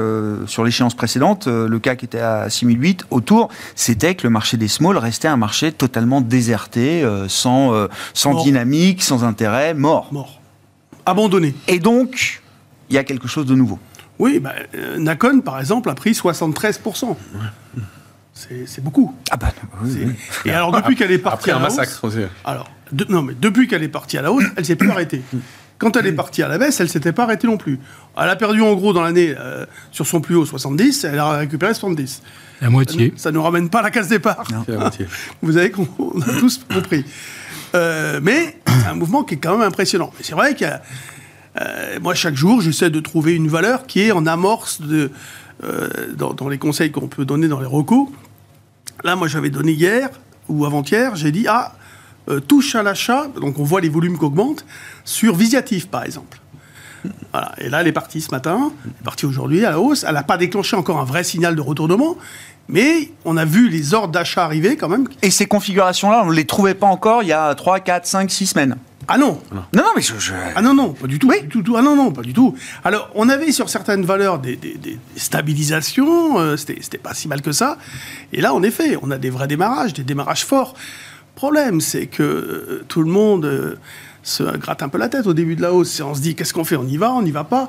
sur 0.47 0.65
l'échéance 0.65 0.95
précédente, 0.95 1.47
le 1.47 1.79
cas 1.79 1.95
qui 1.95 2.05
était 2.07 2.19
à 2.21 2.49
6008, 2.51 3.05
autour, 3.11 3.49
c'était 3.75 4.15
que 4.15 4.25
le 4.25 4.31
marché 4.31 4.42
des 4.57 4.69
small 4.69 4.97
restait 4.99 5.29
un 5.29 5.37
marché 5.37 5.73
totalement 5.73 6.21
déserté, 6.21 7.03
euh, 7.03 7.29
sans, 7.29 7.73
euh, 7.75 7.89
sans 8.15 8.33
Mort. 8.33 8.45
dynamique, 8.45 9.03
sans 9.03 9.25
intérêt, 9.25 9.75
mort. 9.75 10.09
Mort. 10.13 10.41
Abandonné. 11.07 11.55
Et 11.69 11.79
donc, 11.79 12.43
il 12.91 12.95
y 12.95 12.99
a 12.99 13.05
quelque 13.05 13.27
chose 13.29 13.47
de 13.47 13.55
nouveau. 13.55 13.79
Oui, 14.19 14.39
bah, 14.39 14.53
euh, 14.75 14.99
Nakon, 14.99 15.41
par 15.41 15.59
exemple, 15.59 15.89
a 15.91 15.95
pris 15.95 16.15
73%. 16.15 17.17
C'est 18.35 18.67
c'est 18.67 18.83
beaucoup. 18.83 19.15
Ah 19.31 19.37
bah 19.37 19.53
oui, 19.83 19.91
C'est- 19.93 20.05
oui. 20.07 20.15
Et 20.47 20.53
alors, 20.53 20.73
depuis 20.73 20.97
qu'elle 20.97 21.13
est 21.13 21.19
partie 21.19 21.51
Après 21.51 21.53
à 21.53 21.57
un 21.57 21.61
la 21.61 21.67
hausse- 21.69 21.77
massacre. 21.77 22.05
aussi. 22.05 22.19
Alors, 22.45 22.71
de- 22.91 23.05
non, 23.09 23.23
mais 23.23 23.35
depuis 23.39 23.69
qu'elle 23.69 23.83
est 23.83 23.89
partie 23.89 24.17
à 24.17 24.23
la 24.23 24.33
hausse, 24.33 24.45
elle 24.57 24.65
s'est 24.65 24.77
plus 24.77 24.91
arrêtée. 24.91 25.23
Quand 25.79 25.97
elle 25.97 26.07
est 26.07 26.13
partie 26.13 26.43
à 26.43 26.49
la 26.49 26.59
baisse, 26.59 26.81
elle 26.81 26.89
s'était 26.89 27.13
pas 27.13 27.25
arrêtée 27.25 27.47
non 27.47 27.57
plus. 27.57 27.81
Elle 28.17 28.29
a 28.29 28.37
perdu 28.37 28.63
en 28.63 28.75
gros 28.75 28.93
dans 28.93 29.03
l'année 29.03 29.35
euh, 29.39 29.67
sur 29.91 30.07
son 30.07 30.21
plus 30.21 30.37
haut 30.37 30.47
70, 30.47 31.05
elle 31.05 31.19
a 31.19 31.39
récupéré 31.39 31.75
70. 31.75 32.23
La 32.61 32.71
moitié. 32.71 33.13
Ça 33.17 33.31
ne 33.31 33.37
nous 33.37 33.43
ramène 33.43 33.69
pas 33.69 33.81
à 33.81 33.83
la 33.83 33.91
case 33.91 34.09
départ. 34.09 34.45
C'est 34.67 34.73
la 34.73 34.79
moitié. 34.79 35.07
Vous 35.43 35.57
avez 35.57 35.73
on 35.99 36.21
a 36.21 36.39
tous 36.39 36.65
compris. 36.73 37.05
Euh, 37.75 38.21
mais 38.23 38.57
c'est 38.67 38.89
un 38.89 38.95
mouvement 38.95 39.25
qui 39.25 39.35
est 39.35 39.39
quand 39.39 39.59
même 39.59 39.67
impressionnant. 39.67 40.13
Mais 40.17 40.25
c'est 40.25 40.35
vrai 40.35 40.55
a, 40.63 40.83
euh, 41.61 41.99
moi 42.01 42.15
chaque 42.15 42.35
jour 42.35 42.61
j'essaie 42.61 42.91
de 42.91 43.01
trouver 43.01 43.35
une 43.35 43.49
valeur 43.49 43.87
qui 43.87 44.01
est 44.01 44.13
en 44.13 44.27
amorce 44.27 44.81
de 44.81 45.11
euh, 45.65 45.89
dans, 46.15 46.33
dans 46.35 46.49
les 46.49 46.59
conseils 46.59 46.91
qu'on 46.91 47.09
peut 47.09 47.25
donner 47.25 47.49
dans 47.49 47.61
les 47.61 47.67
recos. 47.67 48.09
Là, 49.05 49.17
moi 49.17 49.29
j'avais 49.29 49.51
donné 49.51 49.73
hier 49.73 50.09
ou 50.49 50.65
avant-hier, 50.65 51.17
j'ai 51.17 51.33
dit 51.33 51.47
ah 51.49 51.75
euh, 52.29 52.41
touche 52.41 52.75
à 52.75 52.83
l'achat, 52.83 53.27
donc 53.41 53.59
on 53.59 53.65
voit 53.65 53.81
les 53.81 53.89
volumes 53.89 54.19
qui 54.19 54.25
augmentent 54.25 54.65
sur 55.05 55.35
Visiatif 55.35 55.89
par 55.89 56.05
exemple. 56.05 56.39
Voilà. 57.33 57.53
Et 57.59 57.69
là, 57.69 57.81
elle 57.81 57.89
est 57.89 57.93
partie 57.93 58.21
ce 58.21 58.31
matin, 58.31 58.71
elle 58.85 58.91
est 58.91 59.05
partie 59.05 59.27
aujourd'hui 59.27 59.65
à 59.65 59.71
la 59.71 59.81
hausse. 59.81 60.05
Elle 60.07 60.15
n'a 60.15 60.23
pas 60.23 60.37
déclenché 60.37 60.77
encore 60.77 61.01
un 61.01 61.05
vrai 61.05 61.25
signal 61.25 61.57
de 61.57 61.61
retournement, 61.61 62.17
mais 62.69 63.11
on 63.25 63.37
a 63.37 63.45
vu 63.45 63.69
les 63.69 63.93
ordres 63.93 64.13
d'achat 64.13 64.45
arriver 64.45 64.77
quand 64.77 64.89
même. 64.89 65.09
Et 65.23 65.31
ces 65.33 65.47
configurations-là, 65.47 66.23
on 66.25 66.31
ne 66.31 66.35
les 66.35 66.45
trouvait 66.47 66.75
pas 66.75 66.87
encore 66.87 67.23
il 67.25 67.29
y 67.31 67.33
a 67.33 67.53
3, 67.57 67.81
4, 67.81 68.07
5, 68.07 68.31
6 68.31 68.47
semaines. 68.47 68.77
Ah 69.09 69.19
non, 69.19 69.41
Non, 69.53 69.65
non, 69.75 69.83
mais 69.97 70.01
je... 70.03 70.17
je- 70.17 70.33
Ah 70.55 70.63
non, 70.63 70.75
non, 70.75 70.93
pas 70.93 71.09
du 71.09 71.19
tout. 71.19 71.29
du 71.51 71.63
tout. 71.65 71.75
Ah 71.77 71.83
non, 71.83 71.97
non, 71.97 72.13
pas 72.13 72.23
du 72.23 72.33
tout. 72.33 72.55
Alors, 72.85 73.11
on 73.17 73.29
avait 73.29 73.51
sur 73.51 73.69
certaines 73.69 74.05
valeurs 74.05 74.39
des, 74.39 74.55
des- 74.55 74.75
des 74.75 74.97
stabilisations, 75.17 76.39
euh, 76.39 76.57
c'était 76.57 76.99
pas 76.99 77.13
si 77.15 77.27
mal 77.27 77.43
que 77.43 77.51
ça. 77.51 77.79
Et 78.33 78.41
là, 78.41 78.55
en 78.55 78.63
effet, 78.63 78.97
on 79.03 79.11
a 79.11 79.19
des 79.19 79.29
vrais 79.31 79.49
démarrages, 79.49 79.93
des 79.93 80.05
démarrages 80.05 80.45
forts. 80.45 80.75
Problème, 81.35 81.81
c'est 81.81 82.07
que 82.07 82.23
euh, 82.23 82.85
tout 82.89 83.03
le 83.03 83.11
monde 83.11 83.45
euh, 83.47 83.77
se 84.23 84.43
gratte 84.57 84.83
un 84.83 84.89
peu 84.89 84.99
la 84.99 85.09
tête 85.09 85.27
au 85.27 85.35
début 85.35 85.57
de 85.57 85.63
la 85.63 85.73
hausse. 85.73 86.01
On 86.01 86.15
se 86.15 86.21
dit, 86.21 86.35
qu'est-ce 86.35 86.53
qu'on 86.53 86.65
fait? 86.65 86.77
On 86.77 86.87
y 86.87 86.97
va 86.97 87.13
On 87.13 87.23
n'y 87.23 87.31
va 87.31 87.45
pas 87.45 87.69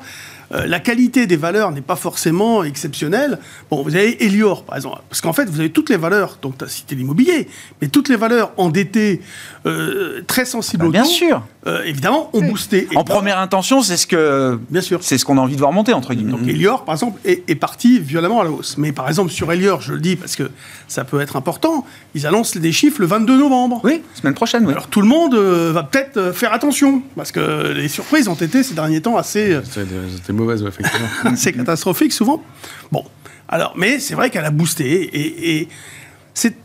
Euh, 0.54 0.66
La 0.68 0.80
qualité 0.80 1.26
des 1.28 1.36
valeurs 1.38 1.72
n'est 1.72 1.82
pas 1.82 1.96
forcément 1.96 2.64
exceptionnelle. 2.64 3.40
Bon, 3.72 3.82
vous 3.84 3.96
avez 3.96 4.24
Elior, 4.24 4.64
par 4.64 4.76
exemple. 4.76 5.02
Parce 5.10 5.22
qu'en 5.22 5.34
fait, 5.34 5.46
vous 5.46 5.60
avez 5.60 5.72
toutes 5.72 5.90
les 5.90 5.98
valeurs, 5.98 6.38
donc 6.42 6.58
tu 6.58 6.64
as 6.66 6.68
cité 6.68 6.96
l'immobilier, 6.96 7.48
mais 7.82 7.88
toutes 7.88 8.10
les 8.10 8.16
valeurs 8.16 8.52
endettées, 8.58 9.22
euh, 9.66 10.22
très 10.28 10.46
sensibles 10.46 10.84
Bah, 10.84 10.88
au 10.90 10.92
bien 10.92 11.04
taux, 11.04 11.10
sûr. 11.10 11.44
euh, 11.68 11.84
évidemment, 11.86 12.30
ont 12.34 12.42
boosté. 12.42 12.88
Et 12.92 12.98
En 12.98 13.04
première 13.04 13.40
intention, 13.40 13.82
c'est 13.82 13.98
ce 13.98 14.06
que 14.08 14.60
Bien 14.70 14.82
sûr. 14.82 15.00
c'est 15.02 15.18
ce 15.18 15.26
qu'on 15.26 15.38
a 15.38 15.42
envie 15.42 15.56
de 15.56 15.60
voir 15.60 15.72
monter 15.72 15.94
entre 15.94 16.14
guillemets. 16.14 16.32
Donc 16.32 16.48
Elior, 16.48 16.84
par 16.86 16.96
exemple, 16.96 17.20
est, 17.26 17.50
est 17.50 17.56
parti 17.56 18.00
violemment 18.00 18.42
à 18.42 18.44
la 18.44 18.52
hausse. 18.52 18.78
Mais 18.78 18.92
par 18.92 19.08
exemple, 19.08 19.32
sur 19.32 19.52
Elior, 19.52 19.82
je 19.82 19.94
le 19.94 20.00
dis 20.00 20.16
parce 20.16 20.36
que 20.36 20.50
ça 20.88 21.04
peut 21.04 21.22
être 21.22 21.36
important, 21.36 21.86
ils 22.14 22.28
annoncent 22.28 22.60
des 22.60 22.72
chiffres 22.72 23.00
le 23.02 23.08
22 23.08 23.38
novembre. 23.38 23.82
Oui, 23.84 24.02
semaine 24.14 24.34
prochaine, 24.34 24.66
oui. 24.66 24.74
Alors 24.74 24.88
tout 24.88 25.02
le 25.02 25.08
monde 25.08 25.34
euh, 25.36 25.72
va 25.74 25.84
peut-être 25.84 26.32
faire 26.34 26.54
attention, 26.54 27.02
parce 27.16 27.32
que 27.32 27.72
les 27.74 27.88
surprises 27.88 28.28
ont 28.28 28.36
été 28.36 28.62
ces 28.64 28.74
derniers 28.76 29.02
temps 29.02 29.18
assez, 29.18 29.58
C'était 29.64 30.34
mauvaise, 30.44 30.64
ouais, 30.64 30.70
effectivement. 30.70 31.08
assez 31.26 31.54
catastrophiques 31.54 32.14
souvent. 32.14 32.44
Bon, 32.92 33.04
alors, 33.48 33.74
mais 33.76 34.00
c'est 34.00 34.16
vrai 34.16 34.30
qu'elle 34.30 34.46
a 34.46 34.52
boosté, 34.52 34.86
et, 34.86 35.60
et 35.60 35.70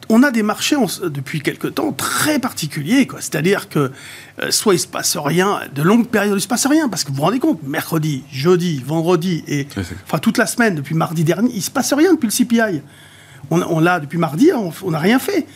on 0.09 0.23
a 0.23 0.31
des 0.31 0.43
marchés 0.43 0.77
depuis 1.03 1.41
quelque 1.41 1.69
temps 1.69 1.93
très 1.93 2.38
particuliers. 2.38 3.07
C'est-à-dire 3.17 3.69
que 3.69 3.91
euh, 4.43 4.51
soit 4.51 4.75
il 4.75 4.79
se 4.79 4.87
passe 4.87 5.17
rien, 5.17 5.61
de 5.75 5.83
longues 5.83 6.09
périodes 6.09 6.38
il 6.38 6.41
se 6.41 6.49
passe 6.49 6.67
rien, 6.67 6.88
parce 6.88 7.05
que 7.05 7.11
vous 7.11 7.17
vous 7.17 7.23
rendez 7.23 7.38
compte, 7.38 7.62
mercredi, 7.62 8.25
jeudi, 8.33 8.83
vendredi, 8.85 9.45
et 9.47 9.67
enfin 10.05 10.19
toute 10.19 10.38
la 10.38 10.47
semaine, 10.47 10.75
depuis 10.75 10.95
mardi 10.95 11.25
dernier, 11.25 11.51
il 11.55 11.62
se 11.62 11.71
passe 11.71 11.93
rien 11.93 12.14
depuis 12.14 12.29
le 12.29 12.33
CPI. 12.33 12.83
On, 13.51 13.81
l'a 13.81 14.01
depuis 14.01 14.19
mardi, 14.19 14.51
on 14.53 14.91
n'a 14.91 14.99
rien 14.99 15.19
fait. 15.19 15.47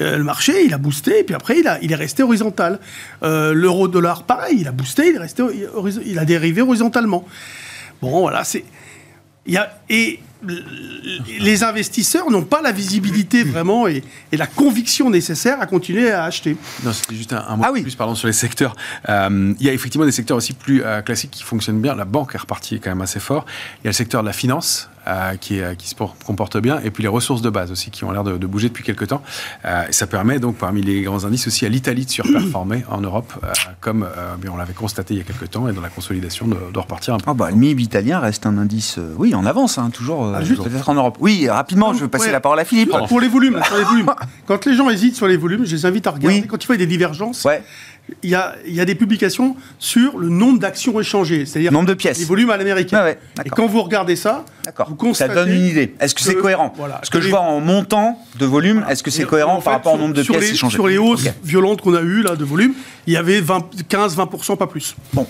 Euh, 0.00 0.16
le 0.16 0.24
marché, 0.24 0.64
il 0.64 0.72
a 0.72 0.78
boosté, 0.78 1.20
et 1.20 1.24
puis 1.24 1.34
après, 1.34 1.58
il, 1.58 1.68
a, 1.68 1.78
il 1.82 1.92
est 1.92 1.96
resté 1.96 2.22
horizontal. 2.22 2.78
Euh, 3.22 3.52
L'euro-dollar, 3.52 4.24
pareil, 4.24 4.58
il 4.60 4.68
a 4.68 4.72
boosté, 4.72 5.08
il, 5.08 5.16
est 5.16 5.18
resté, 5.18 5.42
il 6.06 6.18
a 6.18 6.24
dérivé 6.24 6.62
horizontalement. 6.62 7.26
Bon, 8.02 8.20
voilà, 8.20 8.44
c'est. 8.44 8.64
Il 9.46 9.54
y 9.54 9.56
a, 9.56 9.80
et 9.88 10.20
les 11.40 11.62
investisseurs 11.62 12.30
n'ont 12.30 12.44
pas 12.44 12.62
la 12.62 12.72
visibilité 12.72 13.44
vraiment 13.44 13.86
et, 13.86 14.02
la 14.32 14.46
conviction 14.46 15.10
nécessaire 15.10 15.60
à 15.60 15.66
continuer 15.66 16.10
à 16.10 16.24
acheter. 16.24 16.56
Non, 16.84 16.92
c'était 16.92 17.14
juste 17.14 17.32
un, 17.32 17.56
mot 17.56 17.64
ah 17.66 17.72
plus 17.72 17.94
pardon, 17.94 18.14
sur 18.14 18.26
les 18.26 18.32
secteurs. 18.32 18.74
Euh, 19.08 19.54
il 19.58 19.66
y 19.66 19.68
a 19.68 19.72
effectivement 19.72 20.06
des 20.06 20.12
secteurs 20.12 20.36
aussi 20.36 20.52
plus 20.52 20.82
euh, 20.84 21.00
classiques 21.02 21.30
qui 21.30 21.42
fonctionnent 21.42 21.80
bien. 21.80 21.94
La 21.94 22.04
banque 22.04 22.34
est 22.34 22.38
repartie 22.38 22.80
quand 22.80 22.90
même 22.90 23.02
assez 23.02 23.20
fort. 23.20 23.46
Il 23.80 23.84
y 23.84 23.88
a 23.88 23.90
le 23.90 23.94
secteur 23.94 24.22
de 24.22 24.26
la 24.26 24.32
finance 24.32 24.88
qui, 25.40 25.60
qui, 25.78 25.88
se 25.88 25.94
comporte 26.24 26.58
bien, 26.58 26.80
et 26.84 26.90
puis 26.90 27.02
les 27.02 27.08
ressources 27.08 27.42
de 27.42 27.50
base 27.50 27.70
aussi 27.72 27.90
qui 27.90 28.04
ont 28.04 28.12
l'air 28.12 28.24
de, 28.24 28.46
bouger 28.46 28.68
depuis 28.68 28.84
quelques 28.84 29.08
temps. 29.08 29.22
et 29.64 29.92
ça 29.92 30.06
permet 30.06 30.38
donc 30.38 30.56
parmi 30.56 30.82
les 30.82 31.02
grands 31.02 31.24
indices 31.24 31.46
aussi 31.46 31.66
à 31.66 31.68
l'Italie 31.68 32.04
de 32.04 32.10
surperformer 32.10 32.84
en 32.90 33.00
Europe, 33.00 33.32
comme 33.80 34.06
on 34.52 34.56
l'avait 34.56 34.72
constaté 34.72 35.14
il 35.14 35.18
y 35.18 35.20
a 35.20 35.24
quelques 35.24 35.50
temps, 35.50 35.68
et 35.68 35.72
dans 35.72 35.80
la 35.80 35.88
consolidation 35.88 36.46
de, 36.46 36.56
repartir 36.78 37.14
un 37.14 37.18
peu. 37.18 37.24
Ah 37.28 37.34
bah, 37.34 37.50
le 37.50 37.56
MIB 37.56 37.80
italien 37.80 38.18
reste 38.18 38.46
un 38.46 38.58
indice, 38.58 38.98
oui, 39.16 39.34
en 39.34 39.46
avance, 39.46 39.78
hein, 39.78 39.90
toujours 39.90 40.32
ah, 40.34 40.40
peut-être 40.40 40.88
en 40.88 40.94
Europe. 40.94 41.16
Oui, 41.20 41.48
rapidement, 41.48 41.92
je 41.94 42.00
veux 42.00 42.08
passer 42.08 42.32
la 42.32 42.40
parole 42.40 42.58
à 42.60 42.64
Philippe. 42.64 42.92
Pour 43.08 43.20
les 43.20 43.28
volumes, 43.28 43.60
sur 43.64 43.76
les 43.76 43.84
volumes. 43.84 44.10
Quand 44.46 44.64
les 44.66 44.74
gens 44.74 44.90
hésitent 44.90 45.16
sur 45.16 45.28
les 45.28 45.36
volumes, 45.36 45.64
je 45.64 45.74
les 45.74 45.86
invite 45.86 46.06
à 46.06 46.10
regarder. 46.10 46.42
Quand 46.42 46.62
il 46.62 46.66
faut 46.66 46.76
des 46.76 46.86
divergences, 46.86 47.44
ouais 47.44 47.62
il 48.22 48.30
y, 48.30 48.34
a, 48.34 48.56
il 48.66 48.74
y 48.74 48.80
a, 48.80 48.84
des 48.84 48.94
publications 48.94 49.56
sur 49.78 50.18
le 50.18 50.28
nombre 50.28 50.58
d'actions 50.58 50.98
échangées, 51.00 51.46
c'est-à-dire 51.46 51.72
nombre 51.72 51.88
de 51.88 51.94
pièces, 51.94 52.18
les 52.18 52.24
volumes 52.24 52.50
à 52.50 52.56
l'américain. 52.56 53.06
et 53.44 53.48
quand 53.48 53.66
vous 53.66 53.82
regardez 53.82 54.16
ça, 54.16 54.44
vous 54.86 54.94
constatez 54.94 55.34
ça 55.34 55.34
donne 55.34 55.52
une 55.52 55.64
idée. 55.66 55.94
Est-ce 56.00 56.14
que, 56.14 56.20
c'est 56.20 56.34
cohérent 56.34 56.72
voilà, 56.76 57.00
Ce 57.02 57.10
que, 57.10 57.20
je 57.20 57.28
vois 57.28 57.40
en 57.40 57.60
montant 57.60 58.18
de 58.38 58.46
volume, 58.46 58.84
est-ce 58.88 59.02
que 59.02 59.10
c'est 59.10 59.24
cohérent 59.24 59.60
par 59.60 59.74
rapport 59.74 59.94
au 59.94 59.98
nombre 59.98 60.14
de 60.14 60.22
pièces 60.22 60.52
échangées? 60.52 60.74
Sur 60.74 60.88
les 60.88 60.98
hausses 60.98 61.28
violentes 61.44 61.80
qu'on 61.80 61.94
a 61.94 62.02
eues 62.02 62.22
là 62.22 62.36
de 62.36 62.44
volume, 62.44 62.74
il 63.06 63.14
y 63.14 63.16
avait 63.16 63.40
15-20%, 63.40 64.56
pas 64.56 64.66
plus. 64.66 64.94
Bon, 65.12 65.26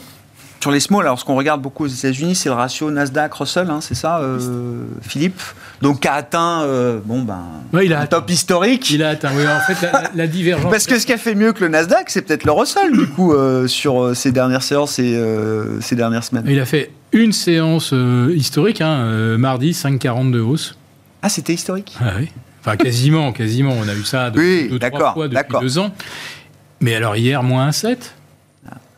sur 0.62 0.70
les 0.70 0.78
small, 0.78 1.04
alors 1.04 1.18
ce 1.18 1.24
qu'on 1.24 1.34
regarde 1.34 1.60
beaucoup 1.60 1.86
aux 1.86 1.88
États-Unis, 1.88 2.36
c'est 2.36 2.48
le 2.48 2.54
ratio 2.54 2.88
Nasdaq-Russell, 2.92 3.68
hein, 3.68 3.80
c'est 3.80 3.96
ça, 3.96 4.20
euh, 4.20 4.84
Philippe? 5.00 5.42
Donc, 5.80 5.98
qui 5.98 6.06
a 6.06 6.14
atteint 6.14 6.62
euh, 6.62 7.00
bon, 7.04 7.22
ben, 7.22 7.82
il 7.82 7.92
a 7.92 8.00
un 8.00 8.06
top 8.06 8.30
historique. 8.30 8.88
Il 8.90 9.02
a 9.02 9.08
atteint, 9.08 9.32
oui, 9.34 9.42
en 9.42 9.74
fait, 9.74 9.88
la, 10.14 10.26
divergence. 10.28 10.70
Parce 10.70 10.86
que 10.86 11.00
ce 11.00 11.06
qui 11.06 11.12
a 11.12 11.18
fait 11.18 11.34
mieux 11.34 11.52
que 11.52 11.64
le 11.64 11.68
Nasdaq, 11.68 12.08
c'est 12.10 12.22
peut-être 12.22 12.44
le 12.44 12.52
Russell, 12.52 12.92
du 12.92 13.08
coup, 13.08 13.32
euh, 13.32 13.66
sur 13.66 14.14
ces 14.14 14.30
dernières 14.30 14.62
séances 14.62 15.00
et 15.00 15.20
ces 15.80 15.96
dernières 15.96 16.22
semaines. 16.22 16.44
Il 16.46 16.60
a 16.60 16.64
fait 16.64 16.92
une 17.10 17.32
séance 17.32 17.92
historique, 18.32 18.80
hein, 18.80 19.36
mardi, 19.38 19.72
5,40 19.72 20.30
de 20.30 20.38
hausse. 20.38 20.78
Ah, 21.22 21.28
c'était 21.28 21.54
historique? 21.54 21.96
Ah, 22.00 22.12
oui. 22.20 22.30
Enfin, 22.60 22.76
quasiment, 22.76 23.32
quasiment. 23.32 23.74
On 23.80 23.88
a 23.88 23.94
eu 23.94 24.04
ça 24.04 24.30
deux, 24.30 24.68
deux 24.68 24.78
trois 24.78 25.12
fois 25.12 25.26
depuis 25.26 25.58
deux 25.60 25.78
ans. 25.78 25.92
Mais 26.80 26.94
alors, 26.94 27.16
hier, 27.16 27.42
moins 27.42 27.68
1,7 27.70 27.96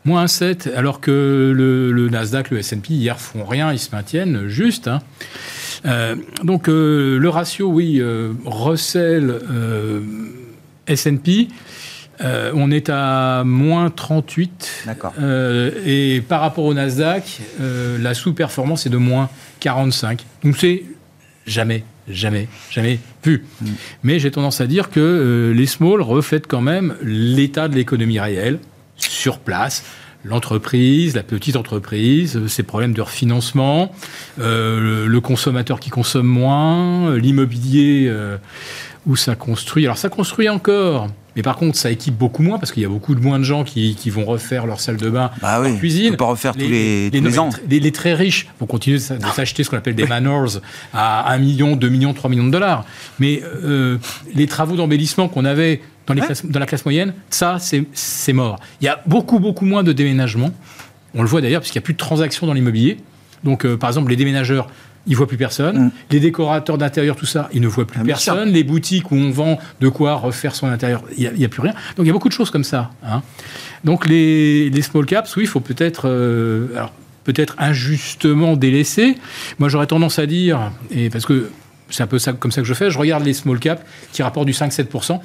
Moins 0.05 0.27
7, 0.27 0.69
alors 0.75 1.01
que 1.01 1.51
le, 1.55 2.09
Nasdaq, 2.09 2.51
le 2.51 2.59
S&P, 2.59 2.93
hier, 2.93 3.19
font 3.19 3.43
rien, 3.43 3.73
ils 3.73 3.79
se 3.79 3.89
maintiennent 3.91 4.47
juste. 4.47 4.87
Hein. 4.87 5.01
Euh, 5.85 6.15
donc, 6.43 6.69
euh, 6.69 7.17
le 7.17 7.29
ratio, 7.29 7.69
oui, 7.69 7.97
euh, 7.99 8.33
Russell, 8.45 9.39
S&P, 10.85 11.47
on 12.21 12.69
est 12.69 12.89
à 12.89 13.43
moins 13.43 13.89
38. 13.89 14.83
D'accord. 14.85 15.13
et 15.85 16.23
par 16.27 16.41
rapport 16.41 16.65
au 16.65 16.73
Nasdaq, 16.73 17.41
la 17.99 18.13
sous-performance 18.13 18.85
est 18.85 18.91
de 18.91 18.97
moins 18.97 19.29
45. 19.59 20.23
Donc, 20.43 20.55
c'est 20.55 20.83
jamais, 21.47 21.83
jamais, 22.07 22.47
jamais 22.69 22.99
vu. 23.23 23.43
Mm. 23.59 23.67
Mais 24.03 24.19
j'ai 24.19 24.29
tendance 24.29 24.61
à 24.61 24.67
dire 24.67 24.91
que 24.91 25.51
les 25.55 25.65
small 25.65 26.01
reflètent 26.01 26.47
quand 26.47 26.61
même 26.61 26.95
l'état 27.01 27.67
de 27.67 27.75
l'économie 27.75 28.19
réelle 28.19 28.59
sur 28.97 29.39
place 29.39 29.83
l'entreprise, 30.25 31.15
la 31.15 31.23
petite 31.23 31.55
entreprise, 31.55 32.47
ses 32.47 32.63
problèmes 32.63 32.93
de 32.93 33.01
refinancement, 33.01 33.91
euh, 34.39 35.07
le, 35.07 35.21
consommateur 35.21 35.79
qui 35.79 35.89
consomme 35.89 36.25
moins, 36.25 37.15
l'immobilier 37.15 38.07
euh, 38.09 38.37
où 39.05 39.15
ça 39.15 39.35
construit. 39.35 39.85
Alors 39.85 39.97
ça 39.97 40.09
construit 40.09 40.49
encore, 40.49 41.09
mais 41.35 41.43
par 41.43 41.55
contre 41.57 41.77
ça 41.77 41.91
équipe 41.91 42.15
beaucoup 42.15 42.41
moins 42.41 42.57
parce 42.57 42.71
qu'il 42.71 42.81
y 42.81 42.85
a 42.85 42.89
beaucoup 42.89 43.13
de 43.13 43.21
moins 43.21 43.37
de 43.37 43.43
gens 43.43 43.63
qui, 43.63 43.95
vont 44.09 44.25
refaire 44.25 44.65
leur 44.65 44.79
salle 44.79 44.97
de 44.97 45.09
bain, 45.09 45.29
bah 45.41 45.59
leur 45.61 45.77
cuisine. 45.77 46.07
On 46.07 46.11
peut 46.11 46.17
pas 46.17 46.25
refaire 46.25 46.53
tous 46.53 46.59
les, 46.59 47.09
les, 47.11 47.39
ans. 47.39 47.49
Les, 47.69 47.91
très 47.91 48.13
riches 48.13 48.47
vont 48.59 48.65
continuer 48.65 48.97
de 48.97 49.25
s'acheter 49.33 49.63
ce 49.63 49.69
qu'on 49.69 49.77
appelle 49.77 49.95
des 49.95 50.07
manors 50.07 50.59
à 50.93 51.31
1 51.33 51.37
million, 51.37 51.75
2 51.75 51.87
millions, 51.87 52.13
3 52.13 52.29
millions 52.29 52.45
de 52.45 52.51
dollars. 52.51 52.83
Mais 53.19 53.41
euh, 53.43 53.97
les 54.33 54.47
travaux 54.47 54.75
d'embellissement 54.75 55.27
qu'on 55.27 55.45
avait 55.45 55.81
dans, 56.07 56.13
les 56.13 56.21
dans 56.43 56.59
la 56.59 56.65
classe 56.65 56.85
moyenne, 56.85 57.13
ça, 57.29 57.57
c'est 57.59 58.33
mort. 58.33 58.59
Il 58.81 58.85
y 58.85 58.87
a 58.87 59.01
beaucoup, 59.05 59.39
beaucoup 59.39 59.65
moins 59.65 59.83
de 59.83 59.91
déménagements. 59.91 60.51
On 61.13 61.21
le 61.21 61.27
voit 61.27 61.41
d'ailleurs, 61.41 61.61
parce 61.61 61.71
qu'il 61.71 61.79
n'y 61.79 61.83
a 61.83 61.85
plus 61.85 61.93
de 61.93 61.99
transactions 61.99 62.45
dans 62.45 62.53
l'immobilier. 62.53 62.97
Donc, 63.43 63.65
euh, 63.65 63.77
par 63.77 63.89
exemple, 63.89 64.09
les 64.09 64.15
déménageurs, 64.15 64.67
ils 65.07 65.11
ne 65.11 65.17
voient 65.17 65.27
plus 65.27 65.37
personne. 65.37 65.85
Mm. 65.85 65.91
Les 66.11 66.19
décorateurs 66.19 66.77
d'intérieur, 66.77 67.15
tout 67.15 67.25
ça, 67.25 67.49
ils 67.53 67.61
ne 67.61 67.67
voient 67.67 67.85
plus 67.85 67.99
ah, 68.01 68.05
personne. 68.05 68.49
Les 68.49 68.63
boutiques 68.63 69.11
où 69.11 69.15
on 69.15 69.31
vend 69.31 69.57
de 69.79 69.87
quoi 69.87 70.15
refaire 70.15 70.55
son 70.55 70.67
intérieur, 70.67 71.03
il 71.17 71.31
n'y 71.31 71.45
a, 71.45 71.49
plus 71.49 71.61
rien. 71.61 71.73
Donc, 71.95 72.05
il 72.05 72.07
y 72.07 72.09
a 72.09 72.13
beaucoup 72.13 72.29
de 72.29 72.33
choses 72.33 72.49
comme 72.49 72.63
ça. 72.63 72.91
Hein. 73.03 73.21
Donc, 73.83 74.07
les, 74.07 74.69
les, 74.69 74.81
small 74.81 75.05
caps, 75.05 75.35
oui, 75.35 75.43
il 75.43 75.47
faut 75.47 75.59
peut-être... 75.61 76.09
Euh, 76.09 76.67
peut-être 77.23 77.55
injustement 77.57 78.55
délaissés. 78.55 79.17
Moi, 79.59 79.67
j'aurais 79.67 79.87
tendance 79.87 80.19
à 80.19 80.27
dire, 80.27 80.71
et 80.91 81.09
parce 81.09 81.25
que 81.25 81.49
c'est 81.89 82.03
un 82.03 82.07
peu 82.07 82.19
ça, 82.19 82.33
comme 82.33 82.51
ça 82.51 82.61
que 82.61 82.67
je 82.67 82.73
fais, 82.73 82.89
je 82.89 82.97
regarde 82.97 83.25
les 83.25 83.33
small 83.33 83.59
caps 83.59 83.81
qui 84.13 84.23
rapportent 84.23 84.45
du 84.45 84.53
5-7%. 84.53 85.19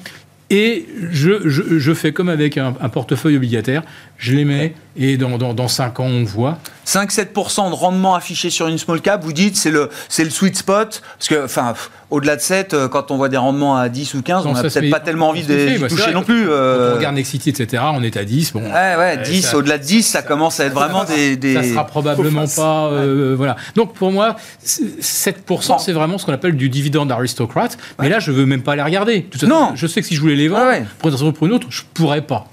Et 0.53 0.85
je, 1.11 1.47
je, 1.47 1.93
fais 1.93 2.11
comme 2.11 2.27
avec 2.27 2.57
un, 2.57 2.73
portefeuille 2.73 3.37
obligataire, 3.37 3.83
je 4.17 4.35
les 4.35 4.43
mets 4.43 4.73
et 4.95 5.17
dans, 5.17 5.37
dans, 5.37 5.53
dans 5.53 5.67
5 5.67 5.99
ans, 5.99 6.05
on 6.05 6.23
voit. 6.23 6.57
5-7% 6.85 7.69
de 7.69 7.75
rendement 7.75 8.15
affiché 8.15 8.49
sur 8.49 8.67
une 8.67 8.77
small 8.77 9.01
cap, 9.01 9.23
vous 9.23 9.33
dites, 9.33 9.55
c'est 9.55 9.71
le, 9.71 9.89
c'est 10.09 10.23
le 10.23 10.29
sweet 10.29 10.57
spot 10.57 11.01
Parce 11.17 11.27
que, 11.29 11.45
enfin, 11.45 11.73
au-delà 12.09 12.35
de 12.35 12.41
7, 12.41 12.73
euh, 12.73 12.87
quand 12.89 13.09
on 13.11 13.17
voit 13.17 13.29
des 13.29 13.37
rendements 13.37 13.77
à 13.77 13.87
10 13.87 14.15
ou 14.15 14.21
15, 14.21 14.45
on 14.45 14.53
n'a 14.53 14.61
peut-être 14.61 14.89
pas 14.89 14.99
tellement 14.99 15.29
envie 15.29 15.43
de 15.43 15.79
bah, 15.79 15.87
toucher 15.87 16.11
non 16.11 16.23
plus. 16.23 16.49
Euh... 16.49 16.89
Quand 16.89 16.93
on 16.93 16.97
regarde 16.97 17.15
Nexity, 17.15 17.49
etc., 17.49 17.83
on 17.93 18.03
est 18.03 18.17
à 18.17 18.25
10. 18.25 18.51
Bon, 18.53 18.61
ouais, 18.61 18.95
ouais, 18.97 19.17
10, 19.23 19.53
au-delà 19.53 19.77
de 19.77 19.83
10, 19.83 20.03
ça, 20.03 20.21
commence 20.21 20.59
à 20.59 20.65
être 20.65 20.73
vraiment 20.73 21.05
des, 21.05 21.37
des, 21.37 21.53
Ça 21.53 21.63
sera 21.63 21.87
probablement 21.87 22.47
pas. 22.47 22.87
Euh, 22.87 23.35
voilà. 23.37 23.55
Donc, 23.75 23.93
pour 23.93 24.11
moi, 24.11 24.35
7%, 24.65 25.79
c'est 25.79 25.93
vraiment 25.93 26.17
ce 26.17 26.25
qu'on 26.25 26.33
appelle 26.33 26.57
du 26.57 26.69
dividende 26.69 27.11
aristocrate. 27.11 27.77
Mais 27.99 28.09
là, 28.09 28.19
je 28.19 28.31
veux 28.31 28.45
même 28.45 28.63
pas 28.63 28.75
les 28.75 28.83
regarder. 28.83 29.29
non. 29.43 29.71
Je 29.75 29.87
sais 29.87 30.01
que 30.01 30.07
si 30.07 30.15
je 30.15 30.21
voulais 30.21 30.35
les 30.35 30.49
vendre, 30.49 30.71
pour 30.99 31.09
une 31.09 31.33
pour 31.33 31.47
une 31.47 31.53
autre, 31.53 31.67
je 31.69 31.83
pourrais 31.93 32.21
pas. 32.21 32.47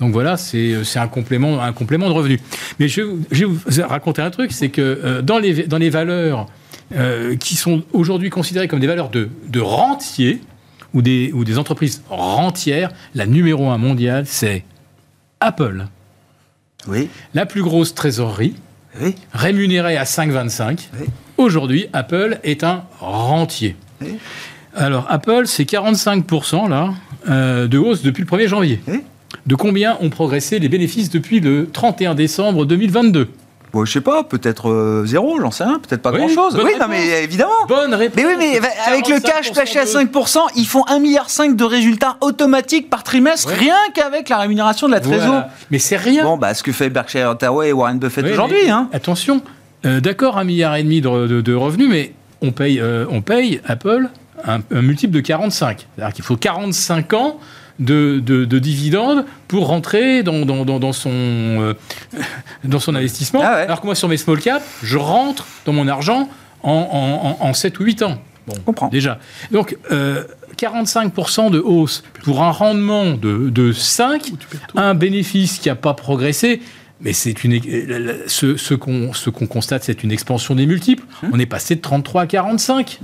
Donc 0.00 0.12
voilà, 0.12 0.36
c'est 0.36 0.98
un 0.98 1.08
complément, 1.08 1.62
un 1.62 1.72
complément 1.78 2.08
de 2.08 2.12
revenu. 2.12 2.40
Mais 2.78 2.88
je, 2.88 3.02
je 3.30 3.46
vais 3.46 3.52
vous 3.52 3.88
raconter 3.88 4.20
un 4.20 4.30
truc, 4.30 4.52
c'est 4.52 4.68
que 4.68 4.82
euh, 4.82 5.22
dans, 5.22 5.38
les, 5.38 5.66
dans 5.66 5.78
les 5.78 5.90
valeurs 5.90 6.46
euh, 6.94 7.36
qui 7.36 7.54
sont 7.54 7.82
aujourd'hui 7.92 8.30
considérées 8.30 8.68
comme 8.68 8.80
des 8.80 8.86
valeurs 8.86 9.10
de, 9.10 9.28
de 9.48 9.60
rentier, 9.60 10.40
ou 10.94 11.02
des, 11.02 11.30
ou 11.34 11.44
des 11.44 11.58
entreprises 11.58 12.02
rentières, 12.08 12.90
la 13.14 13.26
numéro 13.26 13.68
un 13.68 13.78
mondiale, 13.78 14.24
c'est 14.26 14.64
Apple. 15.40 15.86
Oui. 16.86 17.08
La 17.34 17.46
plus 17.46 17.62
grosse 17.62 17.94
trésorerie, 17.94 18.54
oui. 19.00 19.14
rémunérée 19.32 19.96
à 19.96 20.04
5,25. 20.04 20.88
Oui. 20.98 21.06
Aujourd'hui, 21.36 21.86
Apple 21.92 22.38
est 22.42 22.64
un 22.64 22.84
rentier. 23.00 23.76
Oui. 24.00 24.16
Alors, 24.74 25.06
Apple, 25.10 25.42
c'est 25.46 25.64
45% 25.68 26.68
là, 26.68 26.94
euh, 27.28 27.66
de 27.66 27.78
hausse 27.78 28.02
depuis 28.02 28.22
le 28.22 28.28
1er 28.28 28.48
janvier. 28.48 28.80
De 29.46 29.54
combien 29.54 29.98
ont 30.00 30.10
progressé 30.10 30.58
les 30.58 30.68
bénéfices 30.68 31.10
depuis 31.10 31.40
le 31.40 31.68
31 31.70 32.14
décembre 32.14 32.64
2022 32.64 33.28
Bon, 33.72 33.84
je 33.84 33.92
sais 33.92 34.00
pas, 34.00 34.24
peut-être 34.24 34.70
euh, 34.70 35.04
zéro, 35.04 35.38
j'en 35.40 35.50
sais 35.50 35.64
rien, 35.64 35.78
peut-être 35.78 36.00
pas 36.00 36.10
grand-chose. 36.10 36.58
Oui, 36.62 36.70
non, 36.80 36.86
mais 36.88 37.24
évidemment. 37.24 37.52
Bonne 37.68 37.92
réponse. 37.92 38.16
Mais 38.16 38.24
oui, 38.24 38.34
mais 38.38 38.60
avec 38.86 39.08
le 39.08 39.20
cash 39.20 39.52
flashé 39.52 39.78
à 39.78 39.84
5%, 39.84 40.38
ils 40.56 40.66
font 40.66 40.84
1,5 40.84 41.00
milliard 41.00 41.26
de 41.54 41.64
résultats 41.64 42.16
automatiques 42.22 42.88
par 42.88 43.02
trimestre, 43.02 43.50
rien 43.50 43.76
qu'avec 43.92 44.30
la 44.30 44.38
rémunération 44.38 44.86
de 44.86 44.92
la 44.92 45.00
trésorerie. 45.00 45.42
Mais 45.70 45.78
c'est 45.78 45.96
rien. 45.96 46.24
Bon, 46.24 46.38
bah, 46.38 46.54
ce 46.54 46.62
que 46.62 46.72
fait 46.72 46.88
Berkshire 46.88 47.28
Hathaway 47.28 47.68
et 47.68 47.72
Warren 47.72 47.98
Buffett 47.98 48.24
aujourd'hui. 48.24 48.70
Hein. 48.70 48.88
Attention, 48.92 49.42
euh, 49.84 50.00
d'accord, 50.00 50.38
un 50.38 50.44
milliard 50.44 50.76
et 50.76 50.82
demi 50.82 51.02
de, 51.02 51.42
de, 51.42 51.54
revenus, 51.54 51.90
mais 51.90 52.12
on 52.40 52.52
paye, 52.52 52.80
euh, 52.80 53.04
on 53.10 53.20
paye 53.20 53.60
Apple 53.66 54.08
un, 54.46 54.60
un 54.70 54.82
multiple 54.82 55.12
de 55.12 55.20
45. 55.20 55.86
C'est-à-dire 55.94 56.14
qu'il 56.14 56.24
faut 56.24 56.36
45 56.36 57.12
ans 57.12 57.38
de, 57.78 58.18
de, 58.20 58.58
dividendes 58.58 59.24
pour 59.46 59.68
rentrer 59.68 60.22
dans, 60.22 60.44
dans, 60.44 60.64
dans, 60.64 60.92
son, 60.92 61.10
euh, 61.12 61.74
dans 62.64 62.80
son 62.80 62.94
investissement. 62.94 63.40
Ah 63.42 63.54
Alors 63.54 63.80
que 63.80 63.86
moi, 63.86 63.94
sur 63.94 64.08
mes 64.08 64.16
small 64.16 64.40
caps, 64.40 64.64
je 64.82 64.98
rentre 64.98 65.46
dans 65.64 65.72
mon 65.72 65.86
argent 65.88 66.28
en, 66.62 67.36
en, 67.40 67.46
en 67.46 67.54
7 67.54 67.78
ou 67.80 67.84
8 67.84 68.02
ans. 68.02 68.18
Bon, 68.46 68.54
comprends. 68.64 68.88
déjà. 68.88 69.18
Donc, 69.52 69.76
euh, 69.92 70.24
45% 70.58 71.50
de 71.50 71.60
hausse 71.60 72.02
pour 72.24 72.42
un 72.42 72.50
rendement 72.50 73.12
de, 73.12 73.50
de 73.50 73.72
5, 73.72 74.32
un 74.74 74.94
bénéfice 74.94 75.58
qui 75.58 75.68
n'a 75.68 75.76
pas 75.76 75.94
progressé. 75.94 76.60
Mais 77.00 77.12
c'est 77.12 77.44
une, 77.44 77.60
euh, 77.64 78.24
ce, 78.26 78.56
ce 78.56 78.74
qu'on 78.74 79.12
ce 79.12 79.30
qu'on 79.30 79.46
constate, 79.46 79.84
c'est 79.84 80.02
une 80.02 80.10
expansion 80.10 80.56
des 80.56 80.66
multiples. 80.66 81.04
On 81.32 81.38
est 81.38 81.46
passé 81.46 81.76
de 81.76 81.80
33 81.80 82.22
à 82.22 82.26
45. 82.26 82.98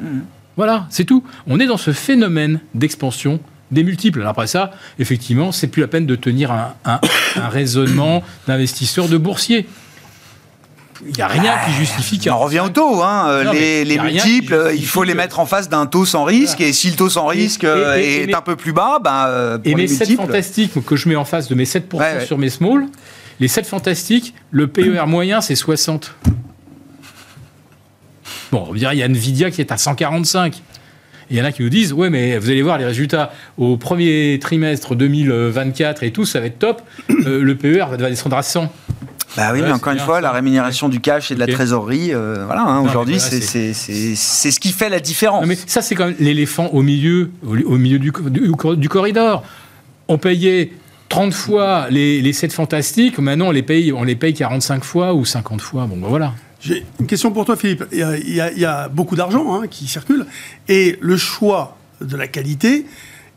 Voilà, 0.56 0.86
c'est 0.90 1.04
tout. 1.04 1.22
On 1.46 1.60
est 1.60 1.66
dans 1.66 1.76
ce 1.76 1.92
phénomène 1.92 2.60
d'expansion 2.74 3.38
des 3.70 3.82
multiples. 3.82 4.20
Alors 4.20 4.30
après 4.30 4.46
ça, 4.46 4.70
effectivement, 4.98 5.52
c'est 5.52 5.66
plus 5.68 5.80
la 5.82 5.88
peine 5.88 6.06
de 6.06 6.14
tenir 6.16 6.52
un, 6.52 6.74
un- 6.84 7.00
un 7.36 7.48
raisonnement 7.48 8.22
d'investisseur 8.46 9.08
de 9.08 9.16
boursier. 9.16 9.66
Il 11.06 11.12
n'y 11.14 11.22
a 11.22 11.26
rien 11.26 11.54
qui 11.66 11.72
justifie 11.72 12.18
qu'il 12.18 12.30
On 12.30 12.38
revient 12.38 12.60
au 12.60 12.68
taux, 12.70 13.02
hein. 13.02 13.26
euh, 13.28 13.44
Non, 13.44 13.52
les, 13.52 13.98
multiples, 13.98 14.70
il 14.74 14.86
faut 14.86 15.02
les 15.02 15.12
mettre 15.14 15.38
en 15.40 15.44
face 15.44 15.68
d'un 15.68 15.86
taux 15.86 16.06
sans 16.06 16.24
risque, 16.24 16.58
Voilà. 16.58 16.70
et 16.70 16.72
si 16.72 16.88
le 16.88 16.96
taux 16.96 17.10
sans 17.10 17.26
risque 17.26 17.64
et- 17.64 17.66
euh, 17.66 17.98
et- 17.98 18.22
est 18.30 18.34
un 18.34 18.40
peu 18.40 18.54
plus 18.56 18.72
bas, 18.72 19.00
ben, 19.02 19.26
euh, 19.26 19.58
Et 19.64 19.74
mes 19.74 19.82
les 19.82 19.88
7 19.88 20.08
multiples, 20.08 20.22
fantastiques 20.28 20.84
que 20.86 20.96
je 20.96 21.08
mets 21.08 21.16
en 21.16 21.24
face 21.24 21.48
de 21.48 21.54
mes 21.56 21.64
7% 21.66 21.98
Ouais, 21.98 22.18
ouais. 22.20 22.26
sur 22.26 22.38
mes 22.38 22.48
small, 22.48 22.86
les 23.40 23.48
7 23.48 23.66
fantastiques, 23.66 24.34
le 24.50 24.68
PER 24.68 25.04
moyen, 25.06 25.40
c'est 25.40 25.56
60. 25.56 26.14
Bon, 28.52 28.66
on 28.70 28.74
dirait 28.74 28.94
il 28.96 29.00
y 29.00 29.02
a 29.02 29.06
Nvidia 29.08 29.50
qui 29.50 29.60
est 29.60 29.72
à 29.72 29.76
145. 29.76 30.62
Il 31.30 31.36
y 31.36 31.40
en 31.40 31.44
a 31.44 31.52
qui 31.52 31.62
nous 31.62 31.68
disent, 31.70 31.92
ouais, 31.92 32.10
mais 32.10 32.38
vous 32.38 32.50
allez 32.50 32.62
voir 32.62 32.78
les 32.78 32.84
résultats 32.84 33.32
au 33.58 33.76
premier 33.76 34.38
trimestre 34.40 34.94
2024 34.94 36.02
et 36.02 36.10
tout, 36.10 36.24
ça 36.24 36.40
va 36.40 36.46
être 36.46 36.58
top. 36.58 36.82
Euh, 37.10 37.42
le 37.42 37.54
PER 37.56 37.86
va 37.90 37.96
descendre 37.96 38.36
à 38.36 38.42
100. 38.42 38.70
Bah 39.36 39.50
oui, 39.52 39.60
Ouais, 39.60 39.66
mais 39.66 39.72
encore 39.72 39.92
une 39.92 39.98
fois, 39.98 40.16
ça. 40.16 40.20
la 40.20 40.30
rémunération 40.30 40.88
du 40.88 41.00
cash 41.00 41.32
et 41.32 41.34
de 41.34 41.40
la 41.40 41.46
trésorerie, 41.48 42.12
euh, 42.14 42.44
voilà, 42.46 42.62
hein, 42.62 42.80
aujourd'hui, 42.82 43.18
c'est 43.18 43.40
c'est- 43.40 43.72
c'est- 43.72 43.72
c'est- 43.74 44.14
c'est 44.14 44.50
ce 44.52 44.60
qui 44.60 44.70
fait 44.70 44.88
la 44.88 45.00
différence. 45.00 45.40
Non, 45.42 45.48
mais 45.48 45.56
ça, 45.66 45.82
c'est 45.82 45.96
quand 45.96 46.06
même 46.06 46.14
l'éléphant 46.20 46.66
au 46.68 46.82
milieu, 46.82 47.30
au, 47.44 47.56
au 47.56 47.76
milieu 47.78 47.98
du, 47.98 48.12
du- 48.30 48.52
du 48.76 48.88
corridor. 48.88 49.42
On 50.06 50.18
payait 50.18 50.70
30 51.08 51.32
fois 51.34 51.86
les, 51.90 52.20
les 52.20 52.32
7 52.32 52.52
fantastiques, 52.52 53.18
maintenant 53.18 53.48
on 53.48 53.50
les, 53.50 53.62
paye, 53.62 53.92
on 53.92 54.04
les 54.04 54.14
paye 54.14 54.34
45 54.34 54.84
fois 54.84 55.14
ou 55.14 55.24
50 55.24 55.60
fois. 55.60 55.86
Bon, 55.86 55.96
ben 55.96 56.06
voilà. 56.08 56.32
J'ai 56.64 56.84
une 56.98 57.06
question 57.06 57.30
pour 57.30 57.44
toi, 57.44 57.56
Philippe. 57.56 57.84
Il 57.92 57.98
y 57.98 58.02
a, 58.02 58.16
il 58.16 58.34
y 58.34 58.40
a- 58.40 58.52
il 58.52 58.58
y 58.58 58.64
a 58.64 58.88
beaucoup 58.88 59.16
d'argent 59.16 59.54
hein, 59.54 59.66
qui 59.68 59.86
circule. 59.86 60.24
Et 60.68 60.96
le 61.00 61.16
choix 61.16 61.76
de 62.00 62.16
la 62.16 62.26
qualité 62.26 62.86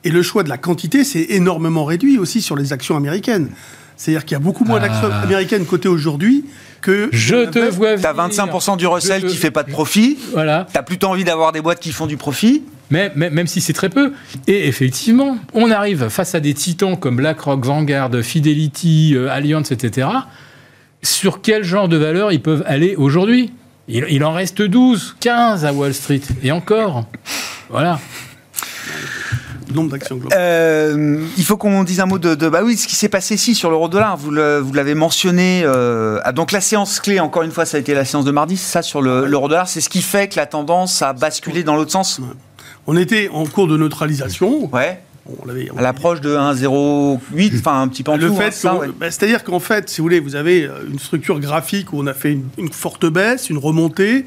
et 0.04 0.10
le 0.10 0.22
choix 0.22 0.44
de 0.44 0.50
la 0.50 0.58
quantité 0.58 1.04
s'est 1.04 1.26
énormément 1.30 1.84
réduit 1.86 2.18
aussi 2.18 2.42
sur 2.42 2.56
les 2.56 2.72
actions 2.74 2.96
américaines. 2.96 3.50
C'est-à-dire 3.98 4.24
qu'il 4.26 4.34
y 4.34 4.36
a 4.36 4.40
beaucoup 4.44 4.64
moins 4.64 4.80
d'actions 4.80 5.10
Ah. 5.12 5.22
américaines 5.24 5.66
cotées 5.66 5.90
aujourd'hui 5.90 6.46
que. 6.82 7.10
Je 7.12 7.46
te 7.50 7.60
vois 7.70 7.98
T'as 7.98 8.14
venir. 8.14 8.30
25% 8.30 8.78
du 8.78 8.86
te- 8.86 9.26
qui 9.28 9.36
fait 9.36 9.52
pas 9.52 9.64
de 9.64 9.72
profit, 9.72 10.18
Voilà. 10.34 10.68
t'as 10.72 10.84
plutôt 10.84 11.08
envie 11.08 11.24
d'avoir 11.24 11.52
des 11.52 11.62
boîtes 11.62 11.80
qui 11.80 11.92
font 11.92 12.06
du 12.06 12.16
profit. 12.16 12.64
Mais, 12.92 13.12
mais- 13.16 13.30
même 13.32 13.48
si 13.48 13.60
c'est 13.60 13.74
très 13.74 13.90
peu. 13.90 14.14
Et 14.46 14.68
effectivement, 14.68 15.38
on 15.54 15.72
arrive 15.72 16.08
face 16.10 16.36
à 16.36 16.40
des 16.40 16.54
titans 16.54 16.96
comme 16.98 17.18
BlackRock, 17.18 17.66
Vanguard, 17.66 18.12
Fidelity, 18.22 19.14
euh, 19.16 19.30
Allianz, 19.30 19.72
etc. 19.74 20.08
Sur 21.04 21.42
quel 21.42 21.64
genre 21.64 21.88
de 21.88 21.98
valeur 21.98 22.32
ils 22.32 22.42
peuvent 22.42 22.64
aller 22.66 22.96
aujourd'hui 22.96 23.54
il, 23.88 24.06
il 24.10 24.24
en 24.26 24.34
reste 24.34 24.62
12, 24.62 25.16
15 25.22 25.64
à 25.64 25.72
Wall 25.72 25.94
Street. 25.94 26.20
Et 26.44 26.52
encore. 26.52 27.06
Voilà. 27.70 28.00
nombre 29.74 29.92
d'actions 29.92 30.18
globales. 30.18 30.38
Euh, 30.42 31.24
il 31.38 31.44
faut 31.46 31.56
qu'on 31.56 31.84
dise 31.86 32.00
un 32.02 32.06
mot 32.06 32.20
de, 32.20 32.36
de- 32.36 32.50
bah 32.50 32.62
oui, 32.66 32.76
ce 32.76 32.86
qui 32.88 32.96
s'est 32.96 33.08
passé 33.10 33.36
ici 33.36 33.56
sur 33.56 33.70
l'euro-dollar. 33.70 34.18
Vous 34.18 34.32
le- 34.32 34.60
vous 34.60 34.74
l'avez 34.74 34.94
mentionné. 34.94 35.62
euh, 35.64 36.20
ah, 36.26 36.32
donc 36.34 36.52
la 36.52 36.60
séance 36.62 37.00
clé, 37.00 37.20
encore 37.22 37.44
une 37.44 37.52
fois, 37.52 37.66
ça 37.66 37.78
a 37.78 37.80
été 37.80 37.94
la 37.94 38.04
séance 38.04 38.26
de 38.26 38.32
mardi. 38.32 38.58
c'est 38.58 38.72
Ça 38.72 38.82
sur 38.82 39.02
le- 39.02 39.26
l'euro-dollar, 39.26 39.68
c'est 39.70 39.80
ce 39.82 39.90
qui 39.90 40.02
fait 40.02 40.28
que 40.28 40.36
la 40.36 40.46
tendance 40.48 41.02
a 41.02 41.14
basculé 41.14 41.64
dans 41.64 41.76
l'autre 41.78 41.92
sens. 41.92 42.20
On 42.88 42.98
était 42.98 43.30
en 43.32 43.46
cours 43.46 43.68
de 43.68 43.78
neutralisation. 43.78 44.70
Ouais. 44.74 45.02
On 45.30 45.50
on 45.74 45.78
À 45.78 45.82
l'approche 45.82 46.22
de 46.22 46.36
1,08, 46.36 47.60
enfin 47.60 47.82
un 47.82 47.88
petit 47.88 48.04
peu 48.04 48.12
en 48.12 48.18
Le 48.18 48.24
dessous, 48.24 48.36
fait, 48.38 48.48
hein, 48.48 48.52
ça, 48.52 48.76
ouais. 48.78 48.88
bah, 48.98 49.12
c'est-à-dire 49.12 49.44
qu'en 49.44 49.60
fait, 49.60 49.90
si 49.90 49.98
vous 50.00 50.06
voulez, 50.06 50.20
vous 50.20 50.36
avez 50.36 50.64
euh, 50.66 50.72
une 50.90 51.00
structure 51.00 51.40
graphique 51.40 51.92
où 51.94 52.00
on 52.00 52.08
a 52.08 52.14
fait 52.14 52.32
une, 52.34 52.46
une 52.58 52.72
forte 52.72 53.06
baisse, 53.06 53.50
une 53.50 53.58
remontée 53.58 54.26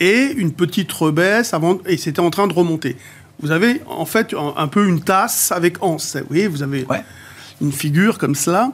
et 0.00 0.32
une 0.36 0.52
petite 0.52 0.92
rebaisse 0.92 1.54
avant, 1.54 1.78
et 1.86 1.96
c'était 1.96 2.20
en 2.20 2.30
train 2.30 2.46
de 2.46 2.52
remonter. 2.52 2.96
Vous 3.40 3.50
avez 3.50 3.80
en 3.88 4.04
fait 4.04 4.34
un, 4.34 4.54
un 4.56 4.68
peu 4.68 4.86
une 4.86 5.00
tasse 5.00 5.50
avec 5.52 5.82
anse. 5.82 6.16
Vous 6.16 6.26
voyez, 6.28 6.46
vous 6.48 6.62
avez 6.62 6.84
Ouais. 6.88 7.02
une 7.60 7.72
figure 7.72 8.18
comme 8.18 8.34
cela. 8.34 8.72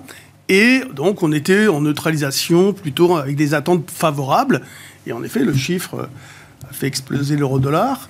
Et 0.51 0.83
donc, 0.95 1.23
on 1.23 1.33
était 1.33 1.69
en 1.69 1.81
neutralisation 1.81 2.75
plutôt 2.75 3.17
avec 3.17 3.37
des 3.37 3.55
attentes 3.55 3.91
favorables. 3.91 4.61
Et 5.07 5.13
en 5.13 5.23
effet, 5.23 5.41
le 5.41 5.55
chiffre 5.55 5.95
euh, 5.95 6.07
a 6.69 6.73
fait 6.75 6.87
exploser 6.87 7.37
l'euro-dollar. 7.37 8.09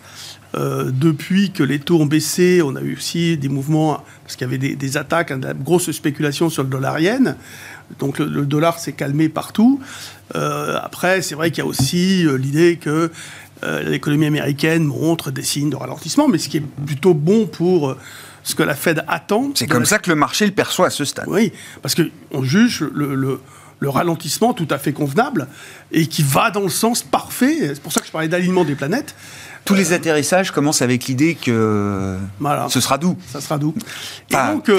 Euh, 0.55 0.91
depuis 0.93 1.51
que 1.51 1.63
les 1.63 1.79
taux 1.81 2.01
ont 2.01 2.07
baissé, 2.07 2.63
on 2.63 2.77
a 2.77 2.81
eu 2.81 2.95
aussi 2.97 3.37
des 3.37 3.49
mouvements, 3.49 4.03
parce 4.23 4.37
qu'il 4.37 4.47
y 4.47 4.49
avait 4.49 4.59
des, 4.59 4.77
des 4.77 4.97
attaques, 4.97 5.31
hein, 5.33 5.39
de 5.39 5.47
la 5.47 5.55
grosse 5.55 5.91
spéculation 5.91 6.49
sur 6.51 6.63
le 6.63 6.69
dollar 6.69 7.01
yen. 7.01 7.37
Donc 7.99 8.19
le, 8.19 8.27
le 8.27 8.47
dollar 8.47 8.79
s'est 8.79 8.93
calmé 8.93 9.29
partout. 9.29 9.81
Euh, 10.37 10.79
après, 10.83 11.23
c'est 11.23 11.35
vrai 11.35 11.51
qu'il 11.51 11.59
y 11.59 11.67
a 11.67 11.69
aussi 11.69 12.25
euh, 12.27 12.37
l'idée 12.37 12.77
que 12.77 13.11
l'économie 13.87 14.27
américaine 14.27 14.85
montre 14.85 15.31
des 15.31 15.43
signes 15.43 15.71
de 15.71 15.77
ralentissement, 15.77 16.29
mais 16.29 16.37
ce 16.37 16.51
qui 16.51 16.59
est 16.59 16.67
plutôt 16.87 17.15
bon 17.15 17.47
pour 17.47 17.97
ce 18.43 18.55
que 18.55 18.63
la 18.63 18.75
Fed 18.75 19.03
attend. 19.09 19.53
C'est 19.55 19.67
comme 19.67 19.81
la- 19.85 19.87
ça 19.89 19.99
que 19.99 20.11
le 20.11 20.17
marché 20.17 20.45
le 20.45 20.53
perçoit 20.53 20.89
à 20.89 20.91
ce 20.91 21.07
stade. 21.07 21.25
oui, 21.29 21.51
parce 21.81 21.95
qu'on 21.95 22.43
juge 22.43 22.85
le, 22.95 23.15
le- 23.15 23.41
le 23.81 23.89
ralentissement 23.89 24.53
tout 24.53 24.69
à 24.71 24.77
fait 24.79 24.93
convenable 24.93 25.49
et 25.93 26.07
qui 26.07 26.23
va 26.23 26.51
dans 26.51 26.61
le 26.61 26.69
sens 26.69 27.03
parfait. 27.03 27.57
C'est 27.75 27.81
pour 27.83 27.93
ça 27.93 28.01
que 28.01 28.07
je 28.07 28.13
parlais 28.13 28.29
d'alignement 28.29 28.65
des 28.65 28.75
planètes. 28.75 29.15
Tous 29.65 29.75
les 29.75 29.93
atterrissages 29.95 30.51
commencent 30.51 30.83
avec 30.83 31.07
l'idée 31.07 31.35
que 31.37 32.17
Voilà. 32.39 32.69
ce 32.69 32.81
sera 32.81 32.99
doux. 32.99 33.17
Ça 33.33 33.41
sera 33.41 33.57
doux. 33.59 33.75
Et 34.31 34.35
Ah. 34.35 34.53
donc, 34.53 34.69
euh, 34.69 34.79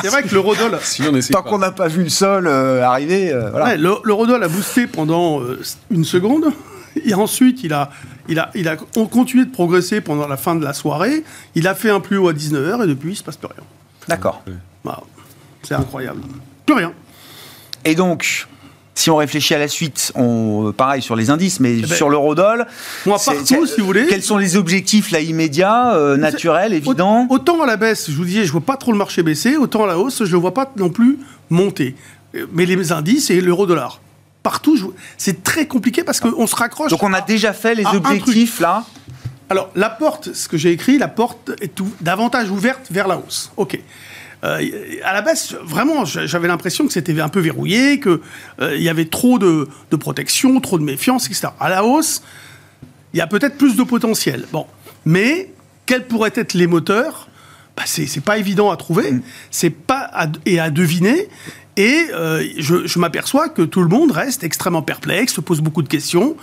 c'est 0.00 0.08
vrai 0.08 0.22
que 0.22 0.32
l'eurodoll, 0.34 0.78
Si 0.82 1.02
on 1.02 1.14
essaie 1.14 1.32
Tant 1.34 1.42
pas. 1.42 1.50
qu'on 1.50 1.58
n'a 1.58 1.72
pas 1.72 1.88
vu 1.88 2.02
le 2.04 2.08
sol 2.08 2.46
euh, 2.46 2.82
arriver, 2.82 3.30
euh, 3.32 3.50
voilà. 3.50 3.66
ouais, 3.66 3.76
le- 3.76 3.96
l'eurodoll 4.04 4.42
a 4.42 4.48
boosté 4.48 4.86
pendant 4.86 5.40
euh, 5.42 5.60
une 5.90 6.04
seconde. 6.04 6.46
Et 7.04 7.12
ensuite, 7.12 7.64
il 7.64 7.72
a, 7.74 7.90
il, 8.28 8.38
a, 8.38 8.50
il 8.54 8.68
a 8.68 8.76
on 8.96 9.06
continué 9.06 9.44
de 9.44 9.50
progresser 9.50 10.00
pendant 10.00 10.28
la 10.28 10.36
fin 10.36 10.54
de 10.54 10.64
la 10.64 10.72
soirée. 10.72 11.24
Il 11.54 11.66
a 11.68 11.74
fait 11.74 11.90
un 11.90 12.00
plus 12.00 12.16
haut 12.16 12.28
à 12.28 12.32
19h 12.32 12.82
et 12.84 12.86
depuis, 12.86 13.08
il 13.08 13.12
ne 13.12 13.16
se 13.16 13.24
passe 13.24 13.36
plus 13.36 13.48
rien. 13.48 13.64
D'accord. 14.08 14.42
Voilà. 14.84 15.00
C'est 15.64 15.74
incroyable. 15.74 16.20
Plus 16.66 16.74
rien. 16.76 16.92
Et 17.84 17.94
donc, 17.94 18.46
si 18.94 19.10
on 19.10 19.16
réfléchit 19.16 19.54
à 19.54 19.58
la 19.58 19.68
suite, 19.68 20.12
on, 20.14 20.72
pareil 20.76 21.02
sur 21.02 21.16
les 21.16 21.30
indices, 21.30 21.58
mais 21.60 21.76
ben, 21.76 21.86
sur 21.90 22.08
l'eurodoll, 22.08 22.66
Moi, 23.06 23.18
partout, 23.24 23.66
si 23.66 23.80
vous 23.80 23.86
voulez. 23.86 24.06
quels 24.06 24.22
sont 24.22 24.36
les 24.38 24.56
objectifs 24.56 25.10
là 25.10 25.20
immédiats, 25.20 25.94
euh, 25.94 26.16
naturels, 26.16 26.72
évidents 26.72 27.26
Au- 27.28 27.34
Autant 27.34 27.60
à 27.62 27.66
la 27.66 27.76
baisse, 27.76 28.08
je 28.10 28.16
vous 28.16 28.24
disais, 28.24 28.44
je 28.44 28.52
vois 28.52 28.60
pas 28.60 28.76
trop 28.76 28.92
le 28.92 28.98
marché 28.98 29.22
baisser, 29.22 29.56
autant 29.56 29.84
à 29.84 29.86
la 29.88 29.98
hausse, 29.98 30.24
je 30.24 30.32
le 30.32 30.38
vois 30.38 30.54
pas 30.54 30.70
non 30.76 30.90
plus 30.90 31.18
monter. 31.50 31.96
Euh, 32.36 32.46
Mais 32.52 32.66
les 32.66 32.92
indices 32.92 33.30
et 33.30 33.40
l'euro-dollar. 33.40 34.00
Partout, 34.42 34.76
je- 34.76 34.84
c'est 35.16 35.42
très 35.42 35.66
compliqué 35.66 36.04
parce 36.04 36.20
qu'on 36.20 36.46
se 36.46 36.54
raccroche. 36.54 36.90
Donc 36.90 37.02
on 37.02 37.12
a 37.14 37.18
à- 37.18 37.20
déjà 37.22 37.52
fait 37.52 37.74
les 37.74 37.86
objectifs 37.86 38.60
là. 38.60 38.84
Alors, 39.50 39.70
la 39.74 39.90
porte, 39.90 40.32
ce 40.34 40.48
que 40.48 40.56
j'ai 40.56 40.70
écrit, 40.72 40.98
la 40.98 41.08
porte 41.08 41.50
est 41.60 41.78
ou- 41.80 41.90
davantage 42.00 42.50
ouverte 42.50 42.86
vers 42.90 43.06
la 43.08 43.18
hausse. 43.18 43.50
OK. 43.56 43.78
Euh, 44.44 44.60
à 45.04 45.14
la 45.14 45.22
baisse, 45.22 45.54
vraiment, 45.64 46.04
j'avais 46.04 46.48
l'impression 46.48 46.86
que 46.86 46.92
c'était 46.92 47.18
un 47.20 47.28
peu 47.28 47.40
verrouillé, 47.40 47.98
qu'il 48.00 48.18
y 48.82 48.88
avait 48.88 49.06
trop 49.06 49.38
de, 49.38 49.68
de 49.90 49.96
protection, 49.96 50.60
trop 50.60 50.78
de 50.78 50.84
méfiance, 50.84 51.26
etc. 51.26 51.48
À 51.58 51.70
la 51.70 51.84
hausse, 51.84 52.22
il 53.14 53.18
y 53.18 53.20
a 53.20 53.26
peut-être 53.26 53.56
plus 53.56 53.76
de 53.76 53.82
potentiel. 53.82 54.44
Bon. 54.52 54.66
Mais, 55.06 55.50
quels 55.86 56.06
pourraient 56.06 56.32
être 56.34 56.54
les 56.54 56.66
moteurs? 56.66 57.28
Bah, 57.76 57.82
c'est, 57.86 58.20
pas 58.22 58.38
évident 58.38 58.70
à 58.70 58.76
trouver, 58.76 59.14
c'est 59.50 59.70
pas 59.70 60.08
à- 60.12 60.28
et 60.46 60.60
à 60.60 60.70
deviner. 60.70 61.28
Et 61.76 62.06
euh, 62.12 62.44
je, 62.56 62.86
je 62.86 62.98
m'aperçois 63.00 63.48
que 63.48 63.62
tout 63.62 63.82
le 63.82 63.88
monde 63.88 64.12
reste 64.12 64.44
extrêmement 64.44 64.82
perplexe, 64.82 65.34
se 65.34 65.40
pose 65.40 65.60
beaucoup 65.60 65.82
de 65.82 65.88
questions. 65.88 66.36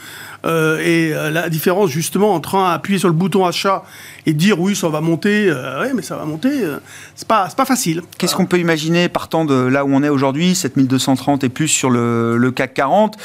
Euh, 0.44 0.80
et 0.80 1.14
euh, 1.14 1.30
la 1.30 1.50
différence 1.50 1.92
justement 1.92 2.34
entre 2.34 2.56
appuyer 2.56 2.98
sur 2.98 3.08
le 3.08 3.14
bouton 3.14 3.46
achat 3.46 3.84
et 4.26 4.34
dire 4.34 4.60
oui 4.60 4.76
ça 4.76 4.90
va 4.90 5.00
monter, 5.02 5.48
euh, 5.50 5.82
ouais 5.82 5.94
mais 5.94 6.02
ça 6.02 6.16
va 6.16 6.26
monter, 6.26 6.64
euh, 6.64 6.78
c'est 7.16 7.28
pas 7.28 7.48
c'est 7.48 7.58
pas 7.58 7.66
facile. 7.66 8.02
Qu'est-ce 8.18 8.36
qu'on 8.36 8.48
peut 8.48 8.60
imaginer 8.60 9.08
partant 9.08 9.46
de 9.46 9.54
là 9.54 9.86
où 9.86 9.94
on 9.94 10.02
est 10.02 10.10
aujourd'hui, 10.10 10.56
7230 10.56 11.44
et 11.44 11.50
plus 11.50 11.68
sur 11.68 11.90
le, 11.90 12.38
le 12.38 12.52
CAC 12.52 12.74
40 12.74 13.18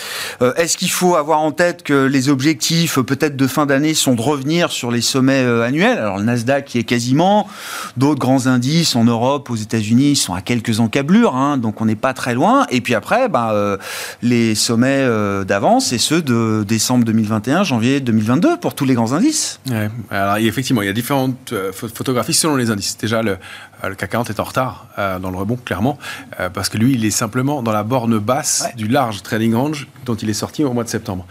Euh, 0.43 0.53
Est-ce 0.55 0.77
qu'il 0.77 0.91
faut 0.91 1.17
avoir 1.17 1.41
en 1.41 1.53
tête 1.53 1.83
que 1.83 2.07
les 2.07 2.29
objectifs 2.29 2.99
peut-être 3.01 3.37
de 3.37 3.47
fin 3.47 3.65
d'année 3.65 3.95
sont 3.95 4.15
de 4.15 4.21
revenir 4.21 4.71
sur 4.71 4.91
les 4.91 5.01
sommets 5.01 5.45
annuels? 5.45 5.99
Alors 5.99 6.19
le 6.19 6.25
Nasdaq 6.25 6.67
qui 6.67 6.79
est 6.79 6.85
quasiment, 6.85 7.49
d'autres 7.97 8.19
grands 8.21 8.47
indices 8.47 8.97
en 8.97 9.05
Europe, 9.05 9.51
aux 9.51 9.57
États-Unis 9.57 10.17
sont 10.17 10.35
à 10.35 10.43
quelques 10.43 10.81
encablures, 10.81 11.35
hein, 11.37 11.57
donc 11.57 11.81
on 11.81 11.87
n'est 11.87 11.97
pas 11.97 12.13
très 12.13 12.35
loin. 12.35 12.67
Et 12.71 12.81
puis 12.81 12.95
après, 12.95 13.29
bah, 13.29 13.79
les 14.23 14.55
sommets 14.55 15.07
d'avance 15.47 15.93
et 15.93 15.99
ceux 15.99 16.23
de 16.23 16.65
décembre 16.67 17.06
2021, 17.07 17.65
janvier 17.65 18.01
2022 18.01 18.59
pour 18.59 18.75
tous 18.75 18.85
les 18.85 18.93
grands 18.95 19.13
indices. 19.15 19.61
Ouais. 19.71 19.89
Alors, 20.11 20.37
effectivement, 20.37 20.83
il 20.83 20.87
y 20.87 20.91
a 20.91 20.93
différentes 20.93 21.53
euh, 21.53 21.73
photographies 21.73 22.35
selon 22.35 22.57
les 22.57 22.71
indices. 22.71 22.99
Déjà, 22.99 23.23
le, 23.23 23.39
euh, 23.85 23.89
le 23.89 23.95
CAC 23.95 24.11
40 24.11 24.31
est 24.31 24.41
en 24.41 24.45
retard 24.45 24.89
euh, 24.99 25.19
dans 25.19 25.31
le 25.31 25.39
rebond, 25.39 25.57
clairement, 25.57 25.99
euh, 26.41 26.51
parce 26.51 26.69
que 26.69 26.77
lui, 26.79 26.93
il 26.95 27.05
est 27.05 27.11
simplement 27.11 27.63
dans 27.63 27.73
la 27.73 27.83
borne 27.83 28.19
basse 28.19 28.65
Ouais. 28.67 28.75
du 28.77 28.89
large 28.89 29.23
trading 29.23 29.55
range 29.55 29.89
dont 30.05 30.15
il 30.15 30.29
est 30.29 30.35
sorti 30.35 30.63
au 30.65 30.73
mois 30.73 30.85
de 30.85 30.89
septembre. 30.89 31.27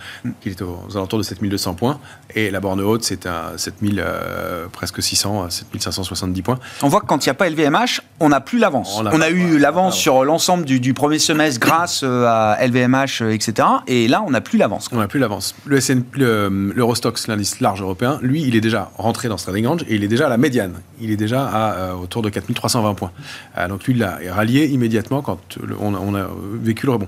Il 0.45 0.51
est 0.51 0.61
aux, 0.61 0.80
aux 0.89 0.97
alentours 0.97 1.19
de 1.19 1.23
7200 1.23 1.73
points, 1.76 1.99
et 2.36 2.51
la 2.51 2.59
borne 2.59 2.81
haute, 2.81 3.03
c'est 3.03 3.25
à 3.25 3.53
7000, 3.57 4.03
euh, 4.05 4.65
presque 4.71 5.01
600, 5.01 5.43
à 5.45 5.49
7570 5.49 6.41
points. 6.41 6.59
On 6.83 6.88
voit 6.89 7.01
que 7.01 7.05
quand 7.05 7.25
il 7.25 7.29
n'y 7.29 7.31
a 7.31 7.36
pas 7.36 7.49
LVMH, 7.49 8.01
on 8.19 8.29
n'a 8.29 8.41
plus 8.41 8.59
l'avance. 8.59 8.95
On 8.99 9.05
On 9.07 9.21
a 9.21 9.25
a, 9.25 9.29
eu 9.29 9.57
l'avance 9.57 9.97
sur 9.97 10.23
l'ensemble 10.25 10.65
du, 10.65 10.79
du 10.79 10.93
premier 10.93 11.19
semestre 11.19 11.59
grâce 11.59 12.01
euh, 12.03 12.25
à 12.27 12.57
LVMH, 12.65 13.21
euh, 13.21 13.31
etc. 13.33 13.67
Et 13.88 14.07
là, 14.07 14.23
on 14.25 14.31
n'a 14.31 14.41
plus 14.41 14.57
l'avance. 14.57 14.89
On 14.91 14.97
n'a 14.97 15.07
plus 15.07 15.19
l'avance. 15.19 15.55
Le 15.65 15.79
SNP, 15.79 16.17
le- 16.19 16.71
l'Eurostox, 16.75 17.27
l'indice 17.27 17.59
large 17.61 17.81
européen, 17.81 18.19
lui, 18.21 18.43
il 18.43 18.55
est 18.55 18.61
déjà 18.61 18.91
rentré 18.97 19.27
dans 19.29 19.38
ce 19.38 19.45
trading 19.45 19.65
range 19.67 19.81
et 19.88 19.95
il 19.95 20.03
est 20.03 20.07
déjà 20.07 20.25
à 20.27 20.29
la 20.29 20.38
médiane. 20.38 20.73
Il 21.01 21.11
est 21.11 21.17
déjà 21.17 21.45
à 21.47 21.73
euh, 21.73 21.93
autour 21.93 22.21
de 22.21 22.29
4320 22.29 22.93
points. 22.95 23.11
Euh, 23.57 23.67
donc 23.67 23.83
lui, 23.86 23.93
il 23.93 23.99
l'a 23.99 24.19
rallié 24.31 24.65
immédiatement 24.67 25.21
quand 25.21 25.39
le- 25.61 25.75
on, 25.79 25.93
a, 25.95 25.99
on 25.99 26.15
a 26.15 26.27
vécu 26.61 26.86
le 26.86 26.91
rebond. 26.93 27.07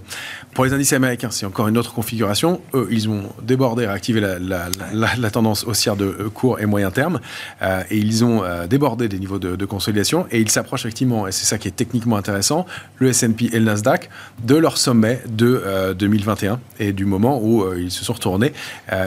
Pour 0.53 0.65
les 0.65 0.73
indices 0.73 0.93
américains, 0.93 1.29
c'est 1.31 1.45
encore 1.45 1.67
une 1.67 1.77
autre 1.77 1.93
configuration. 1.93 2.61
Eux, 2.73 2.87
ils 2.91 3.09
ont 3.09 3.23
débordé, 3.41 3.85
réactivé 3.87 4.19
la, 4.21 4.39
la- 4.39 4.67
la- 4.93 5.15
la 5.21 5.31
tendance 5.31 5.63
haussière 5.65 5.95
de 5.95 6.05
euh, 6.05 6.29
court 6.29 6.59
et 6.59 6.65
moyen 6.65 6.91
terme. 6.91 7.19
Euh, 7.61 7.83
et 7.89 7.97
ils 7.97 8.23
ont 8.23 8.43
euh, 8.43 8.67
débordé 8.67 9.07
des 9.07 9.19
niveaux 9.19 9.39
de, 9.39 9.65
consolidation 9.65 10.25
et 10.31 10.39
ils 10.39 10.49
s'approchent 10.49 10.85
effectivement, 10.85 11.27
et 11.27 11.31
c'est 11.31 11.45
ça 11.45 11.57
qui 11.57 11.67
est 11.67 11.75
techniquement 11.75 12.15
intéressant, 12.15 12.65
le 12.97 13.09
S&P 13.09 13.49
et 13.51 13.59
le 13.59 13.65
Nasdaq 13.65 14.09
de 14.43 14.55
leur 14.55 14.77
sommet 14.77 15.21
de 15.27 15.61
euh, 15.65 15.93
2021 15.93 16.59
et 16.79 16.93
du 16.93 17.05
moment 17.05 17.41
où 17.43 17.65
ils 17.73 17.91
se 17.91 18.05
sont 18.05 18.13
retournés 18.13 18.53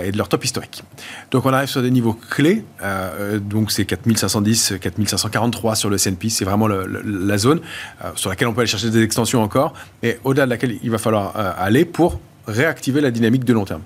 et 0.05 0.13
de 0.13 0.19
leur 0.19 0.29
top 0.29 0.45
historique. 0.45 0.83
Donc 1.31 1.47
on 1.47 1.53
arrive 1.53 1.69
sur 1.69 1.83
des 1.83 1.91
niveaux 1.91 2.13
clés, 2.13 2.65
donc 3.41 3.71
c'est 3.71 3.85
4510, 3.85 4.75
4543 4.81 5.75
sur 5.77 5.89
le 5.89 5.97
S&P, 5.97 6.29
c'est 6.29 6.45
vraiment 6.45 6.69
la 6.69 7.39
zone 7.39 7.61
sur 8.17 8.29
laquelle 8.29 8.49
on 8.49 8.53
peut 8.53 8.61
aller 8.61 8.71
chercher 8.71 8.91
des 8.91 9.03
extensions 9.03 9.43
encore, 9.43 9.73
et 10.03 10.19
au-delà 10.25 10.45
de 10.45 10.51
laquelle 10.51 10.77
il 10.83 10.91
va 10.91 10.99
falloir 10.99 11.35
aller 11.37 11.85
pour 11.85 12.21
réactiver 12.47 13.01
la 13.01 13.11
dynamique 13.11 13.45
de 13.45 13.53
long 13.53 13.65
terme 13.65 13.83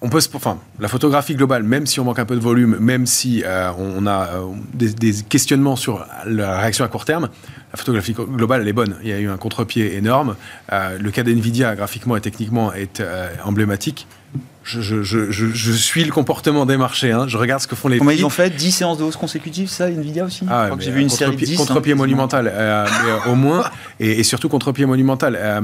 on 0.00 0.08
peut 0.08 0.20
enfin, 0.34 0.58
la 0.78 0.88
photographie 0.88 1.34
globale, 1.34 1.64
même 1.64 1.86
si 1.86 1.98
on 1.98 2.04
manque 2.04 2.20
un 2.20 2.24
peu 2.24 2.36
de 2.36 2.40
volume, 2.40 2.76
même 2.78 3.06
si 3.06 3.42
euh, 3.44 3.72
on 3.76 4.06
a 4.06 4.28
euh, 4.28 4.46
des, 4.74 5.12
questionnements 5.24 5.76
sur 5.76 6.06
la 6.24 6.60
réaction 6.60 6.84
à 6.84 6.88
court 6.88 7.04
terme, 7.04 7.28
la 7.72 7.76
photographie 7.76 8.12
globale, 8.12 8.62
elle 8.62 8.68
est 8.68 8.72
bonne. 8.72 8.96
Il 9.02 9.08
y 9.08 9.12
a 9.12 9.18
eu 9.18 9.28
un 9.28 9.36
contre-pied 9.36 9.96
énorme. 9.96 10.36
Euh, 10.72 10.98
le 10.98 11.10
cas 11.10 11.24
d'NVIDIA, 11.24 11.74
graphiquement 11.74 12.16
et 12.16 12.20
techniquement, 12.20 12.72
est 12.72 13.02
emblématique. 13.44 14.06
Je, 14.68 14.82
je- 14.82 15.02
je- 15.02 15.30
je- 15.30 15.46
je 15.46 15.72
suis 15.72 16.04
le 16.04 16.12
comportement 16.12 16.66
des 16.66 16.76
marchés. 16.76 17.10
hein. 17.10 17.24
Je 17.26 17.38
regarde 17.38 17.62
ce 17.62 17.66
que 17.66 17.74
font 17.74 17.88
les 17.88 17.96
Comment 17.98 18.10
ils 18.10 18.26
ont 18.26 18.28
fait 18.30 18.50
10 18.50 18.70
séances 18.70 18.98
de 18.98 19.04
hausse 19.04 19.16
consécutives, 19.16 19.68
ça, 19.70 19.88
Nvidia 19.88 20.24
aussi? 20.26 20.40
Je 20.44 20.50
Ah 20.50 20.60
ouais, 20.60 20.64
crois 20.66 20.76
que 20.76 20.84
j'ai 20.84 20.90
vu 20.90 21.00
une 21.00 21.06
euh, 21.06 21.08
série 21.08 21.30
de 21.30 21.36
contre-pied- 21.36 21.46
10. 21.46 21.54
hein, 21.54 21.64
Contre-pied 21.66 21.94
monumental, 21.94 22.50
euh, 22.52 22.86
mais, 23.04 23.10
euh, 23.10 23.32
au 23.32 23.34
moins, 23.34 23.64
et, 23.98 24.20
et 24.20 24.22
surtout 24.24 24.50
contre-pied 24.50 24.84
monumental. 24.84 25.38
Euh, 25.40 25.60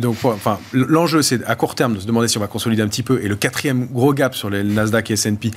donc, 0.00 0.16
enfin, 0.24 0.58
l'enjeu, 0.74 1.22
c'est 1.22 1.42
à 1.46 1.54
court 1.54 1.74
terme 1.74 1.94
de 1.94 2.00
se 2.00 2.06
demander 2.06 2.28
si 2.28 2.36
on 2.36 2.40
va 2.42 2.46
consolider 2.46 2.82
un 2.82 2.88
petit 2.88 3.02
peu. 3.02 3.20
Et 3.22 3.28
le 3.28 3.36
quatrième 3.36 3.86
gros 3.86 4.12
gap 4.12 4.34
sur 4.34 4.50
les 4.50 4.62
Nasdaq 4.62 5.10
et 5.10 5.14
S&P 5.14 5.50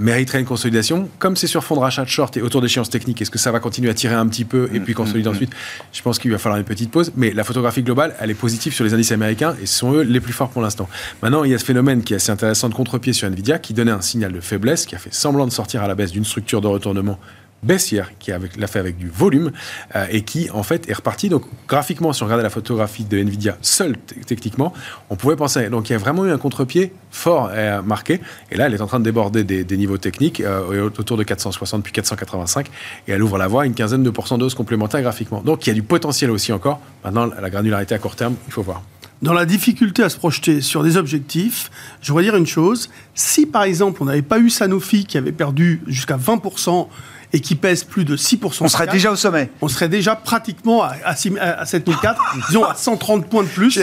mériterait 0.00 0.40
une 0.40 0.46
consolidation. 0.46 1.08
Comme 1.18 1.36
c'est 1.36 1.46
sur 1.46 1.62
fond 1.62 1.76
de 1.76 1.80
rachat 1.80 2.02
de 2.02 2.08
short 2.08 2.36
et 2.36 2.42
autour 2.42 2.60
d'échéances 2.60 2.90
techniques, 2.90 3.22
est-ce 3.22 3.30
que 3.30 3.38
ça 3.38 3.52
va 3.52 3.60
continuer 3.60 3.90
à 3.90 3.94
tirer 3.94 4.14
un 4.14 4.26
petit 4.26 4.44
peu 4.44 4.68
et 4.72 4.80
puis 4.80 4.94
consolider 4.94 5.28
ensuite? 5.28 5.52
Je 5.92 6.02
pense 6.02 6.18
qu'il 6.18 6.30
va 6.32 6.38
falloir 6.38 6.58
une 6.58 6.64
petite 6.64 6.90
pause. 6.90 7.12
Mais 7.16 7.32
la 7.32 7.44
photographie 7.44 7.82
globale, 7.82 8.16
elle 8.18 8.30
est 8.30 8.34
positive 8.34 8.72
sur 8.72 8.84
les 8.84 8.94
indices 8.94 9.12
américains 9.12 9.54
et 9.62 9.66
ce 9.66 9.78
sont 9.78 9.92
eux 9.92 10.02
les 10.02 10.20
plus 10.20 10.32
forts 10.32 10.50
pour 10.50 10.62
l'instant. 10.62 10.88
Maintenant, 11.22 11.44
il 11.44 11.50
y 11.50 11.54
a 11.54 11.58
ce 11.58 11.64
phénomène 11.64 12.02
qui 12.02 12.14
est 12.14 12.16
assez 12.16 12.32
intéressant 12.32 12.68
de 12.68 12.74
contre-pied 12.74 13.12
sur 13.12 13.28
Nvidia 13.28 13.58
qui 13.58 13.74
donnait 13.74 13.90
un 13.90 14.00
signal 14.00 14.32
de 14.32 14.40
faiblesse, 14.40 14.86
qui 14.86 14.94
a 14.94 14.98
fait 14.98 15.14
semblant 15.14 15.46
de 15.46 15.52
sortir 15.52 15.82
à 15.82 15.88
la 15.88 15.94
baisse 15.94 16.12
d'une 16.12 16.24
structure 16.24 16.60
de 16.60 16.66
retournement 16.66 17.18
baissière 17.62 18.12
qui 18.18 18.30
l'a 18.30 18.66
fait 18.66 18.78
avec 18.78 18.96
du 18.96 19.08
volume 19.08 19.52
euh, 19.94 20.06
et 20.10 20.22
qui 20.22 20.50
en 20.50 20.62
fait 20.62 20.88
est 20.88 20.94
reparti. 20.94 21.28
Donc 21.28 21.44
graphiquement 21.68 22.12
si 22.12 22.22
on 22.22 22.26
regardait 22.26 22.42
la 22.42 22.50
photographie 22.50 23.04
de 23.04 23.18
Nvidia 23.18 23.56
seule 23.62 23.96
techniquement 24.26 24.72
on 25.10 25.16
pouvait 25.16 25.36
penser. 25.36 25.68
Donc 25.68 25.90
il 25.90 25.92
y 25.92 25.96
a 25.96 25.98
vraiment 25.98 26.24
eu 26.24 26.30
un 26.30 26.38
contre-pied 26.38 26.92
fort 27.10 27.50
euh, 27.52 27.82
marqué. 27.82 28.20
Et 28.50 28.56
là 28.56 28.66
elle 28.66 28.74
est 28.74 28.80
en 28.80 28.86
train 28.86 29.00
de 29.00 29.04
déborder 29.04 29.44
des, 29.44 29.76
niveaux 29.76 29.98
techniques 29.98 30.40
euh, 30.40 30.90
autour 30.96 31.16
de 31.16 31.22
460 31.22 31.82
puis 31.82 31.92
485 31.92 32.66
et 33.08 33.12
elle 33.12 33.22
ouvre 33.22 33.38
la 33.38 33.46
voie 33.46 33.62
à 33.62 33.66
une 33.66 33.74
quinzaine 33.74 34.02
de 34.02 34.10
pourcents 34.10 34.38
d'os 34.38 34.54
complémentaires 34.54 35.02
graphiquement. 35.02 35.42
Donc 35.42 35.66
il 35.66 35.70
y 35.70 35.72
a 35.72 35.74
du 35.74 35.82
potentiel 35.82 36.30
aussi 36.30 36.52
encore. 36.52 36.80
Maintenant 37.04 37.26
la 37.26 37.50
granularité 37.50 37.94
à 37.94 37.98
court 37.98 38.16
terme 38.16 38.34
il 38.46 38.52
faut 38.52 38.62
voir 38.62 38.82
Dans 39.22 39.34
la 39.34 39.44
difficulté 39.44 40.02
à 40.02 40.08
se 40.08 40.16
projeter 40.16 40.62
sur 40.62 40.82
des 40.82 40.96
objectifs, 40.96 41.70
je 42.00 42.08
voudrais 42.10 42.24
dire 42.24 42.36
une 42.36 42.46
chose. 42.46 42.88
Si, 43.14 43.44
par 43.44 43.64
exemple, 43.64 44.02
on 44.02 44.06
n'avait 44.06 44.22
pas 44.22 44.38
eu 44.38 44.48
Sanofi 44.48 45.04
qui 45.04 45.18
avait 45.18 45.32
perdu 45.32 45.82
jusqu'à 45.86 46.16
20% 46.16 46.88
et 47.34 47.40
qui 47.40 47.54
pèse 47.54 47.84
plus 47.84 48.04
de 48.04 48.16
6%, 48.16 48.58
On 48.60 48.68
serait 48.68 48.86
déjà 48.86 49.12
au 49.12 49.16
sommet. 49.16 49.50
on 49.60 49.68
serait 49.68 49.90
déjà 49.90 50.16
pratiquement 50.16 50.82
à, 50.82 50.94
à, 51.04 51.14
6 51.14 51.38
à 51.38 51.66
7004, 51.66 52.36
disons 52.48 52.64
à 52.64 52.74
130 52.74 53.26
points 53.28 53.42
de 53.42 53.48
plus. 53.48 53.78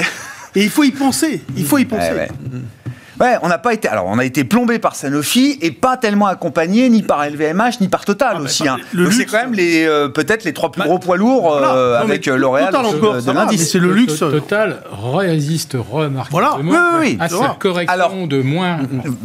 Et 0.56 0.64
il 0.64 0.70
faut 0.70 0.84
y 0.84 0.92
penser. 0.92 1.44
Il 1.56 1.66
faut 1.66 1.78
y 1.78 1.86
penser. 1.86 2.12
Ouais. 2.12 2.30
Ouais, 3.20 3.36
on 3.41 3.47
n'a 3.47 3.57
pas 3.57 3.74
été. 3.74 3.88
Alors, 3.88 4.05
on 4.07 4.20
a 4.20 4.26
été 4.26 4.43
plombé 4.43 4.78
par 4.80 4.95
Sanofi 4.95 5.57
et 5.61 5.72
pas 5.72 5.97
tellement 5.97 6.28
accompagné 6.28 6.88
ni 6.89 7.01
par 7.01 7.28
LVMH 7.28 7.82
ni 7.82 7.88
par 7.88 8.05
Total 8.05 8.39
aussi. 8.41 8.63
bah, 8.63 8.76
hein. 8.80 8.84
le 8.93 9.05
Donc 9.05 9.13
c'est 9.13 9.26
quand 9.26 9.38
même 9.41 9.53
les 9.53 9.86
euh, 9.86 10.07
peut-être 10.07 10.43
les 10.43 10.53
trois 10.53 10.72
plus 10.72 10.80
Bah, 10.82 10.86
gros 10.88 10.99
poids 10.99 11.18
lourds 11.18 11.51
euh, 11.55 11.59
voilà. 11.59 11.99
Non, 12.01 12.05
mais 12.07 12.13
avec 12.13 12.28
euh, 12.28 12.38
L'Oréal 12.38 12.68
Total 12.72 12.84
de- 12.91 12.97
encore, 12.97 13.22
de, 13.22 13.32
l'indice. 13.32 13.72
c'est 13.72 13.80
le 13.80 13.91
luxe. 13.91 14.20
Total 14.20 14.82
résiste 15.13 15.76
remarquablement 15.89 16.57
Voilà. 16.61 16.89
Oui, 16.99 16.99
oui, 16.99 17.07
oui. 17.13 17.18
à 17.20 17.28
cette 17.30 17.57
correction 17.59 17.93
Alors- 17.93 18.28
de 18.28 18.41
moins 18.41 18.80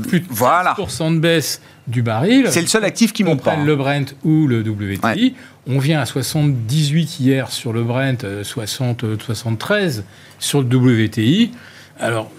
plus 0.09 0.21
de 0.21 0.27
Voilà. 0.31 0.75
15% 0.79 1.15
de 1.15 1.19
baisse 1.21 1.61
du 1.87 2.03
baril. 2.03 2.47
C'est 2.51 2.61
le 2.63 2.69
seul 2.69 2.85
actif 2.85 3.13
qui 3.13 3.25
monte 3.25 3.43
pas. 3.43 3.51
prenne 3.53 3.67
le 3.67 3.77
Brent 3.77 4.15
ou 4.25 4.47
le 4.47 4.61
WTI. 4.61 5.01
Ouais. 5.05 5.35
On 5.69 5.79
vient 5.79 6.01
à 6.01 6.07
78 6.07 7.21
hier 7.21 7.51
sur 7.51 7.73
le 7.73 7.83
Brent, 7.83 8.25
euh, 8.25 8.43
60, 8.45 9.05
euh, 9.05 9.17
73 9.19 10.05
sur 10.39 10.63
le 10.63 10.67
WTI. 10.67 11.53
Alors, 12.01 12.31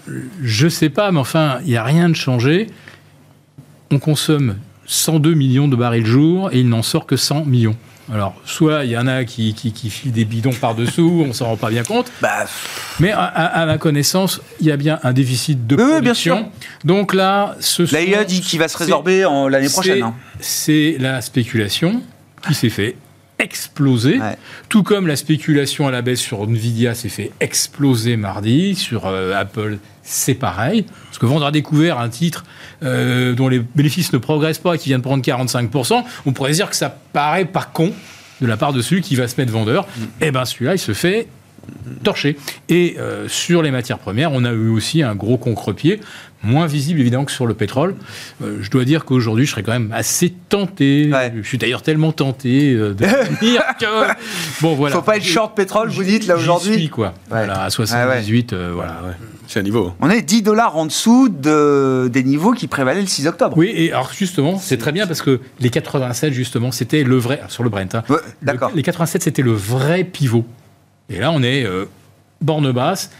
je 0.42 0.68
sais 0.68 0.90
pas, 0.90 1.10
mais 1.12 1.20
enfin, 1.20 1.58
il 1.62 1.68
n'y 1.68 1.76
a 1.76 1.84
rien 1.84 2.08
de 2.08 2.14
changé. 2.14 2.66
On 3.90 3.98
consomme 3.98 4.56
102 4.86 5.34
millions 5.34 5.68
de 5.68 5.76
barils 5.76 6.04
jour 6.06 6.50
et 6.52 6.60
il 6.60 6.68
n'en 6.68 6.82
sort 6.82 7.06
que 7.06 7.16
100 7.16 7.44
millions. 7.46 7.76
Alors, 8.12 8.34
soit 8.44 8.84
il 8.84 8.90
y 8.90 8.98
en 8.98 9.06
a 9.06 9.24
qui, 9.24 9.54
qui, 9.54 9.72
qui 9.72 9.88
filent 9.88 10.12
des 10.12 10.26
bidons 10.26 10.52
par-dessous, 10.52 11.24
on 11.28 11.32
s'en 11.32 11.46
rend 11.46 11.56
pas 11.56 11.70
bien 11.70 11.82
compte, 11.84 12.12
Bah, 12.20 12.44
mais 13.00 13.12
à, 13.12 13.20
à- 13.22 13.62
à 13.62 13.64
ma 13.66 13.78
connaissance, 13.78 14.42
il 14.60 14.66
y 14.66 14.70
a 14.72 14.76
bien 14.76 14.98
un 15.04 15.14
déficit 15.14 15.66
de 15.66 15.76
Oui, 15.76 15.82
oui, 15.82 15.88
bien 15.88 16.00
production. 16.00 16.36
sûr. 16.36 16.46
Donc 16.84 17.14
là, 17.14 17.56
ce 17.60 17.82
L'AIA 17.90 18.24
dit 18.24 18.42
qu'il 18.42 18.58
va 18.58 18.68
se 18.68 18.76
résorber 18.76 19.24
en 19.24 19.48
l'année 19.48 19.70
prochaine. 19.70 19.94
c'est- 19.96 20.02
hein. 20.02 20.14
C'est 20.40 20.96
la 21.00 21.22
spéculation 21.22 22.02
qui 22.46 22.52
s'est 22.52 22.68
fait 22.68 22.96
exploser, 23.44 24.18
Ouais. 24.18 24.36
tout 24.68 24.82
comme 24.82 25.06
la 25.06 25.16
spéculation 25.16 25.86
à 25.86 25.90
la 25.90 26.02
baisse 26.02 26.20
sur 26.20 26.42
Nvidia 26.42 26.94
s'est 26.94 27.08
fait 27.08 27.30
exploser 27.40 28.16
mardi, 28.16 28.74
sur 28.74 29.06
euh, 29.06 29.32
Apple 29.38 29.78
c'est 30.02 30.34
pareil, 30.34 30.84
parce 31.06 31.18
que 31.18 31.24
vendre 31.26 31.46
à 31.46 31.50
découvert 31.50 31.98
un 31.98 32.08
titre 32.08 32.44
euh, 32.82 33.32
dont 33.34 33.48
les 33.48 33.60
bénéfices 33.60 34.12
ne 34.12 34.18
progressent 34.18 34.58
pas 34.58 34.74
et 34.74 34.78
qui 34.78 34.88
vient 34.90 34.98
de 34.98 35.02
prendre 35.02 35.22
45%, 35.24 36.02
on 36.26 36.32
pourrait 36.32 36.52
dire 36.52 36.68
que 36.68 36.76
ça 36.76 36.90
paraît 37.12 37.46
pas 37.46 37.62
con 37.72 37.92
de 38.40 38.46
la 38.46 38.56
part 38.56 38.72
de 38.72 38.82
celui 38.82 39.00
qui 39.00 39.14
va 39.16 39.28
se 39.28 39.40
mettre 39.40 39.52
vendeur, 39.52 39.86
et 40.20 40.30
ben 40.30 40.44
celui-là 40.44 40.74
il 40.74 40.78
se 40.78 40.92
fait 40.92 41.28
torcher. 42.02 42.36
Et 42.68 42.96
euh, 42.98 43.28
sur 43.28 43.62
les 43.62 43.70
matières 43.70 43.98
premières, 43.98 44.32
on 44.32 44.44
a 44.44 44.52
eu 44.52 44.68
aussi 44.68 45.02
un 45.02 45.14
gros 45.14 45.36
contre-pied, 45.38 46.00
moins 46.42 46.66
visible 46.66 47.00
évidemment 47.00 47.24
que 47.24 47.32
sur 47.32 47.46
le 47.46 47.54
pétrole. 47.54 47.94
Euh, 48.42 48.58
je 48.60 48.70
dois 48.70 48.84
dire 48.84 49.04
qu'aujourd'hui, 49.04 49.46
je 49.46 49.50
serais 49.52 49.62
quand 49.62 49.72
même 49.72 49.90
assez 49.92 50.34
tenté. 50.48 51.10
Ouais. 51.12 51.32
Je 51.42 51.46
suis 51.48 51.58
d'ailleurs 51.58 51.82
tellement 51.82 52.12
tenté 52.12 52.72
euh, 52.74 52.92
de 52.94 53.04
dire 53.40 53.62
que 53.80 53.86
bon 54.60 54.74
voilà. 54.74 54.94
Faut 54.96 55.02
pas 55.02 55.16
être 55.16 55.24
short 55.24 55.56
pétrole, 55.56 55.88
vous 55.88 56.02
dites 56.04 56.26
là 56.26 56.36
aujourd'hui. 56.36 56.74
suis, 56.74 56.88
quoi. 56.88 57.14
Voilà, 57.30 57.62
à 57.64 57.70
78, 57.70 58.52
euh, 58.52 58.72
voilà. 58.74 59.00
c'est 59.48 59.60
un 59.60 59.62
niveau 59.62 59.92
On 60.00 60.10
est 60.10 60.20
10 60.22 60.42
dollars 60.42 60.76
en 60.76 60.84
dessous 60.86 61.28
de, 61.30 62.10
des 62.12 62.22
niveaux 62.24 62.52
qui 62.52 62.66
prévalaient 62.68 63.00
le 63.00 63.06
6 63.06 63.26
octobre. 63.26 63.56
Oui, 63.56 63.72
et 63.74 63.92
alors 63.92 64.12
justement, 64.12 64.58
c'est 64.58 64.76
très 64.78 64.92
bien 64.92 65.06
parce 65.06 65.22
que 65.22 65.40
les 65.60 65.70
87, 65.70 66.32
justement, 66.34 66.72
c'était 66.72 67.04
le 67.04 67.16
vrai, 67.16 67.40
sur 67.48 67.62
le 67.62 67.70
Brent, 67.70 67.94
hein, 67.94 68.02
Ouais, 68.10 68.16
le- 68.42 68.46
D'accord. 68.46 68.70
les 68.74 68.82
87, 68.82 69.22
c'était 69.22 69.42
le 69.42 69.52
vrai 69.52 70.04
pivot. 70.04 70.44
Et 71.10 71.18
là, 71.18 71.30
on 71.32 71.42
est 71.42 71.64
euh, 71.64 71.84
borne 72.40 72.72
basse 72.72 73.10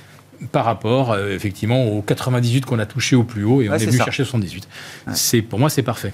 par 0.52 0.64
rapport, 0.64 1.12
euh, 1.12 1.30
effectivement, 1.34 1.84
aux 1.86 2.02
98 2.02 2.64
qu'on 2.66 2.78
a 2.78 2.86
touché 2.86 3.16
au 3.16 3.24
plus 3.24 3.44
haut 3.44 3.62
et 3.62 3.68
on 3.68 3.74
est 3.74 3.78
venu 3.86 3.98
ça. 3.98 4.04
chercher 4.04 4.24
78. 4.24 4.68
C'est 5.12 5.42
Pour 5.42 5.58
moi, 5.58 5.70
c'est 5.70 5.82
parfait. 5.82 6.12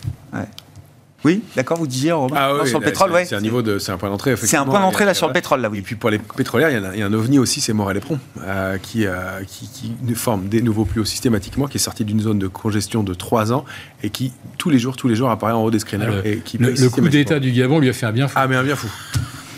Oui, 1.23 1.43
d'accord, 1.55 1.77
vous 1.77 1.87
disiez 1.87 2.13
Romain 2.13 2.35
Ah 2.39 2.55
oui, 2.63 2.67
sur 2.67 2.79
le 2.79 2.85
là, 2.87 2.91
pétrole, 2.91 3.11
c'est- 3.11 3.15
ouais. 3.17 3.25
c'est 3.27 3.35
un 3.35 3.43
niveau 3.43 3.61
de 3.61 3.79
c'est 3.79 3.93
un 3.93 3.99
point 3.99 4.09
d'entrée 4.09 4.37
C'est 4.37 4.57
un 4.57 4.65
point 4.65 4.81
d'entrée 4.81 5.05
là 5.05 5.13
sur 5.13 5.27
le 5.27 5.35
pétrole 5.35 5.61
là, 5.61 5.69
Et 5.69 5.73
oui. 5.73 5.83
puis 5.83 5.95
pour 5.95 6.09
les 6.09 6.19
pétrolières, 6.19 6.71
il 6.71 6.81
y, 6.83 6.87
a, 6.87 6.95
il 6.95 6.99
y 6.99 7.03
a 7.03 7.07
un 7.07 7.13
ovni 7.13 7.39
aussi, 7.39 7.61
c'est 7.61 7.75
Morel 7.75 7.99
et 7.99 8.01
Pron, 8.01 8.19
euh, 8.43 8.79
qui, 8.79 9.05
euh, 9.05 9.43
qui, 9.47 9.69
qui 9.69 10.15
forme 10.15 10.49
des 10.49 10.63
nouveaux 10.63 10.87
plus 10.87 11.03
hauts 11.03 11.05
systématiquement, 11.05 11.67
qui 11.67 11.77
est 11.77 11.81
sorti 11.81 12.07
d'une 12.07 12.21
zone 12.23 12.39
de 12.39 12.49
congestion 12.49 13.03
de 13.03 13.13
3 13.13 13.53
ans 13.53 13.67
et 14.03 14.09
qui, 14.09 14.33
tous 14.57 14.71
les 14.71 14.79
jours, 14.79 14.97
tous 14.97 15.09
les 15.09 15.15
jours, 15.15 15.29
apparaît 15.31 15.53
en 15.53 15.63
haut 15.63 15.71
des 15.71 15.81
screeners. 15.81 16.07
Le, 16.07 16.27
et 16.27 16.37
qui 16.39 16.57
le- 16.57 16.89
coup 16.89 17.01
d'État 17.03 17.39
du 17.39 17.53
Gabon 17.53 17.81
lui 17.81 17.91
a 17.91 17.93
fait 17.93 18.07
un 18.07 18.13
bien 18.13 18.27
fou. 18.27 18.35
Ah, 18.39 18.49
mais 18.49 18.57
un 18.57 18.65
bien 18.65 18.77
fou. 18.77 18.89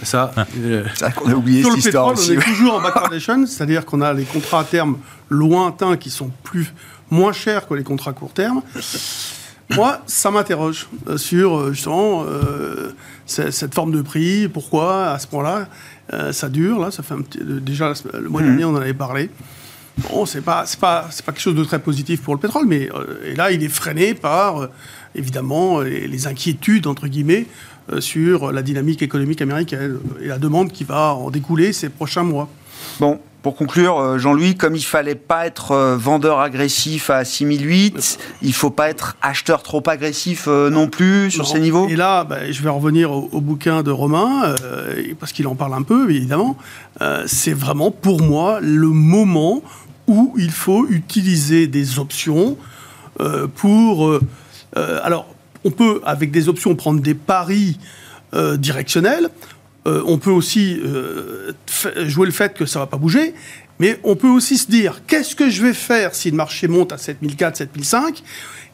Ça, 0.02 0.32
euh, 0.58 0.84
C'est 0.94 1.04
vrai 1.04 1.12
qu'on 1.14 1.30
a 1.30 1.34
oublié 1.34 1.62
Sur 1.62 1.70
cette 1.72 1.82
le 1.82 1.88
histoire 1.88 2.08
pétrole, 2.14 2.18
aussi. 2.18 2.36
on 2.36 2.40
est 2.40 2.54
toujours 2.54 2.74
en 2.74 2.80
backwardation, 2.82 3.46
c'est-à-dire 3.46 3.84
qu'on 3.86 4.00
a 4.00 4.12
les 4.12 4.24
contrats 4.24 4.60
à 4.60 4.64
terme 4.64 4.98
lointains 5.28 5.96
qui 5.96 6.10
sont 6.10 6.30
plus 6.42 6.72
moins 7.10 7.32
chers 7.32 7.66
que 7.68 7.74
les 7.74 7.82
contrats 7.84 8.10
à 8.10 8.14
court 8.14 8.32
terme. 8.32 8.62
Moi, 9.74 10.00
ça 10.06 10.30
m'interroge 10.30 10.88
euh, 11.08 11.16
sur 11.16 11.56
euh, 11.58 11.72
justement 11.72 12.24
euh, 12.26 12.92
cette 13.26 13.74
forme 13.74 13.92
de 13.92 14.02
prix. 14.02 14.48
Pourquoi 14.48 15.10
à 15.10 15.18
ce 15.18 15.26
point-là 15.26 15.66
euh, 16.12 16.32
ça 16.32 16.48
dure 16.50 16.78
Là, 16.78 16.90
ça 16.90 17.02
fait 17.02 17.14
un 17.14 17.22
petit- 17.22 17.38
euh, 17.40 17.60
déjà 17.60 17.92
le 18.12 18.28
mois 18.28 18.42
dernier, 18.42 18.64
on 18.66 18.70
en 18.70 18.76
avait 18.76 18.92
parlé. 18.92 19.30
Bon, 20.10 20.26
c'est 20.26 20.40
pas 20.40 20.64
c'est 20.66 20.80
pas 20.80 21.06
c'est 21.10 21.24
pas 21.24 21.32
quelque 21.32 21.42
chose 21.42 21.54
de 21.54 21.64
très 21.64 21.78
positif 21.78 22.22
pour 22.22 22.34
le 22.34 22.40
pétrole, 22.40 22.66
mais 22.66 22.90
euh, 22.94 23.20
et 23.24 23.34
là, 23.34 23.50
il 23.50 23.62
est 23.62 23.68
freiné 23.68 24.14
par 24.14 24.62
euh, 24.62 24.66
évidemment 25.14 25.80
les, 25.80 26.06
les 26.08 26.26
inquiétudes 26.26 26.86
entre 26.86 27.08
guillemets 27.08 27.46
euh, 27.46 27.46
sur 27.98 28.52
la 28.52 28.62
dynamique 28.62 29.02
économique 29.02 29.42
américaine 29.42 29.98
et 30.22 30.28
la 30.28 30.38
demande 30.38 30.72
qui 30.72 30.84
va 30.84 31.14
en 31.14 31.30
découler 31.30 31.72
ces 31.72 31.88
prochains 31.88 32.22
mois. 32.22 32.48
Bon, 33.00 33.18
pour 33.42 33.56
conclure, 33.56 33.98
euh, 33.98 34.18
Jean-Louis, 34.18 34.54
comme 34.54 34.76
il 34.76 34.84
fallait 34.84 35.16
pas 35.16 35.46
être 35.46 35.72
euh, 35.72 35.96
vendeur 35.96 36.38
agressif 36.38 37.10
à 37.10 37.24
6008, 37.24 38.18
il 38.42 38.52
faut 38.54 38.70
pas 38.70 38.88
être 38.88 39.16
acheteur 39.20 39.64
trop 39.64 39.82
agressif 39.88 40.44
euh, 40.46 40.70
non 40.70 40.86
plus 40.88 41.30
sur 41.32 41.42
Non. 41.42 41.48
ces 41.50 41.58
niveaux? 41.60 41.88
Et 41.88 41.96
là, 41.96 42.22
bah, 42.22 42.50
je 42.52 42.62
vais 42.62 42.68
revenir 42.70 43.10
au, 43.10 43.28
au 43.32 43.40
bouquin 43.40 43.82
de 43.82 43.90
Romain, 43.90 44.54
euh, 44.62 45.02
parce 45.18 45.32
qu'il 45.32 45.48
en 45.48 45.56
parle 45.56 45.74
un 45.74 45.82
peu, 45.82 46.08
évidemment. 46.10 46.56
Euh, 47.00 47.24
c'est 47.26 47.52
vraiment, 47.54 47.90
pour 47.90 48.20
moi, 48.22 48.60
le 48.60 48.86
moment 48.88 49.62
où 50.06 50.34
il 50.38 50.50
faut 50.52 50.86
utiliser 50.88 51.66
des 51.66 51.98
options 51.98 52.56
euh, 53.20 53.48
pour... 53.48 54.06
euh, 54.08 54.20
euh, 54.76 55.00
alors, 55.02 55.26
on 55.64 55.70
peut, 55.70 56.00
avec 56.04 56.30
des 56.30 56.48
options, 56.48 56.74
prendre 56.74 57.00
des 57.00 57.14
paris 57.14 57.78
euh, 58.34 58.56
directionnels. 58.56 59.28
Euh, 59.86 60.02
on 60.06 60.18
peut 60.18 60.30
aussi 60.30 60.80
euh, 60.84 61.52
jouer 62.06 62.26
le 62.26 62.32
fait 62.32 62.54
que 62.54 62.66
ça 62.66 62.78
va 62.78 62.86
pas 62.86 62.96
bouger. 62.96 63.34
Mais 63.78 63.98
on 64.04 64.14
peut 64.16 64.28
aussi 64.28 64.58
se 64.58 64.70
dire, 64.70 65.02
qu'est-ce 65.06 65.34
que 65.34 65.50
je 65.50 65.62
vais 65.62 65.74
faire 65.74 66.14
si 66.14 66.30
le 66.30 66.36
marché 66.36 66.68
monte 66.68 66.92
à 66.92 66.98
7004, 66.98 67.56
7005 67.56 68.22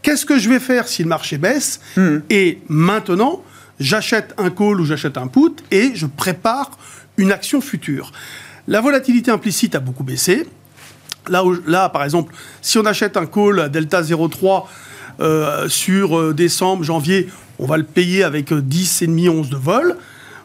Qu'est-ce 0.03 0.27
que 0.27 0.39
je 0.39 0.49
vais 0.49 0.61
faire 0.61 0.87
si 0.87 1.03
le 1.03 1.09
marché 1.09 1.39
baisse? 1.39 1.81
Et 2.31 2.59
maintenant, 2.69 3.43
j'achète 3.81 4.33
un 4.39 4.51
call 4.51 4.81
ou 4.81 4.85
j'achète 4.85 5.17
un 5.17 5.27
put 5.27 5.57
et 5.71 5.91
je 5.95 6.07
prépare 6.07 6.71
une 7.17 7.33
action 7.33 7.61
future. 7.61 8.13
La 8.69 8.81
volatilité 8.81 9.31
implicite 9.31 9.75
a 9.75 9.81
beaucoup 9.81 10.05
baissé. 10.05 10.47
Là, 11.29 11.43
là, 11.67 11.89
par 11.89 12.05
exemple, 12.05 12.33
si 12.63 12.79
on 12.79 12.87
achète 12.87 13.17
un 13.17 13.27
call 13.27 13.61
à 13.61 13.69
delta 13.69 14.03
0,3 14.03 14.67
euh, 15.21 15.69
sur 15.69 16.19
euh, 16.19 16.35
décembre, 16.35 16.85
janvier, 16.85 17.29
on 17.59 17.67
va 17.67 17.77
le 17.77 17.85
payer 17.85 18.23
avec 18.23 18.53
euh, 18.53 18.61
10,5, 18.61 19.29
11 19.29 19.51
de 19.51 19.57
vol. 19.57 19.97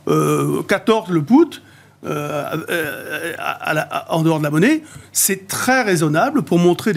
Euh, 0.07 0.61
14 0.63 1.09
le 1.11 1.21
put. 1.21 1.61
euh, 2.05 2.57
euh, 2.69 3.33
en 4.09 4.23
dehors 4.23 4.39
de 4.39 4.43
la 4.43 4.49
monnaie, 4.49 4.83
c'est 5.13 5.47
très 5.47 5.83
raisonnable 5.83 6.41
pour 6.41 6.59
monter 6.59 6.91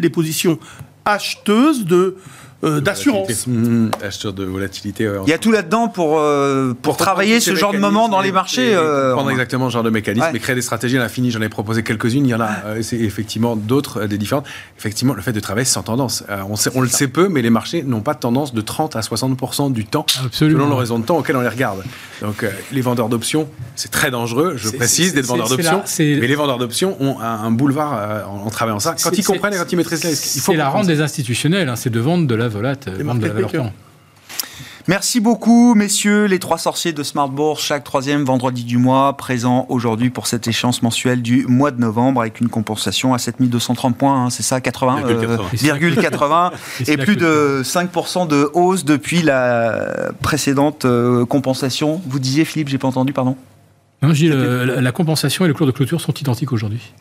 des 0.00 0.10
positions 0.10 0.58
acheteuses 1.04 1.84
de, 1.84 2.16
euh, 2.64 2.80
d'assurance. 2.80 3.46
Mmh, 3.46 3.90
acheteur 4.02 4.32
de 4.32 4.44
volatilité. 4.44 5.08
ouais, 5.08 5.18
Il 5.26 5.30
y 5.30 5.32
a 5.32 5.38
tout 5.38 5.52
là-dedans 5.52 5.88
pour, 5.88 6.18
euh, 6.18 6.72
pour 6.80 6.96
travailler 6.96 7.38
ce 7.40 7.54
genre 7.54 7.72
de 7.72 7.78
moment 7.78 8.08
dans 8.08 8.20
les 8.20 8.32
marchés. 8.32 8.74
euh, 8.74 9.12
Prendre 9.12 9.30
exactement 9.30 9.68
ce 9.68 9.74
genre 9.74 9.82
de 9.82 9.90
mécanisme 9.90 10.26
Ouais. 10.26 10.36
et 10.36 10.40
créer 10.40 10.54
des 10.54 10.62
stratégies 10.62 10.96
à 10.96 11.00
l'infini. 11.00 11.30
J'en 11.30 11.42
ai 11.42 11.48
proposé 11.48 11.82
quelques-unes. 11.82 12.24
Il 12.26 12.30
y 12.30 12.34
en 12.34 12.40
a 12.40 12.48
euh, 12.66 12.82
c'est 12.82 12.96
effectivement 12.96 13.56
d'autres, 13.56 14.02
euh, 14.02 14.06
des 14.06 14.18
différentes. 14.18 14.46
Effectivement, 14.78 15.14
le 15.14 15.22
fait 15.22 15.32
de 15.32 15.40
travailler 15.40 15.64
sans 15.66 15.82
tendance. 15.82 16.24
Euh, 16.30 16.38
on, 16.48 16.56
sait- 16.56 16.70
on 16.74 16.80
le 16.80 16.88
sait 16.88 17.08
peu, 17.08 17.28
mais 17.28 17.42
les 17.42 17.50
marchés 17.50 17.82
n'ont 17.82 18.00
pas 18.00 18.14
de 18.14 18.20
tendance 18.20 18.54
de 18.54 18.60
30 18.60 18.96
à 18.96 19.00
60% 19.00 19.70
du 19.72 19.84
temps 19.84 20.06
Absolument. 20.24 20.60
selon 20.60 20.70
l'horizon 20.70 20.98
de 20.98 21.04
temps 21.04 21.18
auquel 21.18 21.36
on 21.36 21.40
les 21.42 21.48
regarde. 21.48 21.82
Donc, 22.22 22.42
euh, 22.42 22.50
les 22.72 22.80
vendeurs 22.80 23.08
d'options, 23.08 23.48
c'est 23.74 23.90
très 23.90 24.10
dangereux. 24.10 24.54
Je 24.56 24.70
précise 24.70 25.12
d'être 25.14 25.24
c'est- 25.26 25.30
vendeur 25.30 25.48
c'est 25.48 25.56
d'options. 25.56 25.82
Mais 25.98 26.26
les 26.26 26.34
vendeurs 26.34 26.58
d'options 26.58 26.96
ont 27.00 27.20
un, 27.20 27.24
un 27.44 27.50
boulevard 27.50 27.92
euh, 27.98 28.24
en, 28.24 28.46
en 28.46 28.50
travaillant 28.50 28.80
ça. 28.80 28.94
Quand 29.02 29.10
ils 29.16 29.24
comprennent 29.24 29.52
et 29.54 29.58
quand 29.58 29.70
ils 29.70 29.76
maîtrisent 29.76 30.02
les 30.04 30.10
risques. 30.10 30.40
C'est 30.42 30.54
la 30.54 30.68
rente 30.68 30.86
des 30.86 31.00
institutionnels, 31.02 31.68
hein, 31.68 31.76
c'est 31.76 31.90
de 31.90 32.00
vendre 32.00 32.26
de 32.26 32.34
la 32.34 32.45
volate, 32.48 32.88
Des 32.88 33.02
vendre 33.02 33.20
de 33.20 33.26
la 33.26 33.32
valeur 33.32 33.42
market 33.52 33.60
makers. 33.60 33.72
temps. 33.72 33.76
Merci 34.88 35.18
beaucoup, 35.18 35.74
messieurs, 35.74 36.26
les 36.26 36.38
trois 36.38 36.58
sorciers 36.58 36.92
de 36.92 37.02
Smart 37.02 37.28
Bourse, 37.28 37.60
chaque 37.64 37.82
troisième 37.82 38.22
vendredi 38.24 38.62
du 38.62 38.78
mois, 38.78 39.16
présent 39.16 39.66
aujourd'hui 39.68 40.10
pour 40.10 40.28
cette 40.28 40.46
échéance 40.46 40.80
mensuelle 40.80 41.22
du 41.22 41.44
mois 41.48 41.72
de 41.72 41.80
novembre 41.80 42.20
avec 42.20 42.40
une 42.40 42.48
compensation 42.48 43.12
à 43.12 43.18
7230 43.18 43.96
points, 43.96 44.26
hein, 44.26 44.30
c'est 44.30 44.44
ça, 44.44 44.60
80, 44.60 44.98
Virgule 45.06 45.16
euh, 45.16 45.36
80. 45.38 45.48
virgule 45.54 45.96
80, 45.96 46.52
Et 46.86 46.96
plus 46.98 47.16
de 47.16 47.62
5% 47.64 48.28
de 48.28 48.48
hausse 48.54 48.84
depuis 48.84 49.22
la 49.22 50.12
précédente 50.22 50.84
euh, 50.84 51.26
compensation. 51.26 52.00
Vous 52.06 52.20
disiez, 52.20 52.44
Philippe, 52.44 52.68
j'ai 52.68 52.78
pas 52.78 52.86
entendu, 52.88 53.12
pardon? 53.12 53.36
Non, 54.02 54.10
je 54.10 54.14
dis, 54.14 54.28
le- 54.28 54.64
la, 54.64 54.80
la 54.80 54.92
compensation 54.92 55.44
et 55.46 55.48
le 55.48 55.54
cours 55.54 55.66
de 55.66 55.72
clôture 55.72 56.00
sont 56.00 56.12
identiques 56.14 56.52
aujourd'hui. 56.52 56.92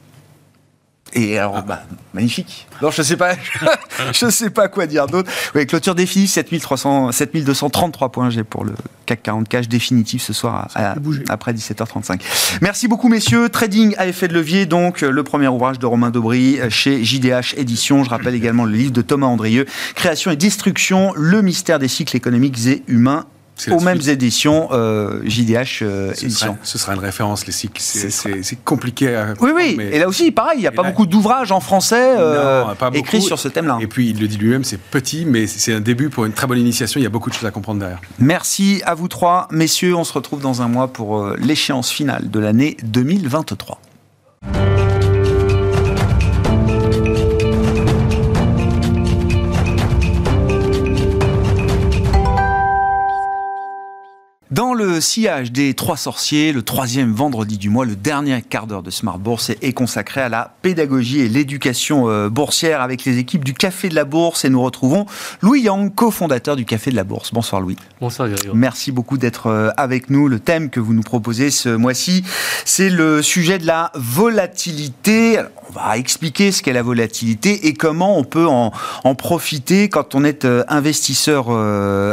Et 1.17 1.39
alors, 1.39 1.63
bah, 1.63 1.81
magnifique. 2.13 2.67
Non, 2.81 2.91
je 2.91 3.01
sais 3.01 3.15
pas, 3.15 3.35
je 4.13 4.29
sais 4.29 4.49
pas 4.49 4.67
quoi 4.67 4.85
dire 4.85 5.07
d'autre. 5.07 5.31
Oui, 5.55 5.65
clôture 5.65 5.95
définitive, 5.95 6.29
7300, 6.29 7.11
7233 7.13 8.11
points 8.11 8.29
G 8.29 8.43
pour 8.43 8.65
le 8.65 8.73
CAC 9.05 9.23
40 9.23 9.47
cash 9.47 9.69
définitif 9.69 10.21
ce 10.21 10.33
soir 10.33 10.67
à- 10.75 10.91
à- 10.91 10.95
après 11.29 11.53
17h35. 11.53 12.19
Merci 12.61 12.87
beaucoup, 12.89 13.07
messieurs. 13.07 13.47
Trading 13.49 13.95
à 13.97 14.07
effet 14.07 14.27
de 14.27 14.33
levier, 14.33 14.65
donc, 14.65 15.01
le 15.01 15.23
premier 15.23 15.47
ouvrage 15.47 15.79
de 15.79 15.85
Romain 15.85 16.09
Daubry 16.09 16.59
euh, 16.59 16.69
chez 16.69 17.03
JDH 17.03 17.53
Éditions. 17.57 18.03
Je 18.03 18.09
rappelle 18.09 18.35
également 18.35 18.65
le 18.65 18.73
livre 18.73 18.91
de 18.91 19.01
Thomas 19.01 19.27
Andrieux, 19.27 19.65
Création 19.95 20.31
et 20.31 20.35
destruction, 20.35 21.13
le 21.15 21.41
mystère 21.41 21.79
des 21.79 21.87
cycles 21.87 22.17
économiques 22.17 22.65
et 22.67 22.83
humains. 22.87 23.25
Aux 23.71 23.79
mêmes 23.79 24.01
suite. 24.01 24.13
éditions 24.13 24.67
euh, 24.71 25.21
JDH 25.23 25.81
euh, 25.81 26.13
Ce 26.13 26.25
Éditions. 26.25 26.47
sera, 26.47 26.57
ce 26.63 26.77
sera 26.77 26.93
une 26.93 26.99
référence, 26.99 27.45
les 27.47 27.53
cycles. 27.53 27.81
C'est 27.81 28.63
compliqué 28.63 29.15
à 29.15 29.33
Oui, 29.39 29.51
oui. 29.55 29.75
mais- 29.77 29.87
Et 29.95 29.99
là 29.99 30.07
aussi, 30.09 30.31
pareil, 30.31 30.57
il 30.57 30.61
n'y 30.61 30.67
a 30.67 30.71
Et 30.71 30.75
pas 30.75 30.83
là- 30.83 30.89
beaucoup 30.91 31.05
d'ouvrages 31.05 31.51
en 31.53 31.59
français 31.61 32.15
euh, 32.17 32.65
Non, 32.65 32.75
pas 32.75 32.89
beaucoup. 32.89 32.99
écrits 32.99 33.21
sur 33.21 33.39
ce 33.39 33.47
thème-là. 33.47 33.77
Et 33.81 33.87
puis, 33.87 34.09
il 34.09 34.19
le 34.19 34.27
dit 34.27 34.37
lui-même, 34.37 34.63
c'est 34.65 34.79
petit, 34.79 35.25
mais 35.25 35.47
c'est 35.47 35.73
un 35.73 35.79
début 35.79 36.09
pour 36.09 36.25
une 36.25 36.33
très 36.33 36.47
bonne 36.47 36.59
initiation. 36.59 36.99
Il 36.99 37.03
y 37.03 37.07
a 37.07 37.09
beaucoup 37.09 37.29
de 37.29 37.35
choses 37.35 37.45
à 37.45 37.51
comprendre 37.51 37.79
derrière. 37.79 38.01
Merci 38.19 38.81
à 38.85 38.93
vous 38.93 39.07
trois, 39.07 39.47
messieurs. 39.51 39.95
On 39.95 40.03
se 40.03 40.13
retrouve 40.13 40.41
dans 40.41 40.61
un 40.61 40.67
mois 40.67 40.89
pour 40.89 41.17
euh, 41.19 41.35
l'échéance 41.39 41.89
finale 41.89 42.29
de 42.29 42.39
l'année 42.39 42.75
2023. 42.83 43.79
Dans 54.55 54.64
le 54.75 55.01
sillage 55.01 55.51
des 55.51 55.73
trois 55.73 55.97
sorciers, 55.97 56.51
le 56.51 56.61
troisième 56.61 57.11
vendredi 57.13 57.57
du 57.57 57.69
mois, 57.69 57.85
le 57.85 57.95
dernier 57.95 58.41
quart 58.41 58.67
d'heure 58.67 58.83
de 58.83 58.89
Smart 58.91 59.17
Bourse 59.17 59.49
est- 59.49 59.73
consacré 59.73 60.21
à 60.21 60.29
la 60.29 60.53
pédagogie 60.61 61.19
et 61.19 61.27
l'éducation 61.29 62.09
euh, 62.09 62.29
boursière 62.29 62.81
avec 62.81 63.03
les 63.05 63.17
équipes 63.17 63.43
du 63.43 63.53
Café 63.53 63.89
de 63.89 63.95
la 63.95 64.05
Bourse 64.05 64.45
et 64.45 64.49
nous 64.49 64.61
retrouvons 64.61 65.05
Louis 65.41 65.61
Yang, 65.61 65.93
cofondateur 65.93 66.55
du 66.55 66.65
Café 66.65 66.91
de 66.91 66.95
la 66.95 67.03
Bourse. 67.03 67.33
Bonsoir 67.33 67.61
Louis. 67.61 67.75
Bonsoir 67.99 68.29
Grégoire. 68.29 68.55
Merci 68.55 68.91
beaucoup 68.91 69.17
d'être 69.17 69.47
euh, 69.47 69.69
avec 69.77 70.09
nous. 70.09 70.27
Le 70.27 70.39
thème 70.39 70.69
que 70.69 70.79
vous 70.79 70.93
nous 70.93 71.01
proposez 71.03 71.49
ce 71.51 71.69
mois-ci, 71.69 72.23
c'est 72.63 72.89
le 72.89 73.21
sujet 73.21 73.57
de 73.57 73.65
la 73.67 73.91
volatilité. 73.95 75.37
Alors, 75.39 75.51
on 75.69 75.73
va 75.73 75.97
expliquer 75.97 76.51
ce 76.51 76.61
qu'est 76.61 76.73
la 76.73 76.83
volatilité 76.83 77.67
et 77.67 77.73
comment 77.73 78.17
on 78.17 78.23
peut 78.23 78.47
en, 78.47 78.71
en 79.03 79.15
profiter 79.15 79.89
quand 79.89 80.15
on 80.15 80.23
est 80.23 80.45
euh, 80.45 80.63
investisseur 80.67 81.49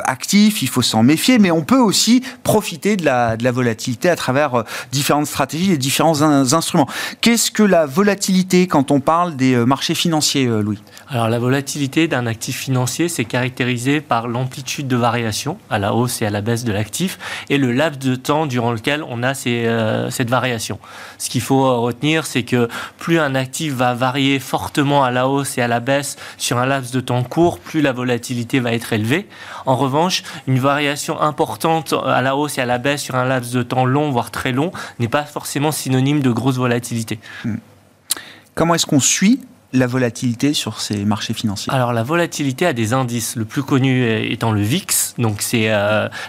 actif. 0.05 0.63
Il 0.63 0.69
faut 0.69 0.83
s'en 0.83 1.03
méfier, 1.03 1.39
mais 1.39 1.51
on 1.51 1.63
peut 1.63 1.79
aussi 1.79 2.23
profiter 2.53 2.99
de 2.99 3.05
la, 3.07 3.39
de 3.39 3.45
la 3.45 3.51
volatilité 3.51 4.11
à 4.11 4.17
travers 4.17 4.55
euh, 4.55 4.63
différentes 4.91 5.27
stratégies 5.27 5.73
et 5.73 5.79
différents 5.79 6.21
in- 6.21 6.53
instruments. 6.53 6.89
Qu'est-ce 7.23 7.51
que 7.51 7.63
la 7.63 7.87
volatilité 7.87 8.67
quand 8.67 8.91
on 8.91 9.01
parle 9.01 9.37
des 9.37 9.55
euh, 9.55 9.65
marchés 9.65 9.95
financiers, 9.95 10.47
euh, 10.47 10.61
Louis? 10.61 10.79
Alors 11.09 11.31
la 11.31 11.39
volatilité 11.39 12.09
d'un 12.09 12.27
actif 12.27 12.57
financier, 12.59 13.09
c'est 13.09 13.25
caractérisé 13.25 14.03
par 14.03 14.29
l'amplitude 14.29 14.87
de 14.87 14.97
variation 14.97 15.57
à 15.71 15.79
la 15.79 15.95
hausse 15.95 16.21
et 16.21 16.27
à 16.27 16.31
la 16.31 16.43
baisse 16.43 16.65
de 16.65 16.73
l'actif 16.73 17.19
et 17.49 17.57
le 17.57 17.73
laps 17.73 17.99
de 18.07 18.17
temps 18.17 18.45
durant 18.45 18.73
lequel 18.73 19.03
on 19.09 19.23
a 19.23 19.33
ces, 19.33 19.65
euh, 19.65 20.11
cette 20.11 20.29
variation. 20.29 20.79
Ce 21.17 21.31
qu'il 21.31 21.41
faut 21.41 21.81
retenir, 21.81 22.27
c'est 22.27 22.43
que 22.43 22.69
plus 22.99 23.19
un 23.19 23.35
actif 23.35 23.73
va 23.73 23.95
varier 23.95 24.39
fortement 24.41 25.05
à 25.05 25.11
la 25.11 25.27
hausse 25.27 25.57
et 25.57 25.63
à 25.63 25.69
la 25.69 25.81
baisse 25.81 26.17
sur 26.37 26.59
un 26.59 26.67
laps 26.67 26.93
de 26.93 27.01
temps 27.01 27.23
court, 27.23 27.59
plus 27.59 27.81
la 27.81 27.93
volatilité 27.93 28.61
va 28.61 28.73
être 28.73 28.93
élevée. 28.93 29.27
En 29.65 29.77
revanche, 29.77 30.23
une 30.47 30.59
variation 30.59 31.19
importante 31.19 31.95
à 32.05 32.21
la 32.21 32.37
hausse 32.37 32.42
et 32.49 32.61
à 32.61 32.67
la 32.67 32.79
baisse 32.79 33.03
sur 33.03 33.15
un 33.15 33.25
laps 33.25 33.53
de 33.53 33.63
temps 33.63 33.85
long, 33.85 34.11
voire 34.11 34.31
très 34.31 34.53
long, 34.53 34.73
n'est 34.99 35.09
pas 35.09 35.25
forcément 35.25 35.73
synonyme 35.73 36.21
de 36.21 36.31
grosse 36.31 36.57
volatilité. 36.57 37.19
Comment 38.55 38.75
est-ce 38.75 38.87
qu'on 38.87 39.01
suit 39.01 39.41
la 39.73 39.87
volatilité 39.87 40.53
sur 40.55 40.81
ces 40.81 41.05
marchés 41.05 41.35
financiers 41.35 41.73
Alors 41.73 41.93
la 41.93 42.03
volatilité 42.03 42.67
a 42.67 42.73
des 42.73 42.93
indices, 42.93 43.37
le 43.37 43.45
plus 43.45 43.63
connu 43.63 44.07
étant 44.31 44.53
le 44.53 44.61
VIX. 44.61 45.15
Donc 45.19 45.43
c'est 45.43 45.71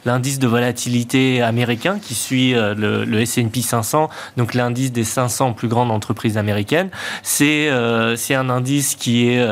l'indice 0.05 0.39
de 0.39 0.47
volatilité 0.47 1.41
américain 1.41 1.99
qui 2.01 2.15
suit 2.15 2.53
le, 2.53 3.05
le 3.05 3.21
S&P 3.21 3.61
500, 3.61 4.09
donc 4.37 4.53
l'indice 4.53 4.91
des 4.91 5.03
500 5.03 5.53
plus 5.53 5.67
grandes 5.67 5.91
entreprises 5.91 6.37
américaines. 6.37 6.89
C'est 7.21 7.69
c'est 8.15 8.35
un 8.35 8.49
indice 8.49 8.95
qui 8.95 9.27
est 9.27 9.45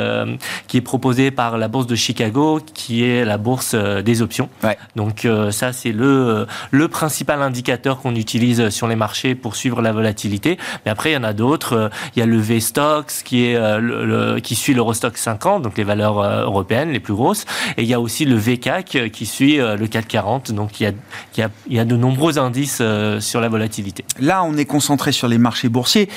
qui 0.67 0.77
est 0.77 0.81
proposé 0.81 1.31
par 1.31 1.57
la 1.57 1.67
bourse 1.67 1.87
de 1.87 1.95
Chicago, 1.95 2.59
qui 2.73 3.03
est 3.03 3.25
la 3.25 3.37
bourse 3.37 3.75
des 3.75 4.21
options. 4.21 4.49
Donc 4.95 5.27
ça 5.51 5.73
c'est 5.73 5.91
le 5.91 6.45
le 6.71 6.87
principal 6.87 7.41
indicateur 7.41 7.99
qu'on 8.01 8.15
utilise 8.15 8.69
sur 8.69 8.87
les 8.87 8.95
marchés 8.95 9.35
pour 9.35 9.55
suivre 9.55 9.81
la 9.81 9.91
volatilité. 9.91 10.57
Mais 10.85 10.91
après 10.91 11.11
il 11.11 11.13
y 11.13 11.17
en 11.17 11.23
a 11.23 11.33
d'autres. 11.33 11.89
Il 12.15 12.19
y 12.19 12.21
a 12.21 12.25
le 12.25 12.37
V-Stox 12.37 13.23
qui 13.23 13.45
est 13.45 13.80
le, 13.81 14.39
qui 14.39 14.55
suit 14.55 14.73
l'Eurostock 14.73 15.17
50, 15.17 15.61
donc 15.61 15.77
les 15.77 15.83
valeurs 15.83 16.19
euh, 16.19 16.43
européennes 16.43 16.91
les 16.91 16.99
plus 16.99 17.13
grosses. 17.13 17.45
Et 17.77 17.83
il 17.83 17.87
y 17.87 17.93
a 17.93 17.99
aussi 17.99 18.25
le 18.25 18.35
VCAC 18.35 18.95
euh, 18.95 19.09
qui 19.09 19.25
suit 19.25 19.59
euh, 19.59 19.75
le 19.75 19.87
CAC 19.87 20.07
40. 20.07 20.51
Donc 20.51 20.79
il 20.79 20.83
y 20.83 20.85
a, 20.87 20.91
il 21.35 21.39
y 21.39 21.43
a, 21.43 21.49
il 21.67 21.75
y 21.75 21.79
a 21.79 21.85
de 21.85 21.95
nombreux 21.95 22.37
indices 22.37 22.81
sur 23.19 23.41
la 23.41 23.49
volatilité. 23.49 24.03
Là, 24.19 24.43
on 24.43 24.57
est 24.57 24.65
concentré 24.65 25.11
sur 25.11 25.27
les 25.27 25.37
marchés 25.37 25.69
boursiers. 25.69 26.09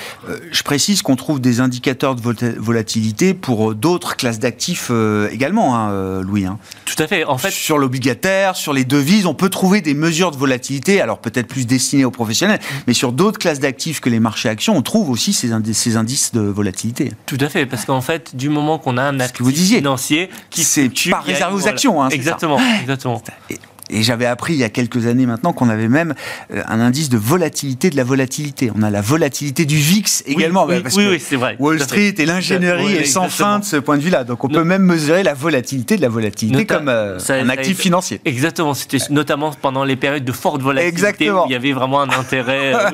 Je 0.50 0.62
précise 0.62 1.02
qu'on 1.02 1.16
trouve 1.16 1.40
des 1.40 1.60
indicateurs 1.60 2.14
de 2.14 2.22
volatilité 2.58 3.34
pour 3.34 3.74
d'autres 3.74 4.16
classes 4.16 4.38
d'actifs 4.38 4.90
également, 5.30 5.76
hein, 5.76 6.20
Louis. 6.22 6.46
Hein. 6.46 6.58
Tout 6.84 7.00
à 7.02 7.06
fait. 7.06 7.24
En 7.24 7.38
fait, 7.38 7.50
sur 7.50 7.78
l'obligataire, 7.78 8.56
sur 8.56 8.72
les 8.72 8.84
devises, 8.84 9.26
on 9.26 9.34
peut 9.34 9.48
trouver 9.48 9.80
des 9.80 9.94
mesures 9.94 10.30
de 10.30 10.36
volatilité, 10.36 11.00
alors 11.00 11.18
peut-être 11.18 11.46
plus 11.46 11.66
destinées 11.66 12.04
aux 12.04 12.10
professionnels, 12.10 12.60
mais 12.86 12.94
sur 12.94 13.12
d'autres 13.12 13.38
classes 13.38 13.60
d'actifs 13.60 14.00
que 14.00 14.10
les 14.10 14.20
marchés 14.20 14.48
actions, 14.48 14.76
on 14.76 14.82
trouve 14.82 15.10
aussi 15.10 15.32
ces, 15.32 15.50
ces 15.72 15.96
indices 15.96 16.32
de 16.32 16.40
volatilité. 16.40 17.12
Tout 17.26 17.38
à 17.40 17.48
fait, 17.48 17.53
parce 17.68 17.84
qu'en 17.84 18.00
fait, 18.00 18.34
du 18.36 18.48
moment 18.48 18.78
qu'on 18.78 18.96
a 18.96 19.02
un 19.02 19.20
actif 19.20 19.46
financier 19.46 20.30
qui 20.50 20.64
c'est 20.64 20.90
pas 21.10 21.20
réservé 21.20 21.56
aux 21.56 21.68
actions, 21.68 22.02
hein, 22.02 22.08
exactement, 22.10 22.58
exactement. 22.80 23.22
Et 23.50 23.58
j'avais 23.90 24.26
appris 24.26 24.54
il 24.54 24.58
y 24.58 24.64
a 24.64 24.70
quelques 24.70 25.06
années 25.06 25.26
maintenant 25.26 25.52
qu'on 25.52 25.68
avait 25.68 25.88
même 25.88 26.14
euh, 26.52 26.62
un 26.66 26.80
indice 26.80 27.08
de 27.08 27.18
volatilité 27.18 27.90
de 27.90 27.96
la 27.96 28.04
volatilité. 28.04 28.70
On 28.74 28.82
a 28.82 28.90
la 28.90 29.00
volatilité 29.00 29.64
du 29.64 29.76
VIX 29.76 30.22
également. 30.26 30.66
Oui, 30.66 30.82
oui, 30.96 31.20
c'est 31.20 31.36
vrai. 31.36 31.56
Wall 31.58 31.80
Street 31.80 32.14
et 32.18 32.26
l'ingénierie 32.26 32.94
est 32.94 33.04
sans 33.04 33.28
fin 33.28 33.58
de 33.58 33.64
ce 33.64 33.76
point 33.76 33.96
de 33.96 34.02
vue-là. 34.02 34.24
Donc 34.24 34.44
on 34.44 34.48
peut 34.48 34.64
même 34.64 34.82
mesurer 34.82 35.22
la 35.22 35.34
volatilité 35.34 35.96
de 35.96 36.02
la 36.02 36.08
volatilité 36.08 36.66
comme 36.66 36.88
euh, 36.88 37.18
un 37.28 37.48
actif 37.48 37.78
financier. 37.78 38.20
Exactement. 38.24 38.74
C'était 38.74 38.98
notamment 39.10 39.52
pendant 39.60 39.84
les 39.84 39.96
périodes 39.96 40.24
de 40.24 40.32
forte 40.32 40.62
volatilité 40.62 40.94
exactement. 40.94 41.44
où 41.44 41.48
il 41.48 41.52
y 41.52 41.56
avait 41.56 41.72
vraiment 41.72 42.00
un 42.00 42.10
intérêt. 42.10 42.72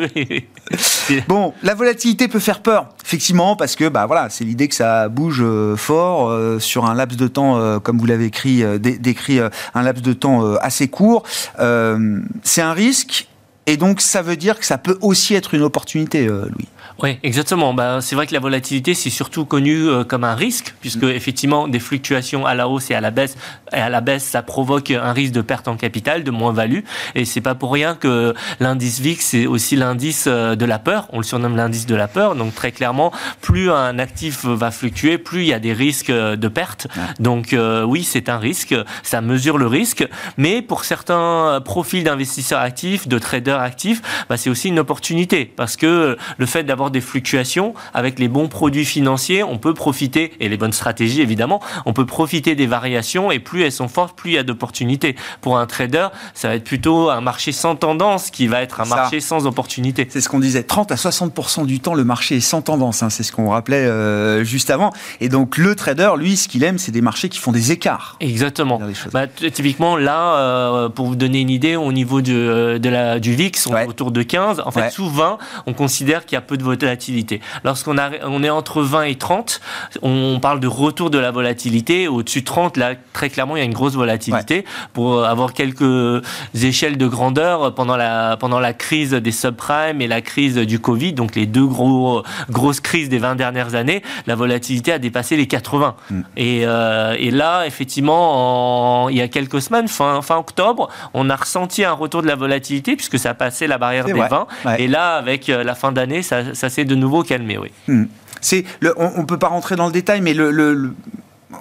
Euh, 1.11 1.21
bon, 1.29 1.53
la 1.63 1.75
volatilité 1.75 2.29
peut 2.29 2.39
faire 2.39 2.61
peur, 2.61 2.91
effectivement, 3.05 3.57
parce 3.57 3.75
que 3.75 3.89
bah 3.89 4.07
voilà, 4.07 4.29
c'est 4.31 4.45
l'idée 4.45 4.69
que 4.69 4.75
ça 4.75 5.09
bouge 5.09 5.43
fort 5.77 6.33
sur 6.61 6.85
un 6.85 6.95
laps 6.95 7.19
de 7.19 7.27
temps, 7.27 7.81
comme 7.81 7.99
vous 7.99 8.07
l'avez 8.07 8.27
écrit, 8.27 8.63
décrit, 8.79 9.41
un 9.41 9.83
laps 9.83 10.03
de 10.03 10.13
temps 10.13 10.55
assez 10.57 10.80
court, 10.89 11.25
euh, 11.59 12.21
c'est 12.43 12.63
un 12.63 12.73
risque. 12.73 13.29
Et 13.67 13.77
donc, 13.77 14.01
ça 14.01 14.23
veut 14.23 14.37
dire 14.37 14.59
que 14.59 14.67
ça 14.67 14.79
peut 14.79 14.99
aussi 15.01 15.35
être 15.35 15.55
une 15.55 15.63
opportunité, 15.63 16.27
euh, 16.27 16.47
Louis. 16.47 16.69
Oui, 17.03 17.19
exactement. 17.23 17.73
Bah, 17.73 18.01
c'est 18.01 18.15
vrai 18.15 18.27
que 18.27 18.35
la 18.35 18.41
volatilité, 18.41 18.95
c'est 18.95 19.11
surtout 19.11 19.45
connu 19.45 19.89
euh, 19.89 20.05
comme 20.05 20.25
un 20.25 20.35
risque, 20.35 20.75
puisque 20.81 21.03
mm. 21.03 21.11
effectivement, 21.11 21.69
des 21.69 21.79
fluctuations 21.79 22.45
à 22.45 22.55
la 22.55 22.69
hausse 22.69 22.91
et 22.91 22.95
à 22.95 23.01
la 23.01 23.11
baisse, 23.11 23.37
et 23.73 23.77
à 23.77 23.89
la 23.89 24.01
baisse, 24.01 24.25
ça 24.25 24.43
provoque 24.43 24.91
un 24.91 25.13
risque 25.13 25.33
de 25.33 25.41
perte 25.41 25.69
en 25.69 25.77
capital, 25.77 26.25
de 26.25 26.31
moins-value. 26.31 26.81
Et 27.15 27.25
c'est 27.25 27.41
pas 27.41 27.55
pour 27.55 27.73
rien 27.73 27.95
que 27.95 28.35
l'indice 28.61 29.01
VIX, 29.01 29.25
c'est 29.25 29.47
aussi 29.47 29.77
l'indice 29.77 30.25
euh, 30.27 30.57
de 30.57 30.65
la 30.67 30.79
peur. 30.79 31.09
On 31.13 31.19
le 31.19 31.25
surnomme 31.25 31.57
l'indice 31.57 31.87
de 31.87 31.95
la 31.95 32.09
peur. 32.09 32.35
Donc, 32.35 32.55
très 32.55 32.73
clairement, 32.73 33.13
plus 33.41 33.71
un 33.71 33.99
actif 33.99 34.45
va 34.45 34.71
fluctuer, 34.71 35.17
plus 35.17 35.43
il 35.43 35.49
y 35.49 35.55
a 35.55 35.59
des 35.59 35.73
risques 35.73 36.11
euh, 36.11 36.37
de 36.37 36.49
perte. 36.49 36.87
Donc, 37.19 37.57
oui, 37.87 38.05
c'est 38.05 38.29
un 38.29 38.39
risque. 38.39 38.75
Ça 39.03 39.21
mesure 39.21 39.59
le 39.59 39.67
risque. 39.67 40.07
Mais 40.37 40.63
pour 40.63 40.85
certains 40.85 41.61
profils 41.65 42.05
d'investisseurs 42.05 42.61
actifs, 42.61 43.09
de 43.09 43.19
traders 43.19 43.61
actifs, 43.61 44.03
bah, 44.29 44.37
c'est 44.37 44.51
aussi 44.51 44.69
une 44.69 44.79
opportunité. 44.79 45.45
Parce 45.45 45.77
que 45.77 46.17
le 46.39 46.47
fait 46.47 46.65
d'avoir 46.65 46.90
des 46.91 47.01
fluctuations, 47.01 47.75
avec 47.95 48.19
les 48.19 48.29
bons 48.29 48.49
produits 48.49 48.85
financiers, 48.85 49.43
on 49.43 49.59
peut 49.59 49.75
profiter, 49.75 50.33
et 50.41 50.49
les 50.49 50.57
bonnes 50.57 50.73
stratégies 50.73 51.21
évidemment, 51.21 51.61
on 51.87 51.93
peut 51.93 52.07
profiter 52.07 52.55
des 52.55 52.67
variations 52.67 53.31
et 53.31 53.39
plus 53.39 53.63
elles 53.63 53.73
sont 53.73 53.89
fortes, 53.89 54.17
plus 54.17 54.33
il 54.33 54.35
y 54.35 54.39
a 54.39 54.43
d'opportunités. 54.43 55.17
Pour 55.41 55.59
un 55.59 55.67
trader, 55.67 56.09
ça 56.35 56.49
va 56.49 56.55
être 56.55 56.65
plutôt 56.65 57.11
un 57.11 57.21
marché 57.21 57.53
sans 57.53 57.77
tendance 57.77 58.31
qui 58.31 58.47
va 58.47 58.63
être 58.63 58.81
un 58.81 58.85
marché 58.85 59.21
sans 59.21 59.47
opportunité. 59.47 60.07
C'est 60.11 60.21
ce 60.21 60.29
qu'on 60.29 60.41
disait, 60.41 60.63
30 60.63 60.93
à 60.93 60.97
60% 60.97 61.67
du 61.67 61.81
temps, 61.81 61.95
le 61.95 62.05
marché 62.05 62.37
est 62.37 62.41
sans 62.41 62.63
tendance, 62.63 63.03
hein. 63.03 63.11
c'est 63.11 63.23
ce 63.23 63.33
qu'on 63.33 63.51
rappelait 63.51 63.77
euh, 63.77 64.45
juste 64.45 64.71
avant. 64.71 64.93
Et 65.21 65.29
donc 65.29 65.57
le 65.57 65.75
trader, 65.75 66.11
lui, 66.17 66.37
ce 66.37 66.49
qu'il 66.49 66.65
aime, 66.65 66.79
c'est 66.79 66.93
des 66.93 67.01
marchés 67.01 67.29
qui 67.29 67.39
font 67.39 67.53
des 67.53 67.73
écarts. 67.73 68.17
Exactement. 68.21 68.81
Bah, 69.13 69.27
typiquement, 69.27 69.97
là, 69.97 70.37
euh, 70.37 70.89
pour 70.89 71.07
vous 71.07 71.17
donner 71.17 71.41
une 71.41 71.51
idée, 71.51 71.77
au 71.77 71.93
niveau 71.93 72.21
de, 72.21 72.79
de 72.79 72.89
la, 72.89 73.19
du 73.19 73.35
VIX, 73.35 73.67
on 73.69 73.77
est 73.77 73.87
autour 73.87 74.11
de 74.11 74.23
15. 74.23 74.63
En 74.65 74.71
fait, 74.71 74.91
souvent, 74.91 75.39
on 75.67 75.73
considère 75.73 76.25
qu'il 76.25 76.37
y 76.37 76.39
a 76.39 76.43
peu 76.43 76.57
de 76.57 76.63
volatilité. 76.77 77.41
Lorsqu'on 77.65 77.97
on 78.25 78.43
est 78.43 78.51
entre 78.51 78.83
20 78.83 79.03
et 79.05 79.15
30, 79.17 79.61
on 80.03 80.39
parle 80.41 80.61
de 80.61 80.67
retour 80.67 81.11
de 81.11 81.19
la 81.19 81.31
volatilité. 81.31 82.09
Au-dessus 82.09 82.41
de 82.41 82.47
30, 82.47 82.77
là, 82.77 82.95
très 83.13 83.31
clairement, 83.31 83.57
il 83.57 83.61
y 83.61 83.63
a 83.63 83.65
une 83.65 83.75
grosse 83.75 83.95
volatilité. 83.95 84.65
Pour 84.93 85.25
avoir 85.25 85.53
quelques 85.53 86.23
échelles 86.55 86.97
de 86.97 87.07
grandeur, 87.07 87.75
pendant 87.75 87.97
la, 87.97 88.37
pendant 88.39 88.61
la 88.61 88.73
crise 88.73 89.13
des 89.13 89.33
subprimes 89.33 90.01
et 90.01 90.09
la 90.09 90.21
crise 90.21 90.57
du 90.57 90.79
Covid, 90.79 91.13
donc 91.13 91.35
les 91.35 91.47
deux 91.47 91.67
gros, 91.67 92.23
grosses 92.51 92.81
crises 92.81 93.09
des 93.09 93.19
20 93.19 93.37
dernières 93.37 93.75
années, 93.75 94.03
la 94.27 94.35
volatilité 94.35 94.93
a 94.93 94.99
dépassé 94.99 95.37
les 95.37 95.47
80. 95.47 95.95
Mm. 96.11 96.21
Et, 96.37 96.63
euh, 96.65 97.15
et, 97.19 97.31
là, 97.31 97.65
effectivement, 97.67 99.09
il 99.09 99.17
y 99.17 99.21
a 99.21 99.29
quelques 99.29 99.63
semaines, 99.63 99.89
fin, 99.89 100.23
fin 100.23 100.37
octobre, 100.37 100.89
on 101.15 101.31
a 101.31 101.37
ressenti 101.37 101.85
un 101.85 101.93
retour 101.93 102.23
de 102.23 102.27
la 102.27 102.37
volatilité 102.37 102.97
puisque 102.97 103.19
ça 103.19 103.31
a 103.31 103.35
passé 103.35 103.67
la 103.67 103.79
barrière 103.79 104.05
des 104.05 104.13
20. 104.13 104.47
Et 104.79 104.89
là, 104.89 105.17
avec 105.17 105.49
euh, 105.49 105.65
la 105.65 105.75
fin 105.75 105.93
d'année, 105.93 106.23
ça, 106.23 106.60
ça 106.61 106.69
s'est 106.69 106.85
de 106.85 106.95
nouveau 106.95 107.23
calmé, 107.23 107.57
oui. 107.57 107.71
Hmm. 107.89 108.05
C'est 108.43 108.65
on 108.97 109.21
ne 109.21 109.27
peut 109.27 109.39
pas 109.39 109.49
rentrer 109.49 109.77
dans 109.77 109.87
le 109.87 109.93
détail, 109.93 110.21
mais 110.21 110.35
le, 110.35 110.93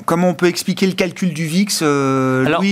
comment 0.05 0.29
on 0.29 0.33
peut 0.33 0.47
expliquer 0.47 0.87
le 0.87 0.93
calcul 0.93 1.33
du 1.33 1.45
VIX, 1.45 1.79
euh, 1.81 2.45
alors, 2.45 2.63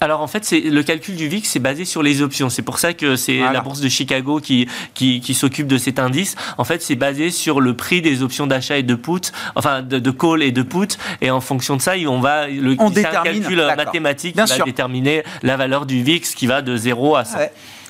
alors 0.00 0.20
en 0.20 0.28
fait, 0.28 0.44
c'est 0.44 0.60
le 0.60 0.82
calcul 0.84 1.16
du 1.16 1.26
VIX, 1.26 1.48
c'est 1.48 1.58
basé 1.58 1.84
sur 1.84 2.02
les 2.02 2.22
options. 2.22 2.48
C'est 2.48 2.62
pour 2.62 2.78
ça 2.78 2.92
que 2.92 3.16
c'est 3.16 3.38
la 3.38 3.60
bourse 3.60 3.80
de 3.80 3.88
Chicago 3.88 4.38
qui 4.38 4.68
qui, 4.94 5.34
s'occupe 5.34 5.66
de 5.66 5.78
cet 5.78 5.98
indice. 5.98 6.36
En 6.58 6.64
fait, 6.64 6.80
c'est 6.80 6.94
basé 6.94 7.30
sur 7.30 7.60
le 7.60 7.74
prix 7.76 8.02
des 8.02 8.22
options 8.22 8.46
d'achat 8.46 8.78
et 8.78 8.84
de 8.84 8.94
put, 8.94 9.32
enfin 9.56 9.82
de, 9.82 10.10
call 10.10 10.44
et 10.44 10.52
de 10.52 10.62
put, 10.62 10.96
et 11.20 11.30
en 11.32 11.40
fonction 11.40 11.76
de 11.76 11.82
ça, 11.82 11.94
on 12.06 12.20
va 12.20 12.46
le 12.46 12.76
on 12.78 12.90
détermine, 12.90 13.18
un 13.18 13.40
calcul 13.40 13.64
mathématique 13.76 14.36
qui 14.36 14.58
va 14.58 14.64
déterminer 14.64 15.24
la 15.42 15.56
valeur 15.56 15.86
du 15.86 16.04
VIX 16.04 16.34
qui 16.34 16.46
va 16.46 16.62
de 16.62 16.76
0 16.76 17.16
à 17.16 17.24
100. 17.24 17.38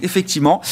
effectivement. 0.00 0.62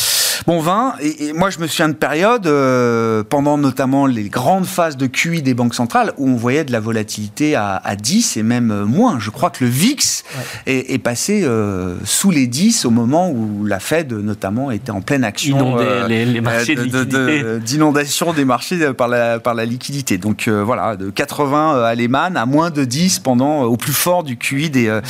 Bon, 0.46 0.60
20, 0.60 0.94
et, 1.00 1.32
moi 1.32 1.50
je 1.50 1.58
me 1.58 1.66
souviens 1.66 1.88
de 1.88 1.94
périodes, 1.94 2.46
euh, 2.46 3.22
pendant 3.22 3.58
notamment 3.58 4.06
les 4.06 4.28
grandes 4.28 4.64
phases 4.64 4.96
de 4.96 5.06
QI 5.06 5.42
des 5.42 5.54
banques 5.54 5.74
centrales, 5.74 6.12
où 6.16 6.28
on 6.28 6.36
voyait 6.36 6.64
de 6.64 6.72
la 6.72 6.80
volatilité 6.80 7.54
à, 7.54 7.80
10 7.98 8.36
et 8.36 8.42
même 8.42 8.70
euh, 8.70 8.84
moins. 8.84 9.18
Je 9.18 9.30
crois 9.30 9.50
que 9.50 9.64
le 9.64 9.70
VIX 9.70 10.24
est, 10.66 11.02
passé 11.02 11.42
euh, 11.44 11.96
sous 12.04 12.30
les 12.30 12.46
10 12.46 12.84
au 12.84 12.90
moment 12.90 13.30
où 13.30 13.64
la 13.64 13.80
Fed, 13.80 14.12
notamment, 14.12 14.70
était 14.70 14.90
en 14.90 15.00
pleine 15.00 15.24
action 15.24 15.76
les, 16.08 16.40
marchés 16.40 16.76
d'inondation 17.60 18.32
des 18.32 18.44
marchés 18.44 18.92
par 18.94 19.08
la, 19.08 19.40
par 19.40 19.54
la 19.54 19.64
liquidité. 19.64 20.18
Donc 20.18 20.48
voilà, 20.48 20.96
de 20.96 21.10
80 21.10 21.82
à 21.82 21.94
Lehman 21.94 22.36
à 22.36 22.46
moins 22.46 22.70
de 22.70 22.84
10 22.84 23.18
pendant, 23.18 23.62
au 23.64 23.76
plus 23.76 23.92
fort 23.92 24.22
du 24.22 24.36
QI 24.36 24.70
des, 24.70 25.00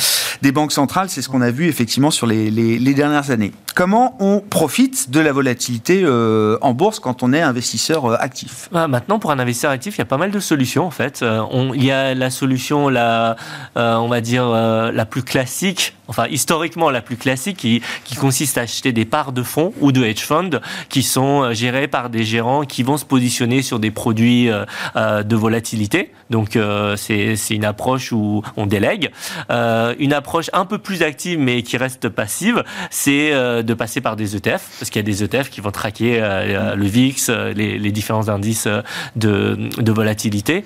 des 0.41 0.51
banques 0.51 0.71
centrales. 0.71 1.09
C'est 1.09 1.21
ce 1.21 1.29
qu'on 1.29 1.41
a 1.41 1.51
vu 1.51 1.67
effectivement 1.67 2.11
sur 2.11 2.27
les, 2.27 2.51
les 2.51 2.93
dernières 2.93 3.31
années. 3.31 3.53
Comment 3.75 4.17
on 4.19 4.41
profite 4.41 5.11
de 5.11 5.20
la 5.21 5.31
volatilité 5.31 6.01
euh, 6.03 6.57
en 6.61 6.73
bourse 6.73 6.99
quand 6.99 7.23
on 7.23 7.33
est 7.33 7.41
investisseur 7.41 8.05
euh, 8.05 8.17
actif 8.19 8.69
ah, 8.73 8.87
Maintenant, 8.87 9.19
pour 9.19 9.31
un 9.31 9.39
investisseur 9.39 9.71
actif, 9.71 9.95
il 9.95 9.99
y 9.99 10.01
a 10.01 10.05
pas 10.05 10.17
mal 10.17 10.31
de 10.31 10.39
solutions 10.39 10.85
en 10.85 10.91
fait. 10.91 11.21
Euh, 11.21 11.43
il 11.73 11.83
y 11.83 11.91
a 11.91 12.13
la 12.13 12.29
solution, 12.29 12.89
la, 12.89 13.35
on 13.75 14.07
va 14.07 14.21
dire, 14.21 14.47
la 14.49 15.05
plus 15.05 15.23
classique, 15.23 15.95
enfin 16.11 16.27
historiquement 16.29 16.89
la 16.89 17.01
plus 17.01 17.17
classique, 17.17 17.57
qui, 17.57 17.81
qui, 18.03 18.15
consiste 18.15 18.57
à 18.57 18.61
acheter 18.61 18.91
des 18.91 19.05
parts 19.05 19.31
de 19.31 19.41
fonds 19.41 19.73
ou 19.79 19.91
de 19.91 20.03
hedge 20.03 20.21
funds 20.21 20.59
qui 20.89 21.01
sont 21.01 21.53
gérés 21.53 21.87
par 21.87 22.09
des 22.09 22.23
gérants 22.23 22.65
qui 22.65 22.83
vont 22.83 22.97
se 22.97 23.05
positionner 23.05 23.61
sur 23.61 23.79
des 23.79 23.89
produits 23.91 24.49
de 24.95 25.35
volatilité. 25.35 26.11
Donc 26.29 26.57
c'est 26.97 27.35
une 27.49 27.65
approche 27.65 28.11
où 28.11 28.43
on 28.57 28.65
délègue. 28.65 29.11
une 29.49 30.13
approche 30.13 30.49
un 30.53 30.65
peu 30.65 30.77
plus 30.77 31.01
active 31.01 31.39
mais 31.39 31.63
qui 31.63 31.77
reste 31.77 32.09
passive, 32.09 32.63
c'est 32.89 33.31
de 33.31 33.73
passer 33.73 34.01
par 34.01 34.15
des 34.15 34.35
ETF 34.35 34.61
parce 34.79 34.89
qu'il 34.89 34.99
y 34.99 35.05
a 35.05 35.11
des 35.11 35.23
ETF 35.23 35.49
qui 35.49 35.61
vont 35.61 35.71
traquer 35.71 36.21
euh, 36.21 36.25
euh, 36.25 36.75
le 36.75 36.85
VIX, 36.85 37.29
euh, 37.29 37.53
les, 37.53 37.91
différents 37.91 38.29
indices 38.29 38.67
de, 39.15 39.91
volatilité, 39.91 40.63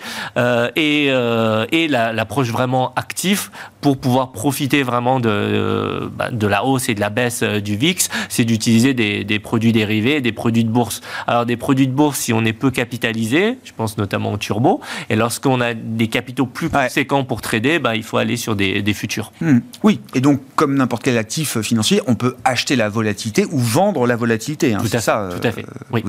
et, 0.75 1.07
et 1.07 1.87
l'approche 1.87 2.49
vraiment 2.49 2.93
active 2.95 3.49
pour 3.81 3.97
pouvoir 3.97 4.31
profiter 4.31 4.83
vraiment 4.83 5.19
de, 5.19 5.34
bah, 6.15 6.29
de 6.31 6.47
la 6.47 6.65
hausse 6.65 6.89
et 6.89 6.95
de 6.95 6.99
la 6.99 7.09
baisse 7.09 7.43
du 7.43 7.75
VIX, 7.75 8.09
c'est 8.29 8.45
d'utiliser 8.45 8.93
des, 8.93 9.23
des, 9.23 9.39
produits 9.39 9.71
dérivés, 9.71 10.21
des 10.21 10.31
produits 10.31 10.63
de 10.63 10.69
bourse. 10.69 11.01
Alors 11.27 11.45
des 11.45 11.57
produits 11.57 11.88
de 11.88 11.93
bourse, 11.93 12.19
si 12.19 12.33
on 12.33 12.43
est 12.45 12.53
peu 12.53 12.71
capitalisé, 12.71 13.57
je 13.63 13.71
pense 13.75 13.97
notamment 13.97 14.33
au 14.33 14.38
turbo, 14.38 14.81
et 15.09 15.15
lorsqu'on 15.15 15.61
a 15.61 15.73
des 15.73 16.07
capitaux 16.07 16.45
plus 16.45 16.69
conséquents 16.69 17.23
pour 17.23 17.41
trader, 17.41 17.79
bah, 17.79 17.95
il 17.95 18.03
faut 18.03 18.17
aller 18.17 18.38
sur 18.38 18.55
des, 18.55 18.81
des 18.81 18.93
futurs. 18.93 19.31
Hmm. 19.41 19.59
Oui, 19.83 19.99
et 20.13 20.21
donc 20.21 20.41
comme 20.55 20.75
n'importe 20.75 21.03
quel 21.03 21.17
actif 21.17 21.59
financier, 21.61 22.01
on 22.07 22.15
peut 22.15 22.36
acheter 22.43 22.75
la 22.75 22.89
volatilité 22.89 23.45
ou 23.51 23.59
vendre 23.59 24.07
la 24.07 24.15
volatilité. 24.15 24.73
Hein, 24.73 24.81
tout, 24.81 24.95
à, 24.95 25.01
ça, 25.01 25.29
tout 25.39 25.47
à 25.47 25.51
fait. 25.51 25.65
oui. 25.91 26.03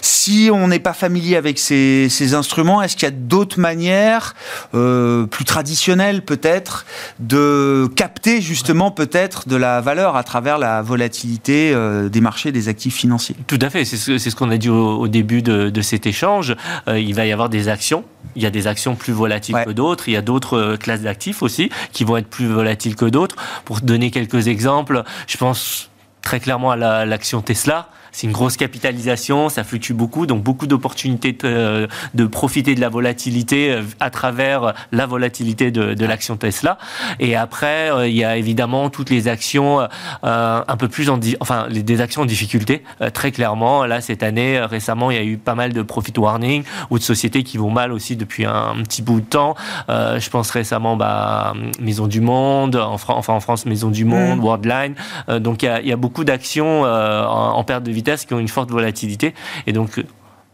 Si 0.00 0.50
on 0.52 0.68
n'est 0.68 0.78
pas 0.78 0.92
familier 0.92 1.36
avec 1.36 1.58
ces, 1.58 2.08
ces 2.08 2.34
instruments, 2.34 2.82
est-ce 2.82 2.96
qu'il 2.96 3.04
y 3.04 3.12
a 3.12 3.14
d'autres 3.14 3.60
manières, 3.60 4.34
euh, 4.74 5.26
plus 5.26 5.44
traditionnelles 5.44 6.22
peut-être, 6.22 6.86
de 7.18 7.88
capter 7.94 8.40
justement 8.40 8.53
peut-être 8.94 9.48
de 9.48 9.56
la 9.56 9.80
valeur 9.80 10.16
à 10.16 10.22
travers 10.22 10.58
la 10.58 10.82
volatilité 10.82 11.72
euh, 11.74 12.08
des 12.08 12.20
marchés 12.20 12.52
des 12.52 12.68
actifs 12.68 12.94
financiers 12.94 13.36
Tout 13.46 13.58
à 13.60 13.70
fait, 13.70 13.84
c'est 13.84 13.96
ce, 13.96 14.18
ce 14.18 14.34
qu'on 14.34 14.50
a 14.50 14.56
dit 14.56 14.68
au, 14.68 15.08
début 15.08 15.42
de, 15.42 15.70
de, 15.70 15.82
cet 15.82 16.06
échange. 16.06 16.54
Euh, 16.88 16.98
il 16.98 17.14
va 17.14 17.26
y 17.26 17.32
avoir 17.32 17.48
des 17.48 17.68
actions. 17.68 18.04
Il 18.36 18.42
y 18.42 18.46
a 18.46 18.50
des 18.50 18.66
actions 18.66 18.94
plus 18.94 19.12
volatiles 19.12 19.56
que 19.66 19.70
d'autres. 19.70 20.08
Il 20.08 20.12
y 20.12 20.16
a 20.16 20.22
d'autres 20.22 20.58
euh, 20.58 20.76
classes 20.76 21.02
d'actifs 21.02 21.42
aussi 21.42 21.70
qui 21.92 22.04
vont 22.04 22.16
être 22.16 22.28
plus 22.28 22.46
volatiles 22.46 22.96
que 22.96 23.06
d'autres. 23.06 23.36
Pour 23.64 23.80
donner 23.80 24.10
quelques 24.10 24.48
exemples, 24.48 25.04
je 25.26 25.36
pense 25.36 25.90
très 26.22 26.40
clairement 26.40 26.70
à 26.70 27.04
l'action 27.04 27.42
Tesla 27.42 27.88
c'est 28.14 28.28
une 28.28 28.32
grosse 28.32 28.56
capitalisation, 28.56 29.48
ça 29.48 29.64
fluctue 29.64 29.92
beaucoup, 29.92 30.26
donc 30.26 30.40
beaucoup 30.40 30.68
d'opportunités 30.68 31.32
de, 31.32 31.38
euh, 31.44 31.86
de, 32.14 32.26
profiter 32.26 32.76
de 32.76 32.80
la 32.80 32.88
volatilité 32.88 33.72
euh, 33.72 33.82
à 33.98 34.08
travers 34.08 34.72
la 34.92 35.04
volatilité 35.04 35.72
de, 35.72 35.94
de 35.94 36.06
l'action 36.06 36.36
Tesla. 36.36 36.78
Et 37.18 37.34
après, 37.34 37.90
euh, 37.90 38.06
il 38.06 38.14
y 38.14 38.22
a 38.22 38.36
évidemment 38.36 38.88
toutes 38.88 39.10
les 39.10 39.26
actions 39.26 39.80
un 40.22 40.76
peu 40.76 40.86
plus 40.86 41.10
en, 41.10 41.18
enfin, 41.40 41.66
des 41.70 42.00
actions 42.00 42.22
en 42.22 42.24
difficulté. 42.24 42.84
très 43.12 43.32
clairement, 43.32 43.84
là 43.84 44.00
cette 44.00 44.22
année, 44.22 44.60
récemment, 44.60 45.10
il 45.10 45.16
y 45.16 45.20
a 45.20 45.24
eu 45.24 45.36
pas 45.36 45.56
mal 45.56 45.72
de 45.72 45.82
profit 45.82 46.12
warning 46.16 46.62
ou 46.90 46.98
de 46.98 47.02
sociétés 47.02 47.42
qui 47.42 47.58
vont 47.58 47.70
mal 47.70 47.92
aussi 47.92 48.14
depuis 48.14 48.44
un, 48.44 48.74
petit 48.84 49.02
bout 49.02 49.20
de 49.20 49.26
temps. 49.26 49.56
je 49.88 50.30
pense 50.30 50.50
récemment, 50.50 50.96
bah, 50.96 51.54
Maison 51.80 52.06
du 52.06 52.20
Monde, 52.20 52.76
en 52.76 52.94
enfin 52.94 53.32
en 53.32 53.40
France, 53.40 53.66
Maison 53.66 53.90
du 53.90 54.04
Monde, 54.04 54.38
mmh. 54.38 54.44
Worldline. 54.44 54.94
donc 55.40 55.62
il 55.62 55.66
y, 55.66 55.68
a, 55.68 55.80
il 55.80 55.88
y 55.88 55.92
a 55.92 55.96
beaucoup 55.96 56.24
d'actions 56.24 56.82
en, 56.82 57.56
en 57.56 57.64
perte 57.64 57.82
de 57.82 57.90
vitesse 57.90 58.03
qui 58.26 58.34
ont 58.34 58.38
une 58.38 58.48
forte 58.48 58.70
volatilité. 58.70 59.34
Et 59.66 59.72
donc, 59.72 60.02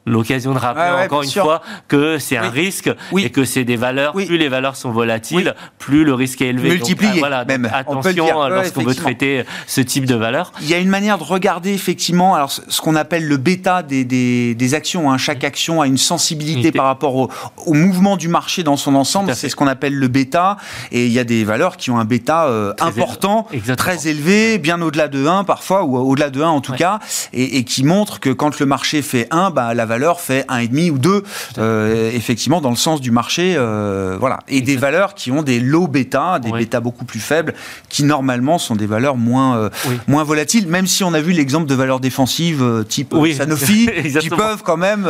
l'occasion 0.07 0.53
de 0.53 0.59
rappeler 0.59 1.05
encore 1.05 1.22
une 1.22 1.30
fois 1.30 1.62
que 1.88 2.18
c'est 2.18 2.36
un 2.36 2.51
risque 2.51 2.90
et 3.16 3.30
que 3.30 3.44
c'est 3.44 3.64
des 3.64 3.76
valeurs. 3.76 4.12
Plus 4.12 4.36
les 4.36 4.48
valeurs 4.48 4.76
sont 4.76 4.90
volatiles, 4.90 5.55
plus 5.78 6.05
le 6.05 6.14
risque 6.14 6.40
est 6.42 6.48
élevé. 6.48 6.70
Multiplié. 6.70 7.18
voilà, 7.18 7.44
même. 7.44 7.68
attention 7.72 8.48
lorsqu'on 8.48 8.82
veut 8.82 8.94
traiter 8.94 9.44
ce 9.66 9.80
type 9.80 10.07
de 10.07 10.14
valeurs. 10.14 10.53
Il 10.62 10.68
y 10.68 10.74
a 10.74 10.78
une 10.78 10.88
manière 10.88 11.18
de 11.18 11.24
regarder 11.24 11.72
effectivement, 11.72 12.34
alors 12.34 12.51
ce 12.51 12.80
qu'on 12.80 12.96
appelle 12.96 13.26
le 13.26 13.36
bêta 13.36 13.82
des, 13.82 14.05
des, 14.05 14.74
actions. 14.74 15.11
Hein. 15.11 15.18
Chaque 15.18 15.44
action 15.44 15.80
a 15.80 15.86
une 15.86 15.98
sensibilité 15.98 16.72
par 16.72 16.86
rapport 16.86 17.16
au, 17.16 17.30
au, 17.66 17.74
mouvement 17.74 18.16
du 18.16 18.28
marché 18.28 18.62
dans 18.62 18.76
son 18.76 18.94
ensemble. 18.94 19.34
C'est 19.34 19.48
ce 19.48 19.57
qu'on 19.57 19.66
appelle 19.66 19.94
le 19.94 20.09
bêta. 20.09 20.57
Et 20.92 21.07
il 21.07 21.12
y 21.12 21.18
a 21.18 21.24
des 21.24 21.44
valeurs 21.44 21.76
qui 21.76 21.90
ont 21.90 21.98
un 21.98 22.05
bêta 22.05 22.46
euh, 22.46 22.72
important, 22.80 23.46
très 23.76 24.09
élevé, 24.09 24.59
bien 24.59 24.80
au-delà 24.80 25.09
de 25.09 25.26
1 25.26 25.44
parfois, 25.44 25.84
ou 25.84 25.96
au-delà 25.96 26.30
de 26.30 26.42
1 26.42 26.48
en 26.48 26.61
tout 26.61 26.74
cas, 26.74 26.98
et, 27.32 27.59
et, 27.59 27.64
qui 27.64 27.84
montre 27.84 28.20
que 28.20 28.30
quand 28.30 28.59
le 28.59 28.66
marché 28.66 29.03
fait 29.03 29.26
1, 29.30 29.51
bah, 29.51 29.74
la 29.74 29.86
valeur 29.91 30.20
fait 30.20 30.45
un 30.49 30.59
et 30.59 30.68
demi 30.68 30.88
ou 30.88 30.99
deux, 30.99 31.24
euh, 31.59 32.11
effectivement, 32.14 32.61
dans 32.61 32.70
le 32.70 32.76
sens 32.76 33.01
du 33.01 33.11
marché. 33.11 33.55
Euh, 33.57 34.16
voilà. 34.20 34.38
Et 34.47 34.61
des 34.61 34.76
valeurs 34.76 35.14
qui 35.14 35.32
ont 35.32 35.43
des 35.43 35.59
low 35.59 35.88
bêta, 35.88 36.38
des 36.38 36.53
bêta 36.53 36.78
beaucoup 36.80 37.05
plus 37.05 37.18
faibles, 37.18 37.55
qui 37.88 38.05
normalement 38.05 38.59
sont 38.59 38.76
des 38.76 38.86
valeurs 38.86 39.16
moins, 39.16 39.57
euh, 39.57 39.68
moins 40.07 40.22
volatiles, 40.22 40.68
même 40.68 40.86
si 40.86 41.03
on 41.03 41.12
a 41.12 41.20
vu 41.20 41.32
l'exemple 41.32 41.66
de 41.66 41.74
valeurs 41.74 41.99
défensives 41.99 42.84
type 42.88 43.16
Sanofi, 43.36 43.91
qui 44.20 44.30
peuvent 44.30 44.62
quand 44.62 44.76
même, 44.76 45.09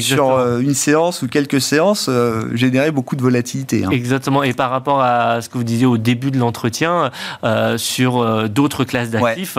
sur 0.00 0.58
une 0.58 0.74
séance 0.74 1.20
ou 1.20 1.28
quelques 1.28 1.60
séances, 1.60 2.08
générer 2.54 2.90
beaucoup 2.90 3.16
de 3.16 3.22
volatilité. 3.22 3.84
Hein. 3.84 3.90
Exactement. 3.90 4.42
Et 4.42 4.54
par 4.54 4.70
rapport 4.70 5.02
à 5.02 5.42
ce 5.42 5.50
que 5.50 5.58
vous 5.58 5.64
disiez 5.64 5.86
au 5.86 5.98
début 5.98 6.30
de 6.30 6.38
l'entretien, 6.38 7.10
sur 7.76 8.48
d'autres 8.48 8.84
classes 8.84 9.10
d'actifs, 9.10 9.58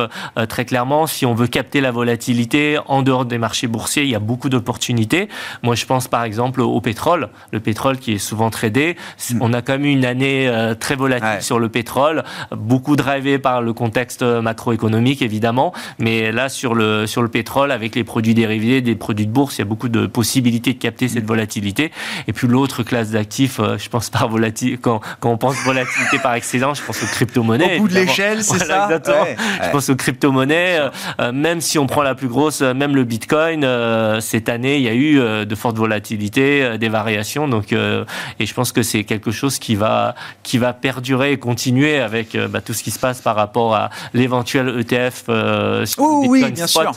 très 0.49 0.65
clairement, 0.65 1.05
si 1.05 1.27
on 1.27 1.35
veut 1.35 1.47
capter 1.47 1.79
la 1.79 1.91
volatilité 1.91 2.79
en 2.87 3.03
dehors 3.03 3.25
des 3.25 3.37
marchés 3.37 3.67
boursiers, 3.67 4.03
il 4.03 4.09
y 4.09 4.15
a 4.15 4.19
beaucoup 4.19 4.46
d'opportunités. 4.49 5.29
Moi, 5.63 5.75
je 5.75 5.85
pense 5.85 6.07
par 6.07 6.23
exemple 6.23 6.61
au 6.61 6.81
pétrole, 6.81 7.29
le 7.51 7.59
pétrole 7.59 7.97
qui 7.97 8.13
est 8.13 8.17
souvent 8.17 8.49
tradé. 8.49 8.97
Mm. 9.31 9.37
On 9.41 9.53
a 9.53 9.61
quand 9.61 9.73
même 9.73 9.85
eu 9.85 9.91
une 9.91 10.05
année 10.05 10.47
euh, 10.47 10.75
très 10.75 10.95
volatile 10.95 11.41
sur 11.41 11.59
le 11.59 11.69
pétrole, 11.69 12.23
beaucoup 12.51 12.95
drivé 12.95 13.39
par 13.39 13.61
le 13.61 13.73
contexte 13.73 14.23
macroéconomique 14.23 15.21
évidemment, 15.21 15.73
mais 15.99 16.31
là 16.31 16.49
sur 16.49 16.75
le 16.75 17.07
sur 17.07 17.21
le 17.21 17.27
pétrole 17.27 17.71
avec 17.71 17.95
les 17.95 18.03
produits 18.03 18.33
dérivés, 18.33 18.81
des 18.81 18.95
produits 18.95 19.27
de 19.27 19.31
bourse, 19.31 19.57
il 19.57 19.59
y 19.59 19.61
a 19.61 19.65
beaucoup 19.65 19.89
de 19.89 20.05
possibilités 20.05 20.73
de 20.73 20.79
capter 20.79 21.07
cette 21.07 21.23
mm. 21.23 21.27
volatilité. 21.27 21.91
Et 22.27 22.33
puis 22.33 22.47
l'autre 22.47 22.83
classe 22.83 23.11
d'actifs, 23.11 23.59
euh, 23.59 23.77
je 23.77 23.89
pense 23.89 24.09
par 24.09 24.29
volatilité 24.29 24.77
quand, 24.81 25.01
quand 25.19 25.29
on 25.29 25.37
pense 25.37 25.55
volatilité 25.63 26.19
par 26.19 26.33
excellence, 26.33 26.79
je 26.79 26.85
pense 26.85 27.01
aux 27.03 27.07
crypto-monnaies. 27.07 27.77
Au 27.77 27.81
bout 27.81 27.87
de 27.87 27.93
l'échelle, 27.93 28.43
c'est 28.43 28.59
ça. 28.59 28.89
Je 29.63 29.69
pense 29.71 29.89
aux 29.89 29.95
crypto-monnaies, 29.95 30.89
euh, 31.19 31.31
même 31.31 31.61
si 31.61 31.79
on 31.79 31.87
prend 31.87 32.03
la 32.03 32.15
plus 32.15 32.27
grosse, 32.27 32.61
même 32.61 32.95
le 32.95 33.03
Bitcoin, 33.03 33.65
c'est 34.19 34.36
cette 34.37 34.49
année, 34.49 34.77
il 34.77 34.83
y 34.83 34.87
a 34.87 34.93
eu 34.93 35.19
euh, 35.19 35.45
de 35.45 35.55
fortes 35.55 35.77
volatilités, 35.77 36.61
euh, 36.61 36.77
des 36.77 36.89
variations. 36.89 37.47
Donc, 37.47 37.73
euh, 37.73 38.05
et 38.39 38.45
je 38.45 38.53
pense 38.53 38.71
que 38.71 38.83
c'est 38.83 39.03
quelque 39.03 39.31
chose 39.31 39.57
qui 39.57 39.73
va, 39.73 40.13
qui 40.43 40.59
va 40.59 40.73
perdurer 40.73 41.31
et 41.31 41.37
continuer 41.39 41.99
avec 41.99 42.37
bah, 42.51 42.61
tout 42.61 42.73
ce 42.73 42.83
qui 42.83 42.91
se 42.91 42.99
passe 42.99 43.19
par 43.19 43.35
rapport 43.35 43.73
à 43.73 43.89
l'éventuel 44.13 44.79
ETF 44.79 45.23
sur 45.85 46.03
oh, 46.03 46.25
oui, 46.27 46.51
bien 46.51 46.67
Sûr. 46.67 46.91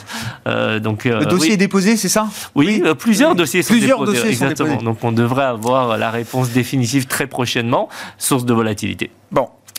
donc, 0.81 1.05
le 1.05 1.25
dossier 1.25 1.53
est 1.53 1.57
déposé, 1.57 1.97
c'est 1.97 2.09
ça? 2.09 2.27
Oui, 2.53 2.83
plusieurs 2.99 3.33
dossiers 3.33 3.63
sont 3.63 3.73
plusieurs 3.73 3.99
déposés. 3.99 4.17
Dossiers 4.17 4.31
exactement. 4.31 4.77
Sont 4.79 4.85
donc 4.85 5.03
on 5.03 5.11
devrait 5.11 5.45
avoir 5.45 5.97
la 5.97 6.11
réponse 6.11 6.49
définitive 6.49 7.07
très 7.07 7.25
prochainement, 7.25 7.89
source 8.17 8.45
de 8.45 8.53
volatilité. 8.53 9.09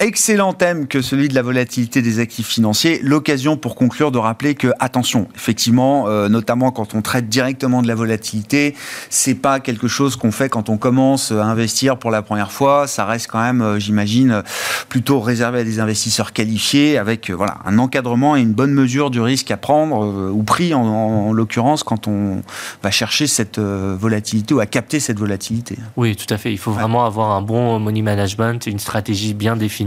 Excellent 0.00 0.52
thème 0.52 0.88
que 0.88 1.00
celui 1.00 1.28
de 1.28 1.34
la 1.34 1.42
volatilité 1.42 2.02
des 2.02 2.18
actifs 2.18 2.48
financiers. 2.48 3.00
L'occasion 3.02 3.56
pour 3.56 3.76
conclure 3.76 4.10
de 4.10 4.18
rappeler 4.18 4.54
que 4.54 4.72
attention, 4.80 5.28
effectivement, 5.36 6.08
euh, 6.08 6.28
notamment 6.28 6.72
quand 6.72 6.94
on 6.94 7.02
traite 7.02 7.28
directement 7.28 7.82
de 7.82 7.88
la 7.88 7.94
volatilité, 7.94 8.74
c'est 9.10 9.34
pas 9.34 9.60
quelque 9.60 9.86
chose 9.86 10.16
qu'on 10.16 10.32
fait 10.32 10.48
quand 10.48 10.70
on 10.70 10.76
commence 10.76 11.30
à 11.30 11.44
investir 11.44 11.98
pour 11.98 12.10
la 12.10 12.22
première 12.22 12.50
fois. 12.50 12.86
Ça 12.88 13.04
reste 13.04 13.28
quand 13.28 13.40
même, 13.40 13.60
euh, 13.60 13.78
j'imagine, 13.78 14.42
plutôt 14.88 15.20
réservé 15.20 15.60
à 15.60 15.64
des 15.64 15.78
investisseurs 15.78 16.32
qualifiés 16.32 16.98
avec 16.98 17.30
euh, 17.30 17.34
voilà 17.34 17.58
un 17.64 17.78
encadrement 17.78 18.36
et 18.36 18.40
une 18.40 18.54
bonne 18.54 18.72
mesure 18.72 19.10
du 19.10 19.20
risque 19.20 19.50
à 19.50 19.56
prendre 19.56 20.30
ou 20.32 20.42
pris 20.42 20.74
en, 20.74 21.32
l'occurrence 21.32 21.84
quand 21.84 22.08
on 22.08 22.42
va 22.82 22.90
chercher 22.90 23.26
cette 23.26 23.58
volatilité 23.58 24.54
ou 24.54 24.60
à 24.60 24.66
capter 24.66 25.00
cette 25.00 25.18
volatilité. 25.18 25.76
Oui, 25.96 26.16
tout 26.16 26.32
à 26.32 26.38
fait. 26.38 26.50
Il 26.50 26.58
faut 26.58 26.72
vraiment 26.72 27.04
avoir 27.04 27.30
un 27.32 27.42
bon 27.42 27.78
money 27.78 28.02
management, 28.02 28.66
une 28.66 28.78
stratégie 28.78 29.34
bien 29.34 29.56
définie 29.56 29.81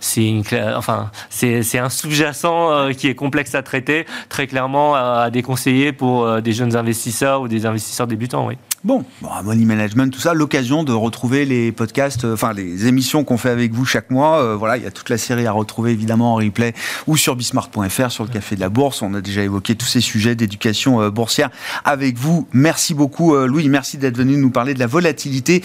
c'est 0.00 0.26
une, 0.26 0.42
enfin, 0.76 1.10
c'est 1.30 1.78
un 1.78 1.88
sous-jacent 1.88 2.70
euh, 2.70 2.92
qui 2.92 3.08
est 3.08 3.14
complexe 3.14 3.54
à 3.54 3.62
traiter, 3.62 4.06
très 4.28 4.46
clairement 4.46 4.94
à, 4.94 5.30
déconseiller 5.30 5.92
pour 5.92 6.24
euh, 6.24 6.40
des 6.40 6.52
jeunes 6.52 6.76
investisseurs 6.76 7.42
ou 7.42 7.48
des 7.48 7.66
investisseurs 7.66 8.06
débutants. 8.06 8.46
Oui. 8.46 8.56
Bon, 8.84 9.02
money 9.44 9.64
management, 9.64 10.12
tout 10.12 10.20
ça, 10.20 10.34
l'occasion 10.34 10.84
de 10.84 10.92
retrouver 10.92 11.46
les 11.46 11.72
podcasts, 11.72 12.24
euh, 12.24 12.34
enfin 12.34 12.52
les 12.52 12.86
émissions 12.86 13.24
qu'on 13.24 13.38
fait 13.38 13.48
avec 13.48 13.72
vous 13.72 13.86
chaque 13.86 14.10
mois. 14.10 14.56
voilà, 14.56 14.76
il 14.76 14.82
y 14.82 14.86
a 14.86 14.90
toute 14.90 15.08
la 15.08 15.16
série 15.16 15.46
à 15.46 15.52
retrouver 15.52 15.92
évidemment 15.92 16.34
en 16.34 16.36
replay 16.36 16.74
ou 17.06 17.16
sur 17.16 17.34
bismart.fr, 17.34 18.10
sur 18.10 18.24
le 18.24 18.30
Café 18.30 18.56
de 18.56 18.60
la 18.60 18.68
Bourse. 18.68 19.00
On 19.02 19.14
a 19.14 19.20
déjà 19.20 19.42
évoqué 19.42 19.74
tous 19.74 19.86
ces 19.86 20.00
sujets 20.00 20.34
d'éducation 20.34 21.08
boursière 21.08 21.50
avec 21.84 22.18
vous. 22.18 22.46
Merci 22.52 22.94
beaucoup 22.94 23.34
Louis, 23.34 23.68
merci 23.68 23.96
d'être 23.96 24.16
venu 24.16 24.36
nous 24.36 24.50
parler 24.50 24.74
de 24.74 24.78
la 24.78 24.86
volatilité 24.86 25.62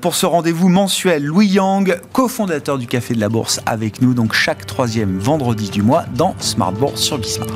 pour 0.00 0.14
ce 0.14 0.26
rendez-vous 0.26 0.68
mensuel. 0.68 1.24
Louis 1.24 1.46
Yang, 1.46 2.00
cofondateur 2.12 2.78
du 2.78 2.86
Café 3.00 3.14
de 3.14 3.20
la 3.20 3.30
Bourse 3.30 3.60
avec 3.64 4.02
nous, 4.02 4.12
donc 4.12 4.34
chaque 4.34 4.66
troisième 4.66 5.16
vendredi 5.16 5.70
du 5.70 5.80
mois 5.80 6.04
dans 6.16 6.34
Smart 6.38 6.70
Bourse 6.70 7.00
sur 7.00 7.16
Bismart. 7.16 7.48